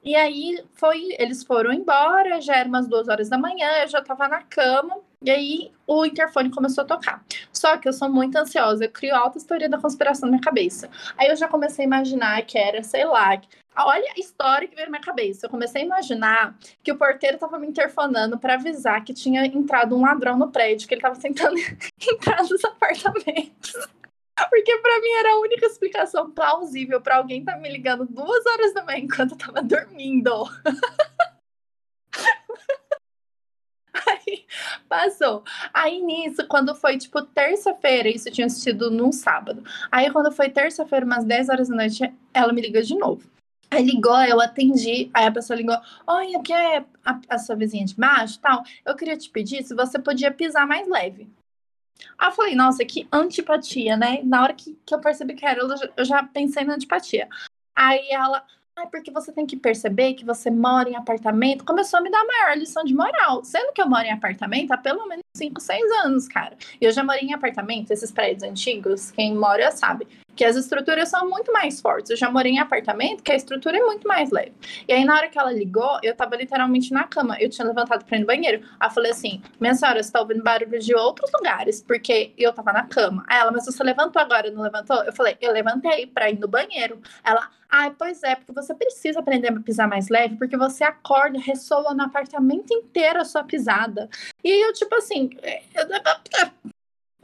e 0.07 0.15
aí 0.15 0.63
foi, 0.75 1.17
eles 1.19 1.43
foram 1.43 1.73
embora, 1.73 2.41
já 2.41 2.57
era 2.57 2.69
umas 2.69 2.87
duas 2.87 3.09
horas 3.09 3.29
da 3.29 3.37
manhã, 3.37 3.69
eu 3.83 3.89
já 3.89 4.01
tava 4.01 4.29
na 4.29 4.41
cama, 4.41 4.99
e 5.21 5.29
aí 5.29 5.73
o 5.85 6.07
interfone 6.07 6.49
começou 6.49 6.85
a 6.85 6.87
tocar. 6.87 7.25
Só 7.53 7.77
que 7.77 7.89
eu 7.89 7.93
sou 7.93 8.09
muito 8.09 8.37
ansiosa, 8.37 8.85
eu 8.85 8.91
crio 8.91 9.17
alta 9.17 9.41
teoria 9.41 9.69
da 9.69 9.79
conspiração 9.79 10.27
na 10.27 10.37
minha 10.37 10.41
cabeça. 10.41 10.89
Aí 11.19 11.27
eu 11.27 11.35
já 11.35 11.49
comecei 11.49 11.85
a 11.85 11.89
imaginar 11.89 12.43
que 12.43 12.57
era, 12.57 12.85
sei 12.85 13.05
lá, 13.05 13.37
olha 13.79 14.13
a 14.17 14.21
história 14.21 14.69
que 14.69 14.75
veio 14.75 14.87
na 14.87 14.93
minha 14.93 15.03
cabeça. 15.03 15.47
Eu 15.47 15.51
comecei 15.51 15.83
a 15.83 15.85
imaginar 15.85 16.57
que 16.83 16.93
o 16.93 16.97
porteiro 16.97 17.37
estava 17.37 17.59
me 17.59 17.67
interfonando 17.67 18.39
para 18.39 18.55
avisar 18.55 19.05
que 19.05 19.13
tinha 19.13 19.45
entrado 19.45 19.97
um 19.97 20.03
ladrão 20.03 20.39
no 20.39 20.51
prédio, 20.51 20.89
que 20.89 20.95
ele 20.95 21.01
estava 21.01 21.19
tentando 21.21 21.57
entrar 22.01 22.43
nos 22.43 22.65
apartamentos. 22.65 23.75
Porque 24.51 24.79
para 24.79 25.01
mim 25.01 25.11
era 25.19 25.33
a 25.33 25.41
única 25.41 25.67
explicação 25.67 26.31
plausível 26.31 27.01
para 27.01 27.17
alguém 27.17 27.41
estar 27.41 27.53
tá 27.53 27.59
me 27.59 27.71
ligando 27.71 28.05
duas 28.05 28.45
horas 28.47 28.75
da 28.75 28.85
manhã 28.85 28.99
enquanto 28.99 29.33
eu 29.33 29.39
tava 29.39 29.63
dormindo. 29.63 30.31
Aí 34.07 34.45
passou. 34.89 35.43
Aí 35.73 36.03
nisso, 36.03 36.47
quando 36.47 36.75
foi 36.75 36.99
tipo 36.99 37.23
terça-feira, 37.23 38.09
isso 38.09 38.31
tinha 38.31 38.49
sido 38.49 38.91
num 38.91 39.11
sábado. 39.11 39.65
Aí 39.91 40.11
quando 40.11 40.31
foi 40.31 40.51
terça-feira, 40.51 41.07
umas 41.07 41.25
10 41.25 41.49
horas 41.49 41.69
da 41.69 41.77
noite, 41.77 42.13
ela 42.35 42.53
me 42.53 42.61
liga 42.61 42.83
de 42.83 42.95
novo. 42.95 43.36
Aí 43.71 43.83
ligou, 43.83 44.17
eu 44.23 44.41
atendi, 44.41 45.11
aí 45.13 45.27
a 45.27 45.33
pessoa 45.33 45.57
ligou, 45.57 45.77
oi, 46.07 46.35
aqui 46.37 46.53
é 46.53 46.85
a, 47.05 47.21
a 47.29 47.39
sua 47.39 47.57
vizinha 47.57 47.85
de 47.85 47.95
baixo 47.95 48.39
tal. 48.41 48.63
Eu 48.85 48.95
queria 48.95 49.17
te 49.17 49.29
pedir 49.29 49.65
se 49.65 49.75
você 49.75 49.99
podia 49.99 50.31
pisar 50.31 50.67
mais 50.67 50.89
leve. 50.89 51.29
Aí 52.19 52.29
eu 52.29 52.33
falei, 52.33 52.55
nossa, 52.55 52.85
que 52.85 53.09
antipatia, 53.11 53.97
né? 53.97 54.21
Na 54.23 54.43
hora 54.43 54.55
que, 54.55 54.79
que 54.85 54.95
eu 54.95 55.01
percebi 55.01 55.35
que 55.35 55.45
era, 55.45 55.61
eu 55.61 55.77
já, 55.77 55.89
eu 55.97 56.05
já 56.05 56.23
pensei 56.23 56.65
na 56.65 56.75
antipatia. 56.75 57.29
Aí 57.75 58.09
ela, 58.11 58.45
ah, 58.77 58.87
porque 58.87 59.11
você 59.11 59.33
tem 59.33 59.47
que 59.47 59.57
perceber 59.57 60.15
que 60.15 60.25
você 60.25 60.51
mora 60.51 60.89
em 60.89 60.97
apartamento. 60.97 61.65
Começou 61.65 61.99
a 61.99 62.03
me 62.03 62.11
dar 62.11 62.21
a 62.21 62.25
maior 62.25 62.57
lição 62.57 62.85
de 62.85 62.95
moral. 62.95 63.43
Sendo 63.45 63.73
que 63.73 63.83
eu 63.83 63.89
moro 63.89 64.05
em 64.05 64.13
apartamento 64.13 64.73
há 64.73 64.79
pelo 64.79 65.07
menos 65.09 65.25
5, 65.37 65.61
6 65.61 65.91
anos, 66.05 66.29
cara. 66.29 66.57
E 66.81 66.85
eu 66.85 66.93
já 66.93 67.03
morei 67.03 67.23
em 67.23 67.35
apartamento, 67.35 67.91
esses 67.91 68.13
prédios 68.13 68.43
antigos, 68.43 69.11
quem 69.11 69.35
mora 69.35 69.71
sabe 69.73 70.07
que 70.37 70.45
as 70.45 70.55
estruturas 70.55 71.09
são 71.09 71.29
muito 71.29 71.53
mais 71.53 71.81
fortes. 71.81 72.11
Eu 72.11 72.17
já 72.17 72.31
morei 72.31 72.53
em 72.53 72.59
apartamento 72.59 73.23
que 73.23 73.33
a 73.33 73.35
estrutura 73.35 73.79
é 73.79 73.81
muito 73.81 74.07
mais 74.07 74.31
leve. 74.31 74.53
E 74.87 74.93
aí, 74.93 75.05
na 75.05 75.17
hora 75.17 75.29
que 75.29 75.39
ela 75.39 75.51
ligou, 75.51 75.99
eu 76.03 76.15
tava 76.15 76.37
literalmente 76.37 76.93
na 76.93 77.05
cama. 77.05 77.37
Eu 77.41 77.49
tinha 77.49 77.67
levantado 77.67 78.05
pra 78.05 78.17
ir 78.17 78.21
no 78.21 78.27
banheiro. 78.27 78.63
Eu 78.81 78.91
falei 78.91 79.13
assim: 79.13 79.43
minha 79.59 79.75
senhora, 79.75 80.03
você 80.03 80.13
tá 80.13 80.21
ouvindo 80.21 80.43
barulho 80.43 80.79
de 80.79 80.95
outros 80.95 81.31
lugares, 81.33 81.83
porque 81.83 82.35
eu 82.37 82.53
tava 82.53 82.73
na 82.73 82.85
cama. 82.85 83.25
Aí 83.27 83.39
ela, 83.39 83.51
mas 83.51 83.65
você 83.65 83.83
levantou 83.83 84.21
agora, 84.21 84.51
não 84.51 84.63
levantou? 84.63 85.03
Eu 85.05 85.13
falei: 85.13 85.37
eu 85.41 85.53
levantei 85.53 86.07
pra 86.07 86.31
ir 86.31 86.39
no 86.39 86.47
banheiro. 86.47 87.01
Ela, 87.25 87.51
ah, 87.69 87.91
pois 87.91 88.23
é, 88.23 88.37
porque 88.37 88.53
você 88.53 88.75
precisa 88.75 89.21
aprender 89.21 89.49
a 89.49 89.61
pisar 89.61 89.89
mais 89.89 90.09
leve, 90.09 90.37
porque 90.37 90.57
você 90.57 90.85
acorda, 90.85 91.39
ressoa 91.39 91.95
no 91.95 92.03
apartamento 92.03 92.73
inteiro 92.73 93.21
a 93.21 93.25
sua 93.25 93.43
pisada. 93.43 94.09
E 94.45 94.67
eu, 94.67 94.73
tipo 94.73 94.95
assim, 94.95 95.31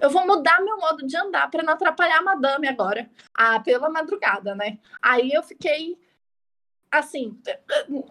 eu, 0.02 0.10
vou 0.10 0.26
mudar 0.26 0.60
meu 0.60 0.76
modo 0.76 1.06
de 1.06 1.16
andar 1.16 1.50
para 1.50 1.62
não 1.62 1.72
atrapalhar 1.72 2.18
a 2.18 2.22
madame 2.22 2.68
agora. 2.68 3.08
Ah, 3.34 3.60
pela 3.60 3.88
madrugada, 3.88 4.54
né? 4.54 4.78
Aí 5.00 5.32
eu 5.32 5.42
fiquei 5.42 5.98
assim, 6.90 7.38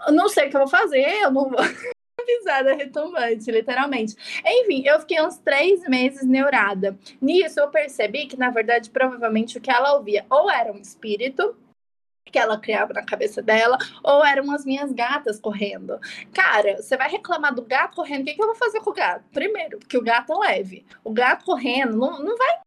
não 0.10 0.28
sei 0.28 0.48
o 0.48 0.50
que 0.50 0.56
eu 0.56 0.62
vou 0.62 0.70
fazer, 0.70 1.06
eu 1.22 1.32
não 1.32 1.50
vou 1.50 1.60
pisada 2.26 2.74
retumbante, 2.74 3.52
literalmente. 3.52 4.16
Enfim, 4.46 4.84
eu 4.86 5.00
fiquei 5.00 5.22
uns 5.22 5.38
três 5.38 5.88
meses 5.88 6.24
neurada. 6.24 6.98
Nisso 7.22 7.60
eu 7.60 7.70
percebi 7.70 8.26
que, 8.28 8.38
na 8.38 8.50
verdade, 8.50 8.90
provavelmente 8.90 9.58
o 9.58 9.62
que 9.62 9.72
ela 9.72 9.94
ouvia 9.94 10.26
ou 10.30 10.50
era 10.50 10.72
um 10.72 10.78
espírito 10.78 11.56
que 12.32 12.40
ela 12.40 12.60
criava 12.60 12.94
na 12.94 13.04
cabeça 13.04 13.42
dela, 13.42 13.78
ou 14.04 14.24
eram 14.26 14.52
as 14.52 14.66
minhas 14.66 14.92
gatas 14.92 15.40
correndo. 15.40 16.00
Cara, 16.34 16.82
você 16.82 16.98
vai 16.98 17.10
reclamar 17.10 17.54
do 17.54 17.62
gato 17.62 17.96
correndo, 17.96 18.22
o 18.22 18.26
que, 18.26 18.34
que 18.34 18.42
eu 18.42 18.48
vou 18.48 18.56
fazer 18.56 18.80
com 18.80 18.90
o 18.90 18.94
gato? 18.94 19.24
Primeiro, 19.32 19.80
que 19.80 19.98
o 19.98 20.04
gato 20.04 20.32
é 20.34 20.48
leve. 20.48 20.86
O 21.04 21.12
gato 21.12 21.46
correndo 21.46 21.98
não, 21.98 22.20
não 22.20 22.38
vai 22.38 22.60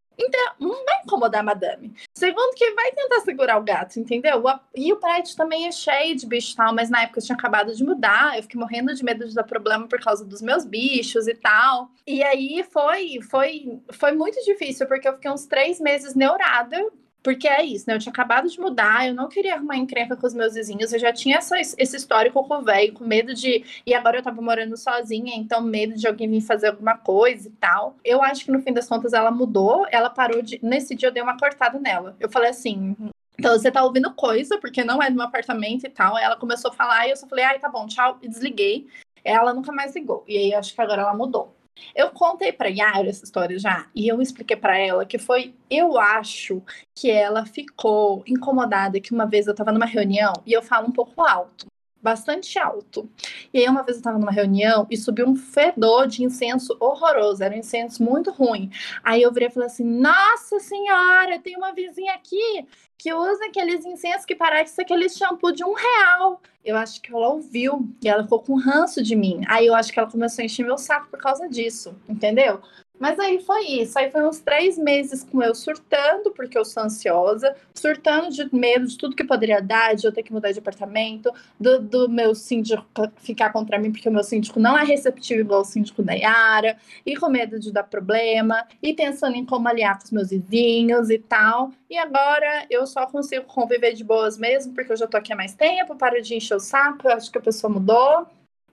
não 0.60 0.84
vai 0.84 1.02
incomodar 1.04 1.40
a 1.40 1.44
madame. 1.44 1.92
Segundo, 2.14 2.54
que 2.54 2.70
vai 2.72 2.92
tentar 2.92 3.20
segurar 3.20 3.58
o 3.58 3.64
gato, 3.64 3.98
entendeu? 3.98 4.42
E 4.74 4.92
o 4.92 4.96
prédio 4.96 5.36
também 5.36 5.66
é 5.66 5.72
cheio 5.72 6.16
de 6.16 6.26
bicho 6.26 6.52
e 6.52 6.56
tal, 6.56 6.74
mas 6.74 6.88
na 6.88 7.02
época 7.02 7.18
eu 7.18 7.24
tinha 7.24 7.36
acabado 7.36 7.74
de 7.74 7.84
mudar, 7.84 8.36
eu 8.36 8.42
fiquei 8.42 8.60
morrendo 8.60 8.94
de 8.94 9.04
medo 9.04 9.26
de 9.26 9.34
dar 9.34 9.44
problema 9.44 9.88
por 9.88 10.00
causa 10.00 10.24
dos 10.24 10.40
meus 10.40 10.64
bichos 10.64 11.26
e 11.26 11.34
tal. 11.34 11.90
E 12.06 12.22
aí 12.22 12.64
foi, 12.70 13.20
foi, 13.28 13.80
foi 13.92 14.12
muito 14.12 14.42
difícil, 14.44 14.86
porque 14.86 15.08
eu 15.08 15.14
fiquei 15.14 15.30
uns 15.30 15.46
três 15.46 15.80
meses 15.80 16.14
neurada 16.14 16.80
porque 17.24 17.48
é 17.48 17.64
isso, 17.64 17.86
né? 17.88 17.94
Eu 17.94 17.98
tinha 17.98 18.12
acabado 18.12 18.46
de 18.50 18.60
mudar, 18.60 19.08
eu 19.08 19.14
não 19.14 19.28
queria 19.30 19.54
arrumar 19.54 19.78
encrenca 19.78 20.14
com 20.14 20.26
os 20.26 20.34
meus 20.34 20.52
vizinhos, 20.52 20.92
eu 20.92 20.98
já 20.98 21.10
tinha 21.10 21.38
essa, 21.38 21.58
esse 21.58 21.96
histórico 21.96 22.46
com 22.46 22.58
o 22.58 22.62
velho, 22.62 22.92
com 22.92 23.02
medo 23.02 23.32
de. 23.32 23.64
E 23.86 23.94
agora 23.94 24.18
eu 24.18 24.22
tava 24.22 24.42
morando 24.42 24.76
sozinha, 24.76 25.34
então 25.34 25.62
medo 25.62 25.94
de 25.94 26.06
alguém 26.06 26.30
vir 26.30 26.42
fazer 26.42 26.68
alguma 26.68 26.98
coisa 26.98 27.48
e 27.48 27.50
tal. 27.52 27.96
Eu 28.04 28.22
acho 28.22 28.44
que 28.44 28.52
no 28.52 28.60
fim 28.60 28.74
das 28.74 28.86
contas 28.86 29.14
ela 29.14 29.30
mudou, 29.30 29.86
ela 29.90 30.10
parou 30.10 30.42
de. 30.42 30.60
Nesse 30.62 30.94
dia 30.94 31.08
eu 31.08 31.12
dei 31.12 31.22
uma 31.22 31.38
cortada 31.38 31.78
nela. 31.78 32.14
Eu 32.20 32.30
falei 32.30 32.50
assim. 32.50 32.94
Então 33.38 33.58
você 33.58 33.70
tá 33.70 33.82
ouvindo 33.82 34.12
coisa, 34.12 34.58
porque 34.58 34.84
não 34.84 35.02
é 35.02 35.08
do 35.08 35.16
meu 35.16 35.24
apartamento 35.24 35.86
e 35.86 35.88
tal. 35.88 36.18
Ela 36.18 36.36
começou 36.36 36.70
a 36.70 36.74
falar 36.74 37.06
e 37.06 37.10
eu 37.10 37.16
só 37.16 37.26
falei, 37.26 37.44
ai, 37.44 37.58
tá 37.58 37.70
bom, 37.70 37.86
tchau, 37.86 38.18
e 38.22 38.28
desliguei. 38.28 38.86
Ela 39.24 39.54
nunca 39.54 39.72
mais 39.72 39.94
ligou. 39.94 40.22
E 40.28 40.36
aí 40.36 40.54
acho 40.54 40.74
que 40.74 40.80
agora 40.80 41.00
ela 41.00 41.14
mudou. 41.14 41.53
Eu 41.94 42.10
contei 42.10 42.52
para 42.52 42.68
Yara 42.68 43.08
essa 43.08 43.24
história 43.24 43.58
já 43.58 43.86
e 43.94 44.08
eu 44.08 44.20
expliquei 44.20 44.56
para 44.56 44.78
ela 44.78 45.04
que 45.04 45.18
foi, 45.18 45.54
eu 45.70 45.98
acho 45.98 46.62
que 46.94 47.10
ela 47.10 47.44
ficou 47.46 48.22
incomodada 48.26 49.00
que 49.00 49.12
uma 49.12 49.26
vez 49.26 49.46
eu 49.46 49.52
estava 49.52 49.72
numa 49.72 49.86
reunião 49.86 50.32
e 50.46 50.52
eu 50.52 50.62
falo 50.62 50.88
um 50.88 50.92
pouco 50.92 51.22
alto, 51.22 51.66
bastante 52.00 52.58
alto. 52.58 53.08
E 53.52 53.58
aí 53.58 53.68
uma 53.68 53.82
vez 53.82 53.96
eu 53.96 54.00
estava 54.00 54.18
numa 54.18 54.32
reunião 54.32 54.86
e 54.90 54.96
subiu 54.96 55.26
um 55.26 55.36
fedor 55.36 56.06
de 56.06 56.22
incenso 56.22 56.76
horroroso, 56.78 57.42
era 57.42 57.54
um 57.54 57.58
incenso 57.58 58.02
muito 58.02 58.30
ruim. 58.30 58.70
Aí 59.02 59.22
eu 59.22 59.32
virei 59.32 59.48
e 59.48 59.50
falei 59.52 59.66
assim: 59.66 59.84
"Nossa 59.84 60.60
senhora, 60.60 61.38
tem 61.40 61.56
uma 61.56 61.72
vizinha 61.72 62.14
aqui 62.14 62.66
que 63.04 63.12
usa 63.12 63.44
aqueles 63.44 63.84
incensos 63.84 64.24
que 64.24 64.34
parece 64.34 64.80
aquele 64.80 65.10
shampoo 65.10 65.52
de 65.52 65.62
um 65.62 65.74
real. 65.74 66.40
Eu 66.64 66.74
acho 66.74 67.02
que 67.02 67.12
ela 67.12 67.28
ouviu 67.28 67.86
e 68.02 68.08
ela 68.08 68.22
ficou 68.22 68.40
com 68.40 68.54
ranço 68.54 69.02
de 69.02 69.14
mim. 69.14 69.42
Aí 69.46 69.66
eu 69.66 69.74
acho 69.74 69.92
que 69.92 69.98
ela 69.98 70.10
começou 70.10 70.40
a 70.40 70.46
encher 70.46 70.64
meu 70.64 70.78
saco 70.78 71.08
por 71.10 71.20
causa 71.20 71.46
disso, 71.46 71.94
entendeu? 72.08 72.62
Mas 72.98 73.18
aí 73.18 73.40
foi 73.40 73.64
isso. 73.66 73.98
Aí 73.98 74.10
foi 74.10 74.26
uns 74.26 74.38
três 74.40 74.78
meses 74.78 75.24
com 75.24 75.42
eu 75.42 75.54
surtando, 75.54 76.30
porque 76.30 76.56
eu 76.56 76.64
sou 76.64 76.82
ansiosa, 76.82 77.54
surtando 77.74 78.30
de 78.30 78.48
medo 78.54 78.86
de 78.86 78.96
tudo 78.96 79.16
que 79.16 79.24
poderia 79.24 79.60
dar, 79.60 79.94
de 79.94 80.06
eu 80.06 80.12
ter 80.12 80.22
que 80.22 80.32
mudar 80.32 80.52
de 80.52 80.60
apartamento, 80.60 81.30
do, 81.58 81.80
do 81.80 82.08
meu 82.08 82.34
síndico 82.34 82.84
ficar 83.16 83.52
contra 83.52 83.78
mim, 83.78 83.90
porque 83.90 84.08
o 84.08 84.12
meu 84.12 84.22
síndico 84.22 84.60
não 84.60 84.78
é 84.78 84.84
receptivo 84.84 85.40
igual 85.40 85.62
o 85.62 85.64
síndico 85.64 86.02
da 86.02 86.12
Yara, 86.14 86.78
e 87.04 87.16
com 87.16 87.28
medo 87.28 87.58
de 87.58 87.72
dar 87.72 87.82
problema, 87.84 88.64
e 88.82 88.94
pensando 88.94 89.36
em 89.36 89.44
como 89.44 89.68
aliar 89.68 89.98
com 89.98 90.04
os 90.04 90.10
meus 90.12 90.30
vizinhos 90.30 91.10
e 91.10 91.18
tal. 91.18 91.72
E 91.90 91.98
agora 91.98 92.64
eu 92.70 92.86
só 92.86 93.06
consigo 93.06 93.44
conviver 93.46 93.92
de 93.94 94.04
boas 94.04 94.38
mesmo, 94.38 94.72
porque 94.72 94.92
eu 94.92 94.96
já 94.96 95.06
tô 95.06 95.16
aqui 95.16 95.32
há 95.32 95.36
mais 95.36 95.54
tempo, 95.54 95.96
paro 95.96 96.22
de 96.22 96.34
encher 96.36 96.54
o 96.54 96.60
saco, 96.60 97.08
eu 97.08 97.12
acho 97.12 97.30
que 97.30 97.38
a 97.38 97.42
pessoa 97.42 97.72
mudou. 97.72 98.26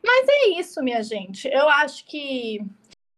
Mas 0.04 0.28
é 0.30 0.60
isso, 0.60 0.82
minha 0.84 1.04
gente. 1.04 1.48
Eu 1.48 1.70
acho 1.70 2.06
que 2.06 2.60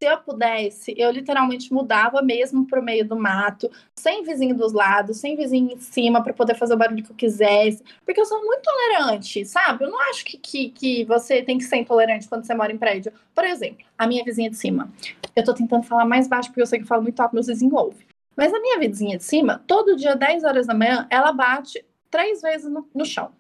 se 0.04 0.06
eu 0.06 0.18
pudesse, 0.18 0.94
eu 0.98 1.10
literalmente 1.12 1.74
mudava 1.74 2.22
mesmo 2.22 2.68
pro 2.68 2.84
meio 2.84 3.08
do 3.08 3.16
mato, 3.16 3.72
sem 3.96 4.22
vizinho 4.22 4.54
dos 4.54 4.74
lados, 4.74 5.16
sem 5.16 5.38
vizinho 5.38 5.72
em 5.72 5.78
cima, 5.78 6.22
para 6.22 6.34
poder 6.34 6.56
fazer 6.56 6.74
o 6.74 6.78
barulho 6.78 7.02
que 7.02 7.12
eu 7.12 7.16
quisesse. 7.16 7.82
Porque 8.06 8.20
eu 8.20 8.26
sou 8.26 8.44
muito 8.44 8.64
tolerante, 8.64 9.46
sabe? 9.46 9.86
Eu 9.86 9.90
não 9.90 10.02
acho 10.10 10.26
que, 10.26 10.38
que, 10.38 10.70
que 10.72 11.06
você 11.06 11.42
tem 11.42 11.58
que 11.58 11.64
ser 11.64 11.78
intolerante 11.78 12.28
quando 12.28 12.46
você 12.46 12.54
mora 12.54 12.74
em 12.74 12.78
prédio. 12.78 13.14
Por 13.34 13.46
exemplo, 13.46 13.86
a 13.98 14.06
minha 14.06 14.26
vizinha 14.26 14.50
de 14.50 14.58
cima. 14.58 14.92
Eu 15.34 15.44
tô 15.46 15.54
tentando 15.54 15.84
falar 15.84 16.04
mais 16.04 16.28
baixo 16.28 16.50
porque 16.50 16.62
eu 16.62 16.68
sei 16.68 16.80
que 16.80 16.84
eu 16.84 16.90
falo 16.90 17.04
muito 17.04 17.22
alto, 17.22 17.34
meus 17.34 17.48
vizinhos 17.48 17.74
ouvem. 17.74 18.06
Mas 18.36 18.54
a 18.54 18.60
minha 18.60 18.80
vizinha 18.80 19.18
de 19.18 19.24
cima, 19.24 19.64
todo 19.66 19.96
dia, 19.96 20.18
10 20.18 20.44
horas 20.44 20.68
da 20.68 20.74
manhã, 20.74 21.08
ela 21.10 21.32
bate 21.32 21.86
três 22.12 22.42
vezes 22.42 22.70
no, 22.70 22.86
no 22.94 23.06
chão. 23.06 23.32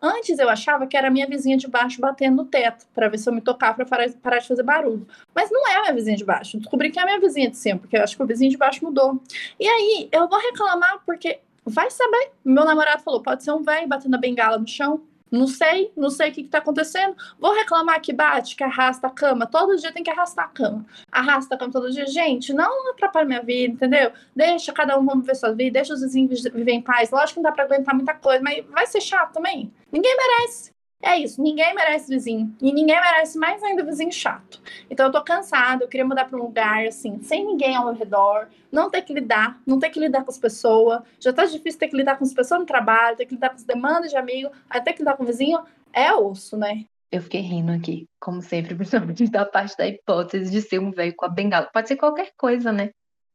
Antes 0.00 0.38
eu 0.38 0.48
achava 0.48 0.86
que 0.86 0.96
era 0.96 1.08
a 1.08 1.10
minha 1.10 1.26
vizinha 1.26 1.56
de 1.56 1.68
baixo 1.68 2.00
batendo 2.00 2.36
no 2.36 2.44
teto, 2.44 2.86
para 2.94 3.08
ver 3.08 3.18
se 3.18 3.28
eu 3.28 3.32
me 3.32 3.40
tocava 3.40 3.84
para 3.84 4.08
parar 4.22 4.38
de 4.38 4.48
fazer 4.48 4.62
barulho. 4.62 5.06
Mas 5.34 5.50
não 5.50 5.66
é 5.68 5.76
a 5.76 5.80
minha 5.82 5.94
vizinha 5.94 6.16
de 6.16 6.24
baixo. 6.24 6.56
Eu 6.56 6.60
descobri 6.60 6.90
que 6.90 6.98
é 6.98 7.02
a 7.02 7.06
minha 7.06 7.20
vizinha 7.20 7.50
de 7.50 7.56
cima, 7.56 7.78
porque 7.78 7.96
eu 7.96 8.02
acho 8.02 8.16
que 8.16 8.22
o 8.22 8.26
vizinho 8.26 8.50
de 8.50 8.56
baixo 8.56 8.84
mudou. 8.84 9.20
E 9.58 9.66
aí, 9.66 10.08
eu 10.12 10.28
vou 10.28 10.38
reclamar 10.38 11.00
porque 11.04 11.40
vai 11.64 11.90
saber. 11.90 12.32
Meu 12.44 12.64
namorado 12.64 13.02
falou: 13.02 13.22
pode 13.22 13.44
ser 13.44 13.52
um 13.52 13.62
velho 13.62 13.88
batendo 13.88 14.14
a 14.14 14.18
bengala 14.18 14.58
no 14.58 14.66
chão. 14.66 15.02
Não 15.30 15.46
sei, 15.46 15.92
não 15.96 16.10
sei 16.10 16.30
o 16.30 16.32
que, 16.32 16.40
está 16.42 16.58
acontecendo. 16.58 17.16
Vou 17.38 17.54
reclamar 17.54 18.00
que 18.00 18.12
bate, 18.12 18.56
que 18.56 18.64
arrasta 18.64 19.06
a 19.06 19.10
cama. 19.10 19.46
Todo 19.46 19.76
dia 19.76 19.92
tem 19.92 20.02
que 20.02 20.10
arrastar 20.10 20.46
a 20.46 20.48
cama. 20.48 20.84
Arrasta 21.10 21.54
a 21.54 21.58
cama 21.58 21.72
todo 21.72 21.90
dia. 21.90 22.06
Gente, 22.06 22.52
não 22.52 22.90
atrapalha 22.90 23.26
minha 23.26 23.42
vida, 23.42 23.74
entendeu? 23.74 24.12
Deixa 24.34 24.72
cada 24.72 24.98
um 24.98 25.06
viver 25.20 25.34
sua 25.36 25.52
vida, 25.52 25.74
deixa 25.74 25.94
os 25.94 26.00
vizinhos 26.00 26.42
viver 26.42 26.72
em 26.72 26.82
paz. 26.82 27.10
Lógico 27.10 27.34
que 27.34 27.36
não 27.36 27.50
dá 27.50 27.52
para 27.52 27.64
aguentar 27.64 27.94
muita 27.94 28.14
coisa, 28.14 28.42
mas 28.42 28.64
vai 28.66 28.86
ser 28.86 29.00
chato 29.00 29.32
também. 29.32 29.72
Ninguém 29.92 30.16
merece. 30.16 30.72
É 31.02 31.18
isso, 31.18 31.42
ninguém 31.42 31.74
merece 31.74 32.08
vizinho. 32.08 32.54
E 32.60 32.72
ninguém 32.72 33.00
merece 33.00 33.38
mais 33.38 33.62
ainda 33.62 33.82
vizinho 33.82 34.12
chato. 34.12 34.60
Então 34.90 35.06
eu 35.06 35.12
tô 35.12 35.22
cansada, 35.24 35.82
eu 35.82 35.88
queria 35.88 36.06
mudar 36.06 36.26
para 36.26 36.38
um 36.38 36.42
lugar, 36.42 36.86
assim, 36.86 37.20
sem 37.22 37.46
ninguém 37.46 37.74
ao 37.74 37.86
meu 37.86 37.94
redor, 37.94 38.48
não 38.70 38.90
ter 38.90 39.02
que 39.02 39.14
lidar, 39.14 39.58
não 39.66 39.78
ter 39.78 39.88
que 39.88 39.98
lidar 39.98 40.24
com 40.24 40.30
as 40.30 40.38
pessoas. 40.38 41.00
Já 41.18 41.32
tá 41.32 41.46
difícil 41.46 41.80
ter 41.80 41.88
que 41.88 41.96
lidar 41.96 42.18
com 42.18 42.24
as 42.24 42.34
pessoas 42.34 42.60
no 42.60 42.66
trabalho, 42.66 43.16
ter 43.16 43.24
que 43.24 43.34
lidar 43.34 43.48
com 43.48 43.56
as 43.56 43.64
demandas 43.64 44.10
de 44.10 44.16
amigo, 44.16 44.50
até 44.68 44.92
que 44.92 44.98
lidar 44.98 45.16
com 45.16 45.22
o 45.22 45.26
vizinho 45.26 45.60
é 45.92 46.12
osso, 46.12 46.56
né? 46.56 46.84
Eu 47.10 47.22
fiquei 47.22 47.40
rindo 47.40 47.72
aqui, 47.72 48.06
como 48.20 48.42
sempre, 48.42 48.74
principalmente 48.76 49.26
da 49.28 49.46
parte 49.46 49.76
da 49.76 49.86
hipótese 49.86 50.50
de 50.50 50.60
ser 50.60 50.78
um 50.78 50.90
velho 50.90 51.14
com 51.16 51.24
a 51.24 51.28
bengala. 51.28 51.68
Pode 51.72 51.88
ser 51.88 51.96
qualquer 51.96 52.30
coisa, 52.36 52.70
né? 52.70 52.90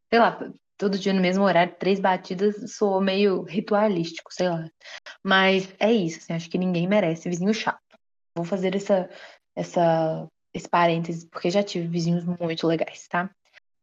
Sei 0.10 0.20
lá, 0.20 0.38
todo 0.78 1.00
dia 1.00 1.14
no 1.14 1.22
mesmo 1.22 1.44
horário, 1.44 1.76
três 1.80 2.00
batidas, 2.00 2.76
soou 2.76 3.02
meio 3.02 3.44
ritualístico, 3.44 4.34
sei 4.34 4.50
lá. 4.50 4.70
Mas 5.24 5.74
é 5.80 5.92
isso, 5.92 6.20
assim, 6.20 6.34
acho 6.34 6.50
que 6.50 6.58
ninguém 6.58 6.88
merece 6.88 7.30
vizinho 7.30 7.54
chato. 7.54 7.80
Vou 8.36 8.46
fazer 8.46 8.76
essa, 8.76 9.10
essa, 9.56 10.28
esse 10.54 10.68
parênteses, 10.68 11.26
porque 11.26 11.50
já 11.50 11.64
tive 11.64 11.88
vizinhos 11.88 12.26
muito 12.26 12.68
legais, 12.68 13.08
tá? 13.08 13.30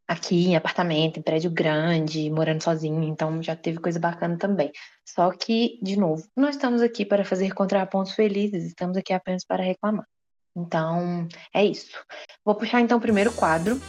Aqui 0.07 0.47
em 0.47 0.57
apartamento, 0.57 1.19
em 1.19 1.23
prédio 1.23 1.51
grande, 1.51 2.29
morando 2.29 2.63
sozinho, 2.63 3.03
então 3.05 3.43
já 3.43 3.57
teve 3.57 3.79
coisa 3.79 3.99
bacana 3.99 4.37
também. 4.37 4.71
Só 5.09 5.31
que, 5.31 5.79
de 5.83 5.97
novo, 5.97 6.27
nós 6.37 6.57
estamos 6.57 6.83
aqui 6.83 7.07
para 7.07 7.25
fazer 7.25 7.55
contrapontos 7.55 8.13
felizes, 8.13 8.65
estamos 8.65 8.97
aqui 8.97 9.13
apenas 9.13 9.45
para 9.45 9.63
reclamar. 9.63 10.07
Então, 10.55 11.27
é 11.55 11.65
isso. 11.65 11.99
Vou 12.45 12.55
puxar 12.55 12.81
então 12.81 12.99
o 12.99 13.01
primeiro 13.01 13.33
quadro, 13.33 13.81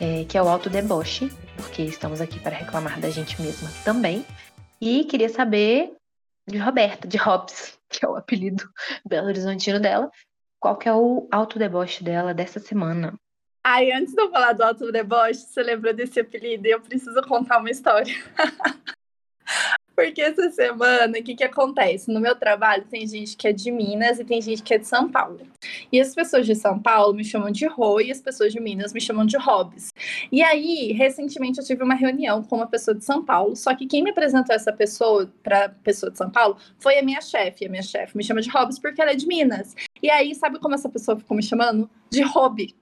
é, 0.00 0.24
que 0.24 0.36
é 0.36 0.42
o 0.42 0.48
autodeboche, 0.48 1.30
porque 1.56 1.82
estamos 1.82 2.20
aqui 2.20 2.38
para 2.40 2.56
reclamar 2.56 3.00
da 3.00 3.10
gente 3.10 3.40
mesma 3.40 3.70
também. 3.84 4.24
E 4.80 5.04
queria 5.04 5.28
saber 5.28 5.94
de 6.46 6.58
Roberta, 6.58 7.08
de 7.08 7.16
Hobbs, 7.16 7.78
que 7.88 8.04
é 8.04 8.08
o 8.08 8.16
apelido 8.16 8.68
belo 9.04 9.28
horizontino 9.28 9.80
dela, 9.80 10.10
qual 10.60 10.76
que 10.76 10.88
é 10.88 10.94
o 10.94 11.28
autodeboche 11.30 12.02
dela 12.04 12.32
dessa 12.32 12.60
semana. 12.60 13.14
Ai, 13.64 13.90
antes 13.90 14.14
de 14.14 14.20
eu 14.20 14.30
falar 14.30 14.52
do 14.52 14.62
autodeboche, 14.62 15.40
você 15.40 15.62
lembra 15.62 15.92
desse 15.92 16.20
apelido? 16.20 16.66
Eu 16.66 16.80
preciso 16.80 17.20
contar 17.22 17.58
uma 17.58 17.70
história. 17.70 18.14
Porque 19.96 20.20
essa 20.20 20.50
semana, 20.50 21.18
o 21.18 21.22
que, 21.22 21.34
que 21.34 21.42
acontece? 21.42 22.12
No 22.12 22.20
meu 22.20 22.36
trabalho 22.36 22.84
tem 22.84 23.06
gente 23.06 23.34
que 23.34 23.48
é 23.48 23.52
de 23.52 23.72
Minas 23.72 24.20
e 24.20 24.24
tem 24.24 24.42
gente 24.42 24.62
que 24.62 24.74
é 24.74 24.78
de 24.78 24.86
São 24.86 25.10
Paulo. 25.10 25.40
E 25.90 25.98
as 25.98 26.14
pessoas 26.14 26.44
de 26.44 26.54
São 26.54 26.78
Paulo 26.78 27.14
me 27.14 27.24
chamam 27.24 27.50
de 27.50 27.66
Rô 27.66 27.98
e 27.98 28.12
as 28.12 28.20
pessoas 28.20 28.52
de 28.52 28.60
Minas 28.60 28.92
me 28.92 29.00
chamam 29.00 29.24
de 29.24 29.38
Hobbs. 29.38 29.94
E 30.30 30.42
aí, 30.42 30.92
recentemente 30.92 31.58
eu 31.58 31.64
tive 31.64 31.82
uma 31.82 31.94
reunião 31.94 32.42
com 32.42 32.56
uma 32.56 32.66
pessoa 32.66 32.94
de 32.94 33.04
São 33.06 33.24
Paulo, 33.24 33.56
só 33.56 33.74
que 33.74 33.86
quem 33.86 34.04
me 34.04 34.10
apresentou 34.10 34.54
essa 34.54 34.70
pessoa 34.70 35.32
para 35.42 35.70
pessoa 35.70 36.12
de 36.12 36.18
São 36.18 36.30
Paulo 36.30 36.58
foi 36.78 36.98
a 36.98 37.02
minha 37.02 37.22
chefe. 37.22 37.64
A 37.64 37.68
minha 37.70 37.82
chefe 37.82 38.14
me 38.16 38.22
chama 38.22 38.42
de 38.42 38.50
Hobbs 38.50 38.78
porque 38.78 39.00
ela 39.00 39.12
é 39.12 39.16
de 39.16 39.26
Minas. 39.26 39.74
E 40.02 40.10
aí, 40.10 40.34
sabe 40.34 40.58
como 40.58 40.74
essa 40.74 40.90
pessoa 40.90 41.18
ficou 41.18 41.34
me 41.34 41.42
chamando? 41.42 41.88
De 42.10 42.22
Hobby. 42.22 42.74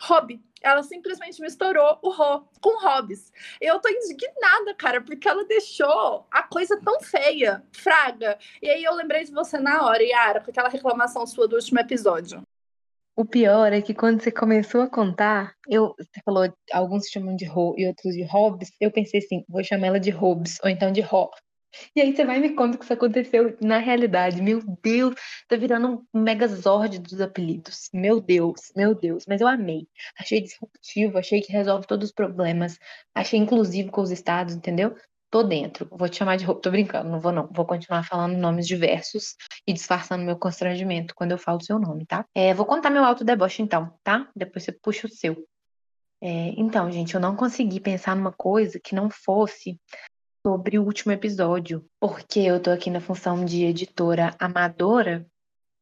Hobby. 0.00 0.42
Ela 0.60 0.82
simplesmente 0.82 1.40
misturou 1.40 1.98
o 2.02 2.10
Rô 2.10 2.42
com 2.60 2.82
Hobbes. 2.82 3.32
Eu 3.60 3.78
tô 3.80 3.88
indignada, 3.88 4.74
cara, 4.76 5.00
porque 5.00 5.28
ela 5.28 5.44
deixou 5.44 6.26
a 6.30 6.42
coisa 6.42 6.80
tão 6.80 7.00
feia, 7.00 7.62
fraga. 7.72 8.38
E 8.60 8.68
aí 8.68 8.82
eu 8.82 8.94
lembrei 8.94 9.24
de 9.24 9.32
você 9.32 9.58
na 9.58 9.86
hora, 9.86 10.02
Yara, 10.02 10.40
com 10.40 10.50
aquela 10.50 10.68
reclamação 10.68 11.26
sua 11.26 11.46
do 11.46 11.56
último 11.56 11.78
episódio. 11.78 12.42
O 13.14 13.24
pior 13.24 13.72
é 13.72 13.82
que 13.82 13.94
quando 13.94 14.22
você 14.22 14.30
começou 14.30 14.80
a 14.80 14.88
contar, 14.88 15.52
eu, 15.68 15.92
você 15.98 16.20
falou, 16.24 16.52
alguns 16.72 17.08
chamam 17.08 17.34
de 17.34 17.44
Rô 17.44 17.74
e 17.76 17.86
outros 17.86 18.14
de 18.14 18.22
Hobbes, 18.22 18.70
eu 18.80 18.92
pensei 18.92 19.18
assim, 19.18 19.44
vou 19.48 19.62
chamar 19.64 19.88
ela 19.88 20.00
de 20.00 20.10
Hobbes, 20.10 20.58
ou 20.62 20.70
então 20.70 20.92
de 20.92 21.00
Ró. 21.00 21.28
E 21.94 22.00
aí 22.00 22.14
você 22.14 22.24
vai 22.24 22.38
e 22.38 22.40
me 22.40 22.54
conta 22.54 22.78
que 22.78 22.84
isso 22.84 22.92
aconteceu 22.92 23.56
na 23.60 23.78
realidade. 23.78 24.42
Meu 24.42 24.62
Deus, 24.82 25.14
tá 25.46 25.56
virando 25.56 26.06
um 26.12 26.20
megazord 26.20 26.98
dos 26.98 27.20
apelidos. 27.20 27.88
Meu 27.92 28.20
Deus, 28.20 28.72
meu 28.74 28.94
Deus. 28.94 29.24
Mas 29.28 29.40
eu 29.40 29.48
amei. 29.48 29.86
Achei 30.18 30.40
disruptivo, 30.40 31.18
achei 31.18 31.40
que 31.40 31.52
resolve 31.52 31.86
todos 31.86 32.08
os 32.08 32.14
problemas. 32.14 32.78
Achei 33.14 33.38
inclusivo 33.38 33.90
com 33.90 34.00
os 34.00 34.10
estados, 34.10 34.54
entendeu? 34.54 34.96
Tô 35.30 35.42
dentro. 35.42 35.86
Vou 35.90 36.08
te 36.08 36.16
chamar 36.16 36.36
de 36.36 36.44
roupa. 36.44 36.62
Tô 36.62 36.70
brincando, 36.70 37.10
não 37.10 37.20
vou 37.20 37.32
não. 37.32 37.48
Vou 37.52 37.66
continuar 37.66 38.02
falando 38.02 38.36
nomes 38.38 38.66
diversos 38.66 39.36
e 39.66 39.72
disfarçando 39.72 40.24
meu 40.24 40.38
constrangimento 40.38 41.14
quando 41.14 41.32
eu 41.32 41.38
falo 41.38 41.58
o 41.58 41.64
seu 41.64 41.78
nome, 41.78 42.06
tá? 42.06 42.24
É, 42.34 42.54
vou 42.54 42.64
contar 42.64 42.88
meu 42.88 43.04
alto 43.04 43.24
deboche 43.24 43.62
então, 43.62 43.92
tá? 44.02 44.28
Depois 44.34 44.64
você 44.64 44.72
puxa 44.72 45.06
o 45.06 45.10
seu. 45.10 45.36
É, 46.20 46.48
então, 46.56 46.90
gente, 46.90 47.14
eu 47.14 47.20
não 47.20 47.36
consegui 47.36 47.78
pensar 47.78 48.16
numa 48.16 48.32
coisa 48.32 48.80
que 48.82 48.94
não 48.94 49.08
fosse 49.08 49.78
sobre 50.48 50.78
o 50.78 50.82
último 50.82 51.12
episódio, 51.12 51.84
porque 52.00 52.40
eu 52.40 52.58
tô 52.58 52.70
aqui 52.70 52.88
na 52.88 53.02
função 53.02 53.44
de 53.44 53.64
editora 53.64 54.34
amadora 54.38 55.26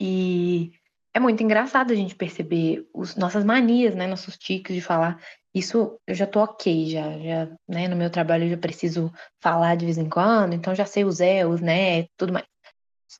e 0.01 0.73
é 1.15 1.21
muito 1.21 1.41
engraçado 1.41 1.93
a 1.93 1.95
gente 1.95 2.17
perceber 2.17 2.85
os 2.93 3.15
nossas 3.15 3.45
manias, 3.45 3.95
né, 3.95 4.09
nossos 4.09 4.37
tiques 4.37 4.75
de 4.75 4.83
falar. 4.83 5.23
Isso 5.55 6.01
eu 6.05 6.15
já 6.17 6.27
tô 6.27 6.41
ok, 6.41 6.91
já, 6.91 7.17
já, 7.21 7.57
né, 7.69 7.87
no 7.87 7.95
meu 7.95 8.11
trabalho 8.11 8.47
eu 8.47 8.51
já 8.51 8.57
preciso 8.57 9.13
falar 9.41 9.77
de 9.77 9.85
vez 9.85 9.99
em 9.99 10.09
quando, 10.09 10.55
então 10.55 10.75
já 10.75 10.85
sei 10.85 11.05
os 11.05 11.21
é, 11.21 11.47
os 11.47 11.61
né, 11.61 12.09
tudo 12.17 12.33
mais. 12.33 12.45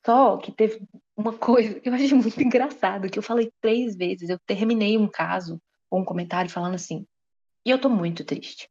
Só 0.05 0.35
que 0.35 0.51
teve 0.51 0.81
uma 1.15 1.31
coisa 1.31 1.79
que 1.79 1.87
eu 1.87 1.93
achei 1.93 2.11
muito 2.11 2.39
engraçado, 2.43 3.09
que 3.09 3.17
eu 3.17 3.23
falei 3.23 3.49
três 3.61 3.95
vezes, 3.95 4.29
eu 4.29 4.37
terminei 4.45 4.97
um 4.97 5.07
caso 5.07 5.61
ou 5.89 6.01
um 6.01 6.05
comentário 6.05 6.51
falando 6.51 6.75
assim, 6.75 7.07
e 7.65 7.69
eu 7.69 7.79
tô 7.79 7.87
muito 7.87 8.25
triste. 8.25 8.69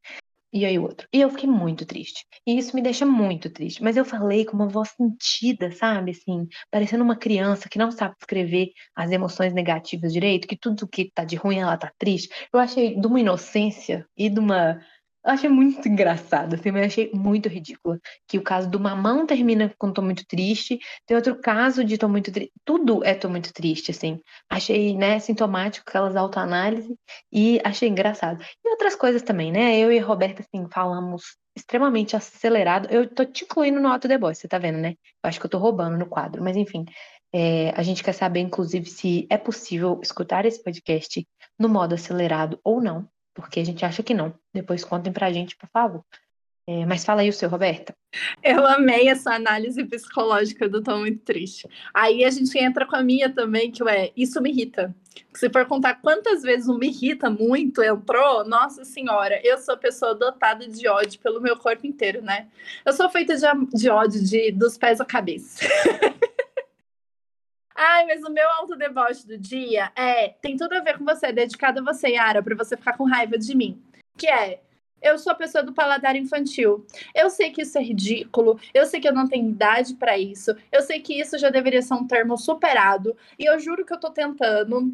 E 0.53 0.65
aí 0.65 0.79
o 0.79 0.83
outro. 0.83 1.07
E 1.13 1.21
eu 1.21 1.29
fiquei 1.31 1.49
muito 1.49 1.85
triste. 1.85 2.25
E 2.47 2.57
isso 2.57 2.75
me 2.75 2.81
deixa 2.81 3.05
muito 3.05 3.51
triste. 3.51 3.83
Mas 3.83 3.97
eu 3.97 4.05
falei 4.05 4.45
com 4.45 4.57
uma 4.57 4.69
voz 4.69 4.91
sentida, 4.91 5.71
sabe? 5.73 6.13
Assim, 6.13 6.47
parecendo 6.71 7.05
uma 7.05 7.17
criança 7.17 7.69
que 7.69 7.79
não 7.79 7.91
sabe 7.91 8.15
escrever 8.19 8.69
as 8.95 9.11
emoções 9.11 9.53
negativas 9.53 10.13
direito, 10.13 10.49
que 10.49 10.57
tudo 10.57 10.89
que 10.89 11.11
tá 11.13 11.25
de 11.25 11.37
ruim 11.37 11.59
ela 11.59 11.77
tá 11.77 11.93
triste. 11.99 12.29
Eu 12.53 12.61
achei 12.61 12.99
de 12.99 13.07
uma 13.07 13.21
inocência 13.21 14.07
e 14.17 14.31
de 14.31 14.39
uma 14.39 14.81
eu 15.27 15.33
achei 15.33 15.49
muito 15.51 15.89
engraçado, 15.89 16.55
assim, 16.55 16.71
mas 16.71 16.87
achei 16.87 17.11
muito 17.13 17.49
ridículo. 17.49 18.01
Que 18.29 18.39
o 18.39 18.43
caso 18.43 18.71
do 18.71 18.79
mamão 18.79 19.27
termina 19.27 19.75
com 19.77 19.93
tô 19.93 20.01
muito 20.01 20.25
triste, 20.27 20.79
tem 21.05 21.17
outro 21.17 21.37
caso 21.41 21.85
de 21.85 21.99
tô 21.99 22.09
muito 22.09 22.31
triste. 22.31 22.53
Tudo 22.65 23.05
é 23.05 23.15
tô 23.15 23.29
muito 23.29 23.53
triste, 23.53 23.91
assim. 23.91 24.21
Achei, 24.49 24.97
né, 24.97 25.19
sintomático 25.19 25.89
aquelas 25.89 26.15
autoanálises 26.15 26.97
e 27.33 27.61
achei 27.65 27.89
engraçado. 27.89 28.43
E 28.65 28.71
outras 28.71 28.95
coisas 28.95 29.23
também, 29.23 29.51
né? 29.51 29.77
Eu 29.79 29.91
e 29.91 29.99
a 29.99 30.05
Roberta, 30.05 30.43
assim, 30.43 30.69
falamos 30.71 31.37
extremamente 31.57 32.15
acelerado. 32.15 32.89
Eu 32.91 33.09
tô 33.13 33.25
te 33.25 33.45
incluindo 33.45 33.81
no 33.81 33.89
auto 33.89 34.07
deboche, 34.07 34.41
você 34.41 34.49
tá 34.49 34.59
vendo, 34.59 34.79
né? 34.79 34.91
Eu 35.25 35.29
acho 35.29 35.41
que 35.41 35.47
eu 35.47 35.51
tô 35.51 35.59
roubando 35.59 35.99
no 35.99 36.07
quadro, 36.07 36.43
mas 36.43 36.57
enfim. 36.57 36.85
É, 37.33 37.71
a 37.77 37.83
gente 37.83 38.03
quer 38.05 38.13
saber, 38.13 38.41
inclusive, 38.41 38.87
se 38.87 39.27
é 39.29 39.37
possível 39.37 40.01
escutar 40.03 40.47
esse 40.47 40.63
podcast 40.63 41.27
no 41.59 41.69
modo 41.69 41.95
acelerado 41.95 42.61
ou 42.63 42.81
não 42.81 43.09
porque 43.37 43.61
a 43.61 43.65
gente 43.65 43.85
acha 43.85 44.03
que 44.03 44.15
não. 44.15 44.35
Depois 44.53 44.83
contem 44.83 45.13
pra 45.13 45.31
gente, 45.31 45.55
por 45.55 45.69
favor. 45.69 46.03
É, 46.69 46.85
mas 46.85 47.05
fala 47.05 47.21
aí 47.21 47.29
o 47.29 47.33
seu, 47.33 47.49
Roberta. 47.49 47.95
Eu 48.43 48.67
amei 48.67 49.09
essa 49.09 49.33
análise 49.35 49.85
psicológica 49.85 50.69
do 50.69 50.83
Tô 50.83 50.99
Muito 50.99 51.23
Triste. 51.23 51.69
Aí 51.95 52.25
a 52.25 52.31
gente 52.31 52.59
entra 52.59 52.85
com 52.85 52.97
a 52.97 53.05
minha 53.05 53.33
também, 53.33 53.71
que 53.71 53.89
é 53.89 54.11
Isso 54.17 54.43
Me 54.43 54.51
Irrita. 54.51 54.93
Se 55.33 55.49
for 55.49 55.65
contar 55.67 56.01
quantas 56.03 56.43
vezes 56.43 56.67
o 56.67 56.77
Me 56.77 56.89
Irrita 56.89 57.31
muito 57.31 57.83
entrou, 57.83 58.45
nossa 58.45 58.85
senhora, 58.85 59.41
eu 59.45 59.59
sou 59.59 59.77
pessoa 59.77 60.13
dotada 60.13 60.67
de 60.67 60.89
ódio 60.89 61.21
pelo 61.21 61.41
meu 61.41 61.57
corpo 61.57 61.87
inteiro, 61.87 62.21
né? 62.21 62.49
Eu 62.85 62.93
sou 62.93 63.09
feita 63.11 63.37
de, 63.37 63.47
de 63.73 63.89
ódio 63.89 64.25
de, 64.25 64.51
dos 64.51 64.77
pés 64.77 65.01
à 65.01 65.05
cabeça. 65.05 65.65
Ai, 67.77 68.07
mas 68.07 68.23
o 68.23 68.31
meu 68.31 68.49
autodeboche 68.53 69.27
do 69.27 69.37
dia 69.37 69.93
é. 69.95 70.31
Tem 70.41 70.57
tudo 70.57 70.73
a 70.73 70.81
ver 70.81 70.97
com 70.97 71.05
você, 71.05 71.31
dedicado 71.31 71.81
a 71.81 71.93
você, 71.93 72.09
Yara, 72.09 72.43
para 72.43 72.57
você 72.57 72.77
ficar 72.77 72.97
com 72.97 73.05
raiva 73.05 73.39
de 73.39 73.55
mim. 73.55 73.83
Que 74.17 74.27
é. 74.27 74.61
Eu 75.03 75.19
sou 75.19 75.31
a 75.31 75.37
pessoa 75.37 75.63
do 75.63 75.75
paladar 75.75 76.17
infantil. 76.17 76.87
Eu 77.15 77.29
sei 77.29 77.51
que 77.51 77.63
isso 77.63 77.77
é 77.77 77.83
ridículo. 77.83 78.59
Eu 78.73 78.87
sei 78.87 78.99
que 78.99 79.07
eu 79.07 79.13
não 79.13 79.29
tenho 79.29 79.51
idade 79.51 79.95
para 79.95 80.19
isso. 80.19 80.57
Eu 80.73 80.81
sei 80.83 81.01
que 81.01 81.21
isso 81.21 81.37
já 81.39 81.51
deveria 81.51 81.83
ser 81.83 81.95
um 81.95 82.07
termo 82.07 82.37
superado. 82.39 83.15
E 83.39 83.45
eu 83.45 83.59
juro 83.59 83.85
que 83.85 83.93
eu 83.93 84.01
tô 84.01 84.11
tentando 84.11 84.93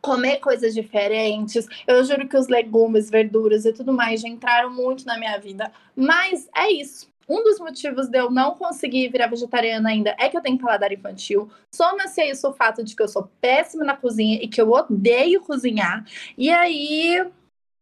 comer 0.00 0.38
coisas 0.38 0.74
diferentes. 0.74 1.66
Eu 1.86 2.02
juro 2.02 2.26
que 2.26 2.36
os 2.36 2.48
legumes, 2.48 3.10
verduras 3.10 3.66
e 3.66 3.72
tudo 3.72 3.92
mais 3.92 4.22
já 4.22 4.28
entraram 4.28 4.70
muito 4.70 5.04
na 5.04 5.18
minha 5.18 5.38
vida. 5.38 5.70
Mas 5.94 6.48
é 6.56 6.70
isso. 6.72 7.08
Um 7.28 7.42
dos 7.42 7.58
motivos 7.58 8.08
de 8.08 8.18
eu 8.18 8.30
não 8.30 8.54
conseguir 8.54 9.08
virar 9.08 9.26
vegetariana 9.26 9.88
ainda 9.88 10.14
é 10.18 10.28
que 10.28 10.36
eu 10.36 10.42
tenho 10.42 10.58
paladar 10.58 10.92
infantil. 10.92 11.50
Soma-se 11.74 12.20
a 12.20 12.30
isso 12.30 12.48
o 12.48 12.52
fato 12.52 12.84
de 12.84 12.94
que 12.94 13.02
eu 13.02 13.08
sou 13.08 13.30
péssima 13.40 13.84
na 13.84 13.96
cozinha 13.96 14.38
e 14.40 14.46
que 14.46 14.60
eu 14.60 14.70
odeio 14.70 15.40
cozinhar. 15.40 16.04
E 16.38 16.50
aí 16.50 17.26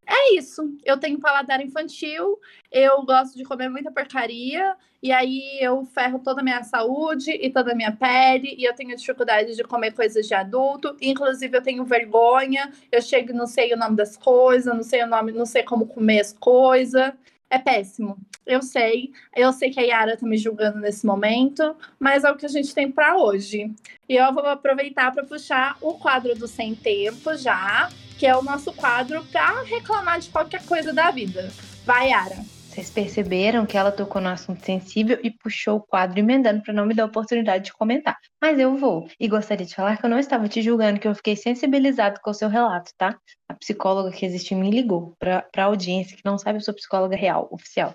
é 0.07 0.35
isso. 0.35 0.63
Eu 0.85 0.99
tenho 0.99 1.19
paladar 1.19 1.61
infantil, 1.63 2.39
eu 2.71 3.03
gosto 3.05 3.37
de 3.37 3.45
comer 3.45 3.69
muita 3.69 3.91
porcaria, 3.91 4.77
e 5.03 5.13
aí 5.13 5.59
eu 5.61 5.85
ferro 5.85 6.19
toda 6.19 6.41
a 6.41 6.45
minha 6.45 6.63
saúde 6.63 7.31
e 7.31 7.51
toda 7.51 7.73
a 7.73 7.75
minha 7.75 7.93
pele, 7.93 8.55
e 8.59 8.65
eu 8.65 8.75
tenho 8.75 8.97
dificuldade 8.97 9.55
de 9.55 9.65
comer 9.65 9.93
coisas 9.93 10.27
de 10.27 10.35
adulto. 10.35 10.97
Inclusive, 11.01 11.57
eu 11.57 11.63
tenho 11.63 11.85
vergonha, 11.85 12.73
eu 12.91 13.03
chego 13.03 13.31
e 13.31 13.35
não 13.35 13.47
sei 13.47 13.73
o 13.75 13.77
nome 13.77 13.97
das 13.97 14.17
coisas, 14.17 14.75
não 14.75 14.83
sei 14.83 15.03
o 15.03 15.07
nome, 15.07 15.33
não 15.33 15.47
sei 15.47 15.63
como 15.63 15.87
comer 15.87 16.21
as 16.21 16.33
coisas. 16.33 17.13
É 17.55 17.59
péssimo. 17.61 18.19
Eu 18.45 18.63
sei. 18.63 19.13
Eu 19.35 19.53
sei 19.53 19.71
que 19.71 19.79
a 19.79 19.85
Yara 19.85 20.17
tá 20.17 20.27
me 20.27 20.37
julgando 20.37 20.81
nesse 20.81 21.07
momento, 21.07 21.77
mas 22.01 22.25
é 22.25 22.31
o 22.33 22.37
que 22.37 22.45
a 22.45 22.49
gente 22.49 22.75
tem 22.75 22.91
para 22.91 23.17
hoje. 23.17 23.73
E 24.09 24.17
eu 24.17 24.35
vou 24.35 24.45
aproveitar 24.45 25.13
para 25.13 25.23
puxar 25.23 25.77
o 25.81 25.95
quadro 25.95 26.35
do 26.35 26.49
Sem 26.49 26.75
Tempo 26.75 27.37
já, 27.37 27.89
que 28.19 28.27
é 28.27 28.37
o 28.37 28.43
nosso 28.43 28.73
quadro 28.73 29.25
para 29.27 29.63
reclamar 29.63 30.19
de 30.19 30.31
qualquer 30.31 30.67
coisa 30.67 30.93
da 30.93 31.13
vida. 31.13 31.49
Vai, 31.87 32.11
Yara. 32.11 32.54
Vocês 32.75 32.91
perceberam 32.91 33.65
que 33.65 33.79
ela 33.79 33.93
tocou 33.93 34.21
no 34.21 34.29
assunto 34.29 34.65
sensível 34.65 35.17
e 35.23 35.31
puxou 35.31 35.77
o 35.77 35.81
quadro 35.81 36.19
emendando 36.19 36.61
para 36.61 36.75
não 36.75 36.85
me 36.85 36.93
dar 36.93 37.05
oportunidade 37.05 37.67
de 37.67 37.73
comentar. 37.73 38.19
Mas 38.43 38.59
eu 38.59 38.77
vou. 38.77 39.09
E 39.21 39.29
gostaria 39.29 39.65
de 39.65 39.73
falar 39.73 39.97
que 39.97 40.05
eu 40.05 40.11
não 40.11 40.19
estava 40.19 40.49
te 40.49 40.61
julgando, 40.61 40.99
que 40.99 41.07
eu 41.07 41.15
fiquei 41.15 41.37
sensibilizado 41.37 42.19
com 42.21 42.33
o 42.33 42.35
seu 42.35 42.49
relato, 42.49 42.91
tá? 42.99 43.17
A 43.49 43.55
psicóloga 43.55 44.11
que 44.11 44.27
existe 44.27 44.57
mim 44.57 44.71
ligou 44.71 45.15
para 45.21 45.47
a 45.57 45.63
audiência 45.63 46.17
que 46.17 46.25
não 46.25 46.37
sabe, 46.37 46.59
eu 46.59 46.63
sou 46.63 46.75
psicóloga 46.75 47.15
real, 47.15 47.47
oficial. 47.53 47.95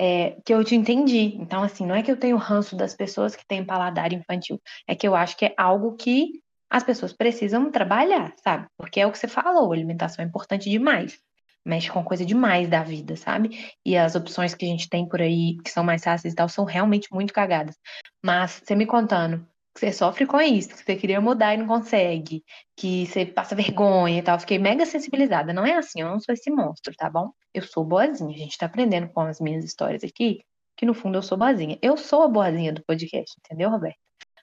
É, 0.00 0.38
que 0.42 0.54
eu 0.54 0.64
te 0.64 0.74
entendi. 0.74 1.36
Então, 1.38 1.62
assim, 1.62 1.84
não 1.84 1.94
é 1.94 2.02
que 2.02 2.10
eu 2.10 2.16
tenho 2.16 2.38
ranço 2.38 2.74
das 2.74 2.94
pessoas 2.94 3.36
que 3.36 3.46
têm 3.46 3.62
paladar 3.62 4.14
infantil, 4.14 4.58
é 4.88 4.94
que 4.94 5.06
eu 5.06 5.14
acho 5.14 5.36
que 5.36 5.44
é 5.44 5.54
algo 5.54 5.96
que 5.96 6.40
as 6.70 6.82
pessoas 6.82 7.12
precisam 7.12 7.70
trabalhar, 7.70 8.32
sabe? 8.42 8.68
Porque 8.78 9.00
é 9.02 9.06
o 9.06 9.12
que 9.12 9.18
você 9.18 9.28
falou, 9.28 9.70
alimentação 9.70 10.24
é 10.24 10.26
importante 10.26 10.70
demais 10.70 11.22
mexe 11.64 11.90
com 11.90 12.04
coisa 12.04 12.24
demais 12.24 12.68
da 12.68 12.82
vida, 12.82 13.16
sabe? 13.16 13.72
E 13.84 13.96
as 13.96 14.14
opções 14.14 14.54
que 14.54 14.64
a 14.64 14.68
gente 14.68 14.88
tem 14.88 15.08
por 15.08 15.20
aí, 15.20 15.56
que 15.64 15.70
são 15.70 15.82
mais 15.82 16.04
fáceis 16.04 16.34
e 16.34 16.36
tal, 16.36 16.48
são 16.48 16.64
realmente 16.64 17.08
muito 17.12 17.32
cagadas. 17.32 17.76
Mas 18.22 18.62
você 18.64 18.74
me 18.74 18.86
contando 18.86 19.46
que 19.74 19.80
você 19.80 19.92
sofre 19.92 20.26
com 20.26 20.40
isso, 20.40 20.68
que 20.68 20.84
você 20.84 20.94
queria 20.94 21.20
mudar 21.20 21.54
e 21.54 21.56
não 21.56 21.66
consegue, 21.66 22.44
que 22.76 23.06
você 23.06 23.26
passa 23.26 23.56
vergonha 23.56 24.18
e 24.18 24.22
tal, 24.22 24.38
fiquei 24.38 24.58
mega 24.58 24.86
sensibilizada. 24.86 25.52
Não 25.52 25.66
é 25.66 25.74
assim, 25.76 26.00
eu 26.00 26.08
não 26.08 26.20
sou 26.20 26.32
esse 26.32 26.50
monstro, 26.50 26.94
tá 26.94 27.10
bom? 27.10 27.30
Eu 27.52 27.62
sou 27.62 27.84
boazinha. 27.84 28.34
A 28.34 28.38
gente 28.38 28.56
tá 28.56 28.66
aprendendo 28.66 29.08
com 29.08 29.20
as 29.22 29.40
minhas 29.40 29.64
histórias 29.64 30.04
aqui, 30.04 30.44
que 30.76 30.86
no 30.86 30.94
fundo 30.94 31.18
eu 31.18 31.22
sou 31.22 31.36
boazinha. 31.36 31.78
Eu 31.82 31.96
sou 31.96 32.22
a 32.22 32.28
boazinha 32.28 32.72
do 32.72 32.84
podcast, 32.84 33.34
entendeu, 33.38 33.70
Roberto? 33.70 33.98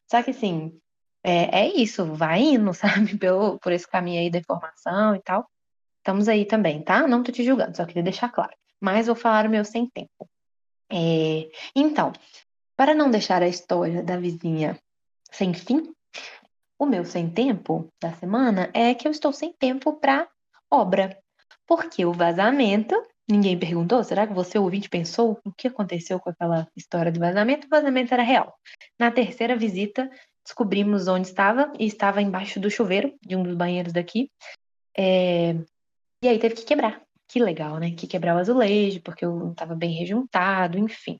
Só 0.09 0.21
que 0.21 0.31
assim, 0.31 0.77
é, 1.23 1.61
é 1.61 1.67
isso, 1.67 2.05
vai 2.13 2.41
indo, 2.41 2.73
sabe, 2.75 3.17
pelo, 3.17 3.59
por 3.59 3.71
esse 3.71 3.87
caminho 3.87 4.19
aí 4.19 4.29
da 4.29 4.39
informação 4.39 5.15
e 5.15 5.21
tal. 5.21 5.47
Estamos 6.01 6.27
aí 6.27 6.45
também, 6.45 6.81
tá? 6.81 7.07
Não 7.07 7.21
tô 7.21 7.31
te 7.31 7.43
julgando, 7.43 7.77
só 7.77 7.85
queria 7.85 8.01
deixar 8.01 8.29
claro. 8.29 8.53
Mas 8.79 9.05
vou 9.05 9.15
falar 9.15 9.45
o 9.45 9.49
meu 9.49 9.63
sem 9.63 9.87
tempo. 9.87 10.27
É... 10.91 11.47
Então, 11.75 12.11
para 12.75 12.95
não 12.95 13.11
deixar 13.11 13.43
a 13.43 13.47
história 13.47 14.01
da 14.01 14.17
vizinha 14.17 14.79
sem 15.31 15.53
fim, 15.53 15.93
o 16.79 16.87
meu 16.87 17.05
sem 17.05 17.29
tempo 17.29 17.87
da 18.01 18.11
semana 18.13 18.71
é 18.73 18.95
que 18.95 19.07
eu 19.07 19.11
estou 19.11 19.31
sem 19.31 19.53
tempo 19.53 19.93
para 19.93 20.27
obra. 20.71 21.15
Porque 21.67 22.03
o 22.03 22.11
vazamento, 22.11 22.95
ninguém 23.29 23.57
perguntou, 23.57 24.03
será 24.03 24.25
que 24.25 24.33
você 24.33 24.57
ouvinte 24.57 24.89
pensou 24.89 25.39
o 25.45 25.51
que 25.51 25.67
aconteceu 25.67 26.19
com 26.19 26.31
aquela 26.31 26.67
história 26.75 27.11
do 27.11 27.19
vazamento? 27.19 27.67
O 27.67 27.69
vazamento 27.69 28.11
era 28.11 28.23
real. 28.23 28.51
Na 28.99 29.11
terceira 29.11 29.55
visita, 29.55 30.09
descobrimos 30.43 31.07
onde 31.07 31.27
estava 31.27 31.71
e 31.77 31.85
estava 31.85 32.19
embaixo 32.19 32.59
do 32.59 32.71
chuveiro 32.71 33.13
de 33.21 33.35
um 33.35 33.43
dos 33.43 33.53
banheiros 33.53 33.93
daqui. 33.93 34.31
É, 34.97 35.55
e 36.21 36.27
aí 36.27 36.39
teve 36.39 36.55
que 36.55 36.65
quebrar. 36.65 37.01
Que 37.27 37.39
legal, 37.39 37.79
né? 37.79 37.91
Que 37.91 38.07
quebrar 38.07 38.35
o 38.35 38.39
azulejo, 38.39 39.01
porque 39.01 39.25
eu 39.25 39.33
não 39.35 39.51
estava 39.51 39.75
bem 39.75 39.91
rejuntado, 39.93 40.77
enfim. 40.77 41.19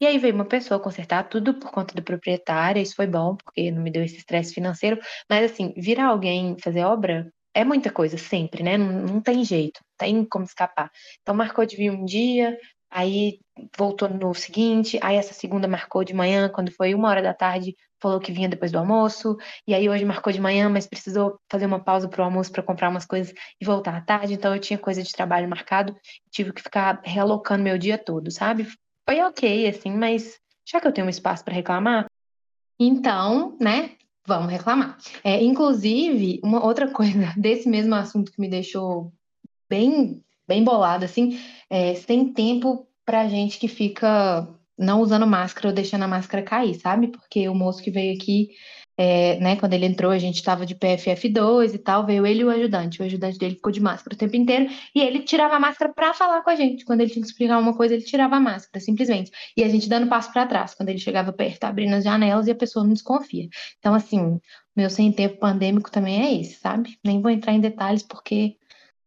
E 0.00 0.06
aí 0.06 0.18
veio 0.18 0.34
uma 0.34 0.44
pessoa 0.44 0.80
consertar 0.80 1.28
tudo 1.28 1.54
por 1.54 1.70
conta 1.70 1.94
do 1.94 2.02
proprietário, 2.02 2.82
isso 2.82 2.94
foi 2.94 3.06
bom, 3.06 3.36
porque 3.36 3.70
não 3.70 3.82
me 3.82 3.90
deu 3.90 4.04
esse 4.04 4.16
estresse 4.16 4.52
financeiro. 4.52 4.98
Mas 5.30 5.50
assim, 5.52 5.72
virar 5.76 6.06
alguém 6.06 6.56
fazer 6.58 6.84
obra 6.84 7.32
é 7.54 7.64
muita 7.64 7.90
coisa, 7.90 8.18
sempre, 8.18 8.62
né? 8.62 8.76
Não, 8.76 9.02
não 9.02 9.20
tem 9.20 9.44
jeito, 9.44 9.80
não 9.82 9.96
tem 9.96 10.24
como 10.24 10.44
escapar. 10.44 10.90
Então 11.22 11.34
marcou 11.34 11.64
de 11.64 11.76
vir 11.76 11.90
um 11.90 12.04
dia, 12.04 12.58
Aí 12.90 13.40
voltou 13.76 14.08
no 14.08 14.32
seguinte, 14.34 14.98
aí 15.02 15.16
essa 15.16 15.34
segunda 15.34 15.68
marcou 15.68 16.04
de 16.04 16.14
manhã, 16.14 16.48
quando 16.48 16.70
foi 16.72 16.94
uma 16.94 17.08
hora 17.08 17.20
da 17.20 17.34
tarde, 17.34 17.76
falou 18.00 18.20
que 18.20 18.32
vinha 18.32 18.48
depois 18.48 18.70
do 18.70 18.78
almoço, 18.78 19.36
e 19.66 19.74
aí 19.74 19.88
hoje 19.88 20.04
marcou 20.04 20.32
de 20.32 20.40
manhã, 20.40 20.68
mas 20.68 20.86
precisou 20.86 21.38
fazer 21.50 21.66
uma 21.66 21.82
pausa 21.82 22.08
pro 22.08 22.22
almoço 22.22 22.52
para 22.52 22.62
comprar 22.62 22.88
umas 22.88 23.06
coisas 23.06 23.32
e 23.60 23.64
voltar 23.64 23.96
à 23.96 24.00
tarde, 24.00 24.34
então 24.34 24.54
eu 24.54 24.60
tinha 24.60 24.78
coisa 24.78 25.02
de 25.02 25.12
trabalho 25.12 25.48
marcado, 25.48 25.96
tive 26.30 26.52
que 26.52 26.62
ficar 26.62 27.00
realocando 27.04 27.64
meu 27.64 27.78
dia 27.78 27.98
todo, 27.98 28.30
sabe? 28.30 28.66
Foi 29.08 29.20
ok, 29.20 29.68
assim, 29.68 29.92
mas 29.92 30.38
já 30.68 30.80
que 30.80 30.86
eu 30.86 30.92
tenho 30.92 31.06
um 31.06 31.10
espaço 31.10 31.44
para 31.44 31.54
reclamar, 31.54 32.06
então, 32.78 33.56
né, 33.60 33.92
vamos 34.26 34.50
reclamar. 34.50 34.98
É, 35.24 35.42
inclusive, 35.42 36.40
uma 36.42 36.64
outra 36.64 36.90
coisa 36.90 37.32
desse 37.36 37.68
mesmo 37.68 37.94
assunto 37.94 38.32
que 38.32 38.40
me 38.40 38.48
deixou 38.48 39.12
bem, 39.68 40.22
bem 40.46 40.62
bolada, 40.62 41.04
assim, 41.04 41.40
é, 41.70 41.94
sem 41.94 42.32
tempo 42.32 42.86
pra 43.04 43.28
gente 43.28 43.58
que 43.58 43.68
fica 43.68 44.48
não 44.78 45.00
usando 45.00 45.26
máscara 45.26 45.68
ou 45.68 45.74
deixando 45.74 46.02
a 46.02 46.08
máscara 46.08 46.42
cair, 46.42 46.74
sabe? 46.74 47.08
Porque 47.08 47.48
o 47.48 47.54
moço 47.54 47.82
que 47.82 47.90
veio 47.90 48.14
aqui, 48.14 48.50
é, 48.98 49.38
né, 49.40 49.56
quando 49.56 49.74
ele 49.74 49.86
entrou, 49.86 50.10
a 50.10 50.18
gente 50.18 50.36
estava 50.36 50.64
de 50.66 50.74
PFF2 50.74 51.74
e 51.74 51.78
tal, 51.78 52.04
veio 52.06 52.26
ele 52.26 52.40
e 52.40 52.44
o 52.44 52.50
ajudante. 52.50 53.00
O 53.00 53.04
ajudante 53.04 53.38
dele 53.38 53.56
ficou 53.56 53.72
de 53.72 53.80
máscara 53.80 54.14
o 54.14 54.18
tempo 54.18 54.36
inteiro 54.36 54.68
e 54.94 55.00
ele 55.00 55.20
tirava 55.20 55.56
a 55.56 55.60
máscara 55.60 55.92
para 55.92 56.14
falar 56.14 56.42
com 56.42 56.50
a 56.50 56.56
gente. 56.56 56.84
Quando 56.84 57.00
ele 57.00 57.10
tinha 57.10 57.22
que 57.22 57.30
explicar 57.30 57.58
uma 57.58 57.74
coisa, 57.76 57.94
ele 57.94 58.04
tirava 58.04 58.36
a 58.36 58.40
máscara, 58.40 58.82
simplesmente. 58.82 59.30
E 59.56 59.64
a 59.64 59.68
gente 59.68 59.88
dando 59.88 60.08
passo 60.08 60.32
para 60.32 60.46
trás. 60.46 60.74
Quando 60.74 60.88
ele 60.90 60.98
chegava 60.98 61.32
perto, 61.32 61.64
abrindo 61.64 61.94
as 61.94 62.04
janelas 62.04 62.46
e 62.46 62.50
a 62.50 62.54
pessoa 62.54 62.84
não 62.84 62.92
desconfia. 62.92 63.48
Então, 63.78 63.94
assim, 63.94 64.40
meu 64.74 64.90
sem 64.90 65.10
tempo 65.12 65.38
pandêmico 65.38 65.90
também 65.90 66.22
é 66.22 66.40
esse, 66.40 66.58
sabe? 66.60 66.98
Nem 67.04 67.20
vou 67.20 67.30
entrar 67.30 67.52
em 67.52 67.60
detalhes 67.60 68.02
porque 68.02 68.56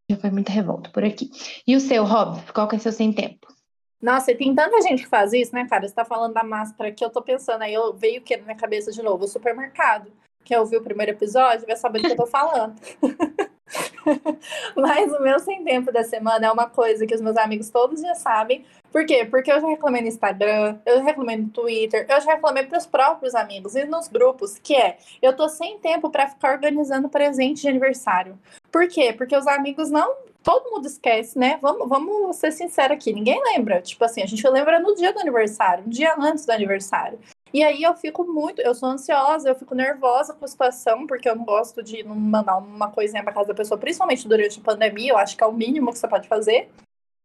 já 0.09 0.17
foi 0.17 0.31
muita 0.31 0.51
revolta 0.51 0.89
por 0.89 1.03
aqui. 1.03 1.29
E 1.67 1.75
o 1.75 1.79
seu, 1.79 2.03
Rob, 2.03 2.41
qual 2.53 2.67
que 2.67 2.75
é 2.75 2.79
seu 2.79 2.91
sem 2.91 3.13
tempo? 3.13 3.58
Nossa, 4.01 4.31
e 4.31 4.35
tem 4.35 4.55
tanta 4.55 4.81
gente 4.81 5.03
que 5.03 5.09
faz 5.09 5.33
isso, 5.33 5.53
né, 5.53 5.67
cara? 5.67 5.87
Você 5.87 5.93
tá 5.93 6.05
falando 6.05 6.33
da 6.33 6.43
máscara 6.43 6.91
que 6.91 7.03
eu 7.03 7.09
tô 7.09 7.21
pensando, 7.21 7.63
aí 7.63 7.73
eu 7.73 7.93
veio 7.93 8.21
o 8.21 8.23
que 8.23 8.37
na 8.37 8.43
minha 8.43 8.55
cabeça 8.55 8.91
de 8.91 9.01
novo? 9.01 9.25
O 9.25 9.27
supermercado. 9.27 10.11
Quem 10.43 10.57
ouviu 10.57 10.79
o 10.79 10.83
primeiro 10.83 11.11
episódio 11.11 11.67
vai 11.67 11.75
saber 11.75 11.99
do 11.99 12.05
que 12.05 12.13
eu 12.13 12.17
tô 12.17 12.25
falando. 12.25 12.75
Mas 14.75 15.13
o 15.13 15.21
meu 15.21 15.37
sem 15.39 15.63
tempo 15.63 15.91
da 15.91 16.03
semana 16.03 16.47
é 16.47 16.51
uma 16.51 16.67
coisa 16.69 17.05
que 17.05 17.13
os 17.13 17.21
meus 17.21 17.37
amigos 17.37 17.69
todos 17.69 18.01
já 18.01 18.15
sabem. 18.15 18.65
Por 18.91 19.05
quê? 19.05 19.25
Porque 19.25 19.51
eu 19.51 19.61
já 19.61 19.67
reclamei 19.67 20.01
no 20.01 20.07
Instagram, 20.07 20.79
eu 20.85 20.97
já 20.97 21.03
reclamei 21.03 21.37
no 21.37 21.49
Twitter, 21.49 22.07
eu 22.09 22.21
já 22.21 22.33
reclamei 22.33 22.65
para 22.65 22.77
os 22.77 22.87
próprios 22.87 23.35
amigos 23.35 23.75
e 23.75 23.85
nos 23.85 24.07
grupos, 24.07 24.57
que 24.57 24.75
é, 24.75 24.97
eu 25.21 25.35
tô 25.35 25.47
sem 25.47 25.77
tempo 25.77 26.09
para 26.09 26.27
ficar 26.27 26.53
organizando 26.53 27.09
presente 27.09 27.61
de 27.61 27.67
aniversário. 27.67 28.39
Por 28.71 28.87
quê? 28.87 29.13
Porque 29.13 29.35
os 29.37 29.45
amigos 29.45 29.91
não 29.91 30.15
todo 30.43 30.71
mundo 30.71 30.87
esquece, 30.87 31.37
né? 31.37 31.59
Vamos, 31.61 31.87
vamos 31.87 32.35
ser 32.35 32.51
sinceros 32.51 32.97
aqui, 32.97 33.13
ninguém 33.13 33.41
lembra. 33.53 33.81
Tipo 33.81 34.03
assim, 34.05 34.21
a 34.21 34.25
gente 34.25 34.47
lembra 34.47 34.79
no 34.79 34.95
dia 34.95 35.13
do 35.13 35.19
aniversário, 35.19 35.85
um 35.85 35.89
dia 35.89 36.15
antes 36.17 36.45
do 36.45 36.51
aniversário. 36.51 37.19
E 37.53 37.63
aí 37.63 37.81
eu 37.81 37.95
fico 37.95 38.23
muito, 38.23 38.61
eu 38.61 38.75
sou 38.75 38.89
ansiosa, 38.89 39.49
eu 39.49 39.55
fico 39.55 39.73
nervosa 39.73 40.33
com 40.33 40.45
a 40.45 40.47
situação, 40.47 41.07
porque 41.07 41.27
eu 41.27 41.35
não 41.35 41.43
gosto 41.43 41.81
de 41.81 42.03
não 42.03 42.15
mandar 42.15 42.57
uma 42.57 42.91
coisinha 42.91 43.23
pra 43.23 43.33
casa 43.33 43.47
da 43.47 43.55
pessoa, 43.55 43.79
principalmente 43.79 44.27
durante 44.27 44.59
a 44.59 44.63
pandemia, 44.63 45.13
eu 45.13 45.17
acho 45.17 45.35
que 45.35 45.43
é 45.43 45.47
o 45.47 45.53
mínimo 45.53 45.91
que 45.91 45.97
você 45.97 46.07
pode 46.07 46.27
fazer. 46.27 46.69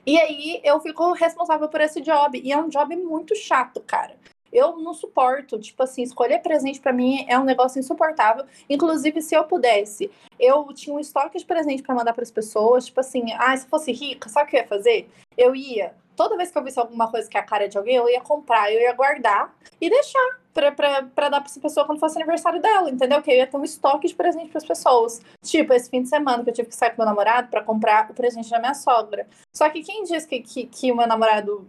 E 0.07 0.19
aí 0.19 0.61
eu 0.63 0.81
fico 0.81 1.13
responsável 1.13 1.69
por 1.69 1.81
esse 1.81 2.01
job. 2.01 2.41
E 2.43 2.53
é 2.53 2.59
um 2.59 2.69
job 2.69 2.95
muito 2.97 3.35
chato, 3.35 3.81
cara. 3.81 4.15
Eu 4.55 4.79
não 4.79 4.95
suporto, 4.95 5.59
tipo 5.59 5.83
assim, 5.83 6.03
escolher 6.03 6.39
presente 6.39 6.81
para 6.81 6.93
mim 6.93 7.27
é 7.29 7.39
um 7.39 7.45
negócio 7.45 7.81
insuportável. 7.81 8.47
Inclusive, 8.71 9.21
se 9.21 9.35
eu 9.35 9.45
pudesse, 9.45 10.11
eu 10.39 10.73
tinha 10.73 10.95
um 10.95 11.01
estoque 11.01 11.39
de 11.39 11.45
presente 11.45 11.83
para 11.83 11.95
mandar 11.95 12.15
para 12.15 12.23
as 12.23 12.31
pessoas, 12.31 12.87
tipo 12.87 13.01
assim, 13.01 13.33
ah, 13.37 13.57
se 13.57 13.67
fosse 13.67 13.91
rica, 13.91 14.29
sabe 14.29 14.47
o 14.47 14.51
que 14.51 14.57
eu 14.57 14.61
ia 14.61 14.67
fazer? 14.69 15.11
Eu 15.37 15.57
ia 15.57 15.93
toda 16.15 16.37
vez 16.37 16.51
que 16.51 16.59
eu 16.59 16.65
visse 16.65 16.79
alguma 16.79 17.11
coisa 17.11 17.29
que 17.29 17.37
é 17.37 17.41
a 17.41 17.45
cara 17.45 17.69
de 17.69 17.77
alguém, 17.77 17.97
eu 17.97 18.09
ia 18.09 18.21
comprar, 18.21 18.73
eu 18.73 18.81
ia 18.81 18.93
guardar 18.93 19.55
e 19.81 19.91
deixar 19.91 20.39
pra, 20.53 20.71
pra, 20.73 21.03
pra 21.03 21.29
dar 21.29 21.41
pra 21.41 21.51
essa 21.51 21.61
pessoa 21.61 21.85
quando 21.85 21.99
fosse 21.99 22.17
aniversário 22.17 22.61
dela, 22.61 22.89
entendeu? 22.89 23.21
Que 23.21 23.31
eu 23.31 23.37
ia 23.37 23.47
ter 23.47 23.57
um 23.57 23.65
estoque 23.65 24.09
de 24.09 24.15
presente 24.15 24.51
pras 24.51 24.65
pessoas. 24.65 25.21
Tipo, 25.43 25.73
esse 25.75 25.91
fim 25.91 26.03
de 26.03 26.09
semana 26.09 26.43
que 26.43 26.51
eu 26.51 26.55
tive 26.55 26.69
que 26.69 26.77
sair 26.77 26.91
com 26.91 27.03
meu 27.03 27.07
namorado 27.07 27.49
para 27.49 27.63
comprar 27.63 28.11
o 28.11 28.15
presente 28.15 28.51
da 28.51 28.59
minha 28.59 28.75
sogra. 28.75 29.27
Só 29.53 29.69
que 29.69 29.83
quem 29.83 30.05
diz 30.05 30.25
que, 30.25 30.41
que, 30.41 30.67
que 30.67 30.93
o 30.93 30.97
meu 30.97 31.07
namorado 31.07 31.69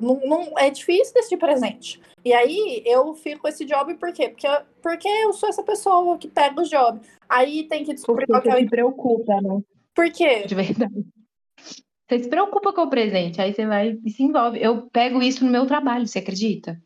não, 0.00 0.20
não, 0.24 0.58
é 0.58 0.70
difícil 0.70 1.14
decidir 1.14 1.38
presente. 1.38 2.00
E 2.24 2.32
aí 2.32 2.82
eu 2.84 3.14
fico 3.14 3.42
com 3.42 3.48
esse 3.48 3.64
job 3.64 3.94
por 3.94 4.12
quê? 4.12 4.28
Porque, 4.28 4.48
porque 4.82 5.08
eu 5.08 5.32
sou 5.32 5.48
essa 5.48 5.62
pessoa 5.62 6.18
que 6.18 6.28
pega 6.28 6.60
o 6.60 6.64
job. 6.64 7.00
Aí 7.28 7.64
tem 7.64 7.84
que 7.84 7.94
descobrir 7.94 8.26
porque 8.26 8.48
qual 8.48 8.58
é 8.58 8.62
o. 8.62 8.68
preocupa, 8.68 9.40
né? 9.40 9.60
Por 9.94 10.10
quê? 10.10 10.44
De 10.46 10.54
verdade. 10.54 11.04
Você 12.08 12.24
se 12.24 12.28
preocupa 12.28 12.72
com 12.72 12.82
o 12.82 12.90
presente, 12.90 13.40
aí 13.40 13.54
você 13.54 13.66
vai 13.66 13.98
e 14.04 14.10
se 14.10 14.22
envolve. 14.22 14.62
Eu 14.62 14.82
pego 14.90 15.22
isso 15.22 15.44
no 15.44 15.50
meu 15.50 15.66
trabalho, 15.66 16.06
você 16.06 16.18
acredita? 16.18 16.80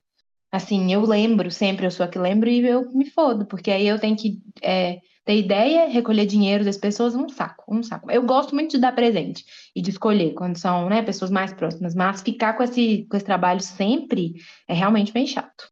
Assim, 0.53 0.93
eu 0.93 1.01
lembro 1.03 1.51
sempre, 1.51 1.85
eu 1.85 1.91
sou 1.91 2.07
a 2.07 2.09
que 2.09 2.19
lembro 2.19 2.49
e 2.49 2.65
eu 2.65 2.91
me 2.93 3.11
fodo, 3.11 3.45
porque 3.45 3.71
aí 3.71 3.87
eu 3.87 3.99
tenho 3.99 4.17
que 4.17 4.41
é, 4.63 5.01
ter 5.27 5.37
ideia, 5.37 5.89
recolher 5.89 6.25
dinheiro 6.25 6.65
das 6.65 6.77
pessoas, 6.77 7.17
um 7.17 7.29
saco, 7.29 7.65
um 7.69 7.83
saco. 7.83 8.09
Eu 8.11 8.23
gosto 8.23 8.55
muito 8.55 8.71
de 8.71 8.79
dar 8.79 8.95
presente 8.95 9.45
e 9.75 9.83
de 9.83 9.91
escolher 9.91 10.35
quando 10.35 10.57
são 10.57 10.89
né, 10.89 11.03
pessoas 11.03 11.33
mais 11.33 11.53
próximas, 11.53 11.97
mas 11.97 12.23
ficar 12.23 12.53
com 12.53 12.63
esse, 12.63 13.05
com 13.11 13.17
esse 13.17 13.27
trabalho 13.27 13.61
sempre 13.61 14.35
é 14.69 14.73
realmente 14.73 15.13
bem 15.13 15.27
chato. 15.27 15.69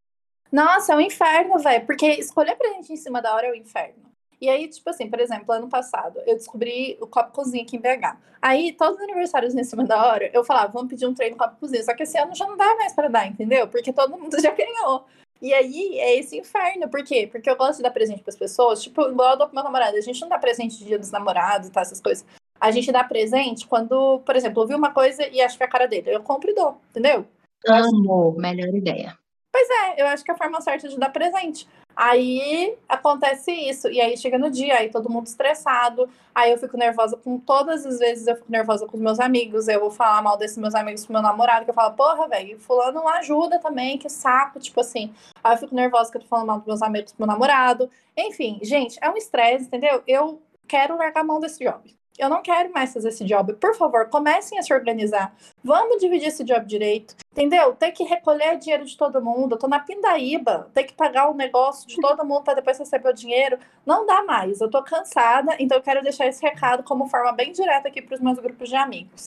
Nossa, 0.51 0.93
é 0.93 0.97
um 0.97 1.01
inferno, 1.01 1.57
velho, 1.61 1.87
porque 1.87 2.07
escolher 2.15 2.57
presente 2.57 2.93
em 2.93 2.97
cima 2.97 3.23
da 3.23 3.33
hora 3.33 3.47
é 3.47 3.53
um 3.53 3.55
inferno. 3.55 4.03
E 4.41 4.49
aí, 4.49 4.69
tipo 4.69 4.91
assim, 4.91 5.09
por 5.09 5.21
exemplo, 5.21 5.55
ano 5.55 5.69
passado, 5.69 6.21
eu 6.27 6.35
descobri 6.35 6.99
o 7.01 7.07
copo 7.07 7.33
cozinha 7.33 7.63
aqui 7.63 7.77
em 7.77 7.81
BH. 7.81 8.17
Aí, 8.43 8.73
todos 8.73 8.97
os 8.97 9.03
aniversários 9.03 9.55
em 9.55 9.63
cima 9.63 9.85
da 9.85 10.05
hora, 10.05 10.29
eu 10.35 10.45
falava, 10.45 10.73
vamos 10.73 10.89
pedir 10.89 11.07
um 11.07 11.15
treino 11.15 11.37
copo 11.37 11.57
cozinha. 11.61 11.83
Só 11.85 11.95
que 11.95 12.03
esse 12.03 12.19
ano 12.19 12.35
já 12.35 12.47
não 12.47 12.57
dá 12.57 12.75
mais 12.75 12.93
para 12.93 13.09
dar, 13.09 13.27
entendeu? 13.27 13.69
Porque 13.69 13.93
todo 13.93 14.19
mundo 14.19 14.37
já 14.43 14.51
ganhou. 14.51 15.07
E 15.45 15.53
aí 15.53 15.99
é 15.99 16.19
esse 16.19 16.39
inferno. 16.39 16.89
Por 16.89 17.05
quê? 17.05 17.29
Porque 17.31 17.51
eu 17.51 17.55
gosto 17.55 17.77
de 17.77 17.83
dar 17.83 17.91
presente 17.91 18.23
para 18.23 18.31
as 18.31 18.37
pessoas. 18.37 18.83
Tipo, 18.83 19.03
igual 19.03 19.33
eu 19.33 19.37
dou 19.37 19.47
pro 19.47 19.55
meu 19.55 19.63
namorado. 19.63 19.95
A 19.95 20.01
gente 20.01 20.19
não 20.23 20.29
dá 20.31 20.39
presente 20.39 20.79
de 20.79 20.87
dia 20.87 20.99
dos 20.99 21.11
namorados 21.11 21.69
e 21.69 21.71
tal, 21.71 21.83
essas 21.83 22.01
coisas. 22.01 22.25
A 22.59 22.71
gente 22.71 22.91
dá 22.91 23.05
presente 23.05 23.67
quando, 23.67 24.21
por 24.21 24.35
exemplo, 24.37 24.63
eu 24.63 24.67
vi 24.67 24.75
uma 24.75 24.95
coisa 24.95 25.29
e 25.29 25.43
acho 25.43 25.59
que 25.59 25.63
é 25.63 25.67
a 25.67 25.71
cara 25.71 25.87
dele. 25.87 26.15
Eu 26.15 26.23
compro 26.23 26.51
e 26.51 26.55
dou, 26.55 26.81
entendeu? 26.89 27.27
Amo, 27.69 28.35
melhor 28.39 28.75
ideia. 28.75 29.19
Pois 29.53 29.69
é, 29.69 30.01
eu 30.01 30.07
acho 30.07 30.25
que 30.25 30.31
é 30.31 30.35
a 30.35 30.39
forma 30.39 30.63
certa 30.63 30.89
de 30.89 30.99
dar 30.99 31.11
presente. 31.11 31.69
Aí 31.97 32.77
acontece 32.89 33.53
isso, 33.53 33.89
e 33.89 34.01
aí 34.01 34.17
chega 34.17 34.39
no 34.39 34.51
dia, 34.51 34.79
aí 34.79 34.91
todo 34.91 35.09
mundo 35.09 35.27
estressado, 35.27 36.09
aí 36.35 36.51
eu 36.51 36.59
fico 36.59 36.77
nervosa 36.77 37.17
com 37.17 37.39
todas 37.39 37.87
as 37.87 37.99
vezes, 37.99 38.27
eu 38.27 38.37
fico 38.37 38.51
nervosa 38.51 38.87
com 38.87 38.97
os 38.97 39.03
meus 39.03 39.21
amigos, 39.21 39.69
eu 39.69 39.81
vou 39.81 39.91
falar 39.91 40.21
mal 40.21 40.37
desses 40.37 40.59
meus 40.59 40.75
amigos 40.75 41.05
pro 41.05 41.13
meu 41.13 41.23
namorado, 41.23 41.65
que 41.65 41.71
eu 41.71 41.75
falo, 41.75 41.95
porra, 41.95 42.29
velho, 42.29 42.59
fulano 42.59 43.07
ajuda 43.09 43.59
também, 43.61 43.97
que 43.97 44.09
saco, 44.09 44.59
tipo 44.59 44.81
assim. 44.81 45.15
Aí 45.43 45.55
eu 45.55 45.59
fico 45.59 45.75
nervosa 45.75 46.11
que 46.11 46.17
eu 46.17 46.23
tô 46.23 46.27
falando 46.27 46.47
mal 46.47 46.59
dos 46.59 46.67
meus 46.67 46.83
amigos 46.83 47.13
pro 47.13 47.27
meu 47.27 47.33
namorado. 47.33 47.91
Enfim, 48.17 48.59
gente, 48.63 48.99
é 49.01 49.09
um 49.09 49.17
estresse, 49.17 49.67
entendeu? 49.67 50.03
Eu 50.07 50.43
quero 50.67 50.97
largar 50.97 51.21
a 51.21 51.25
mão 51.25 51.41
desse 51.41 51.65
job 51.65 51.95
eu 52.19 52.29
não 52.29 52.43
quero 52.43 52.73
mais 52.73 52.93
fazer 52.93 53.09
esse 53.09 53.25
job. 53.25 53.55
Por 53.55 53.75
favor, 53.75 54.09
comecem 54.09 54.59
a 54.59 54.63
se 54.63 54.73
organizar. 54.73 55.35
Vamos 55.63 55.99
dividir 55.99 56.29
esse 56.29 56.45
job 56.45 56.65
direito. 56.65 57.17
Entendeu? 57.33 57.75
Tem 57.75 57.93
que 57.93 58.05
recolher 58.05 58.57
dinheiro 58.59 58.85
de 58.85 58.97
todo 58.97 59.23
mundo. 59.23 59.55
Eu 59.55 59.59
tô 59.59 59.67
na 59.67 59.81
pindaíba. 59.81 60.71
Tem 60.73 60.87
que 60.87 60.95
pagar 60.95 61.29
o 61.29 61.35
negócio 61.35 61.89
de 61.89 61.97
todo 62.01 62.25
mundo 62.25 62.45
para 62.45 62.55
depois 62.55 62.79
receber 62.79 63.09
o 63.09 63.15
dinheiro. 63.15 63.59
Não 63.85 64.07
dá 64.07 64.23
mais. 64.23 64.61
Eu 64.61 64.71
tô 64.71 64.83
cansada. 64.83 65.57
Então 65.59 65.79
eu 65.79 65.83
quero 65.83 66.03
deixar 66.03 66.27
esse 66.27 66.43
recado 66.43 66.85
como 66.85 67.09
forma 67.09 67.33
bem 67.33 67.51
direta 67.51 67.89
aqui 67.89 68.01
para 68.01 68.15
os 68.15 68.21
meus 68.21 68.39
grupos 68.39 68.69
de 68.69 68.77
amigos. 68.77 69.25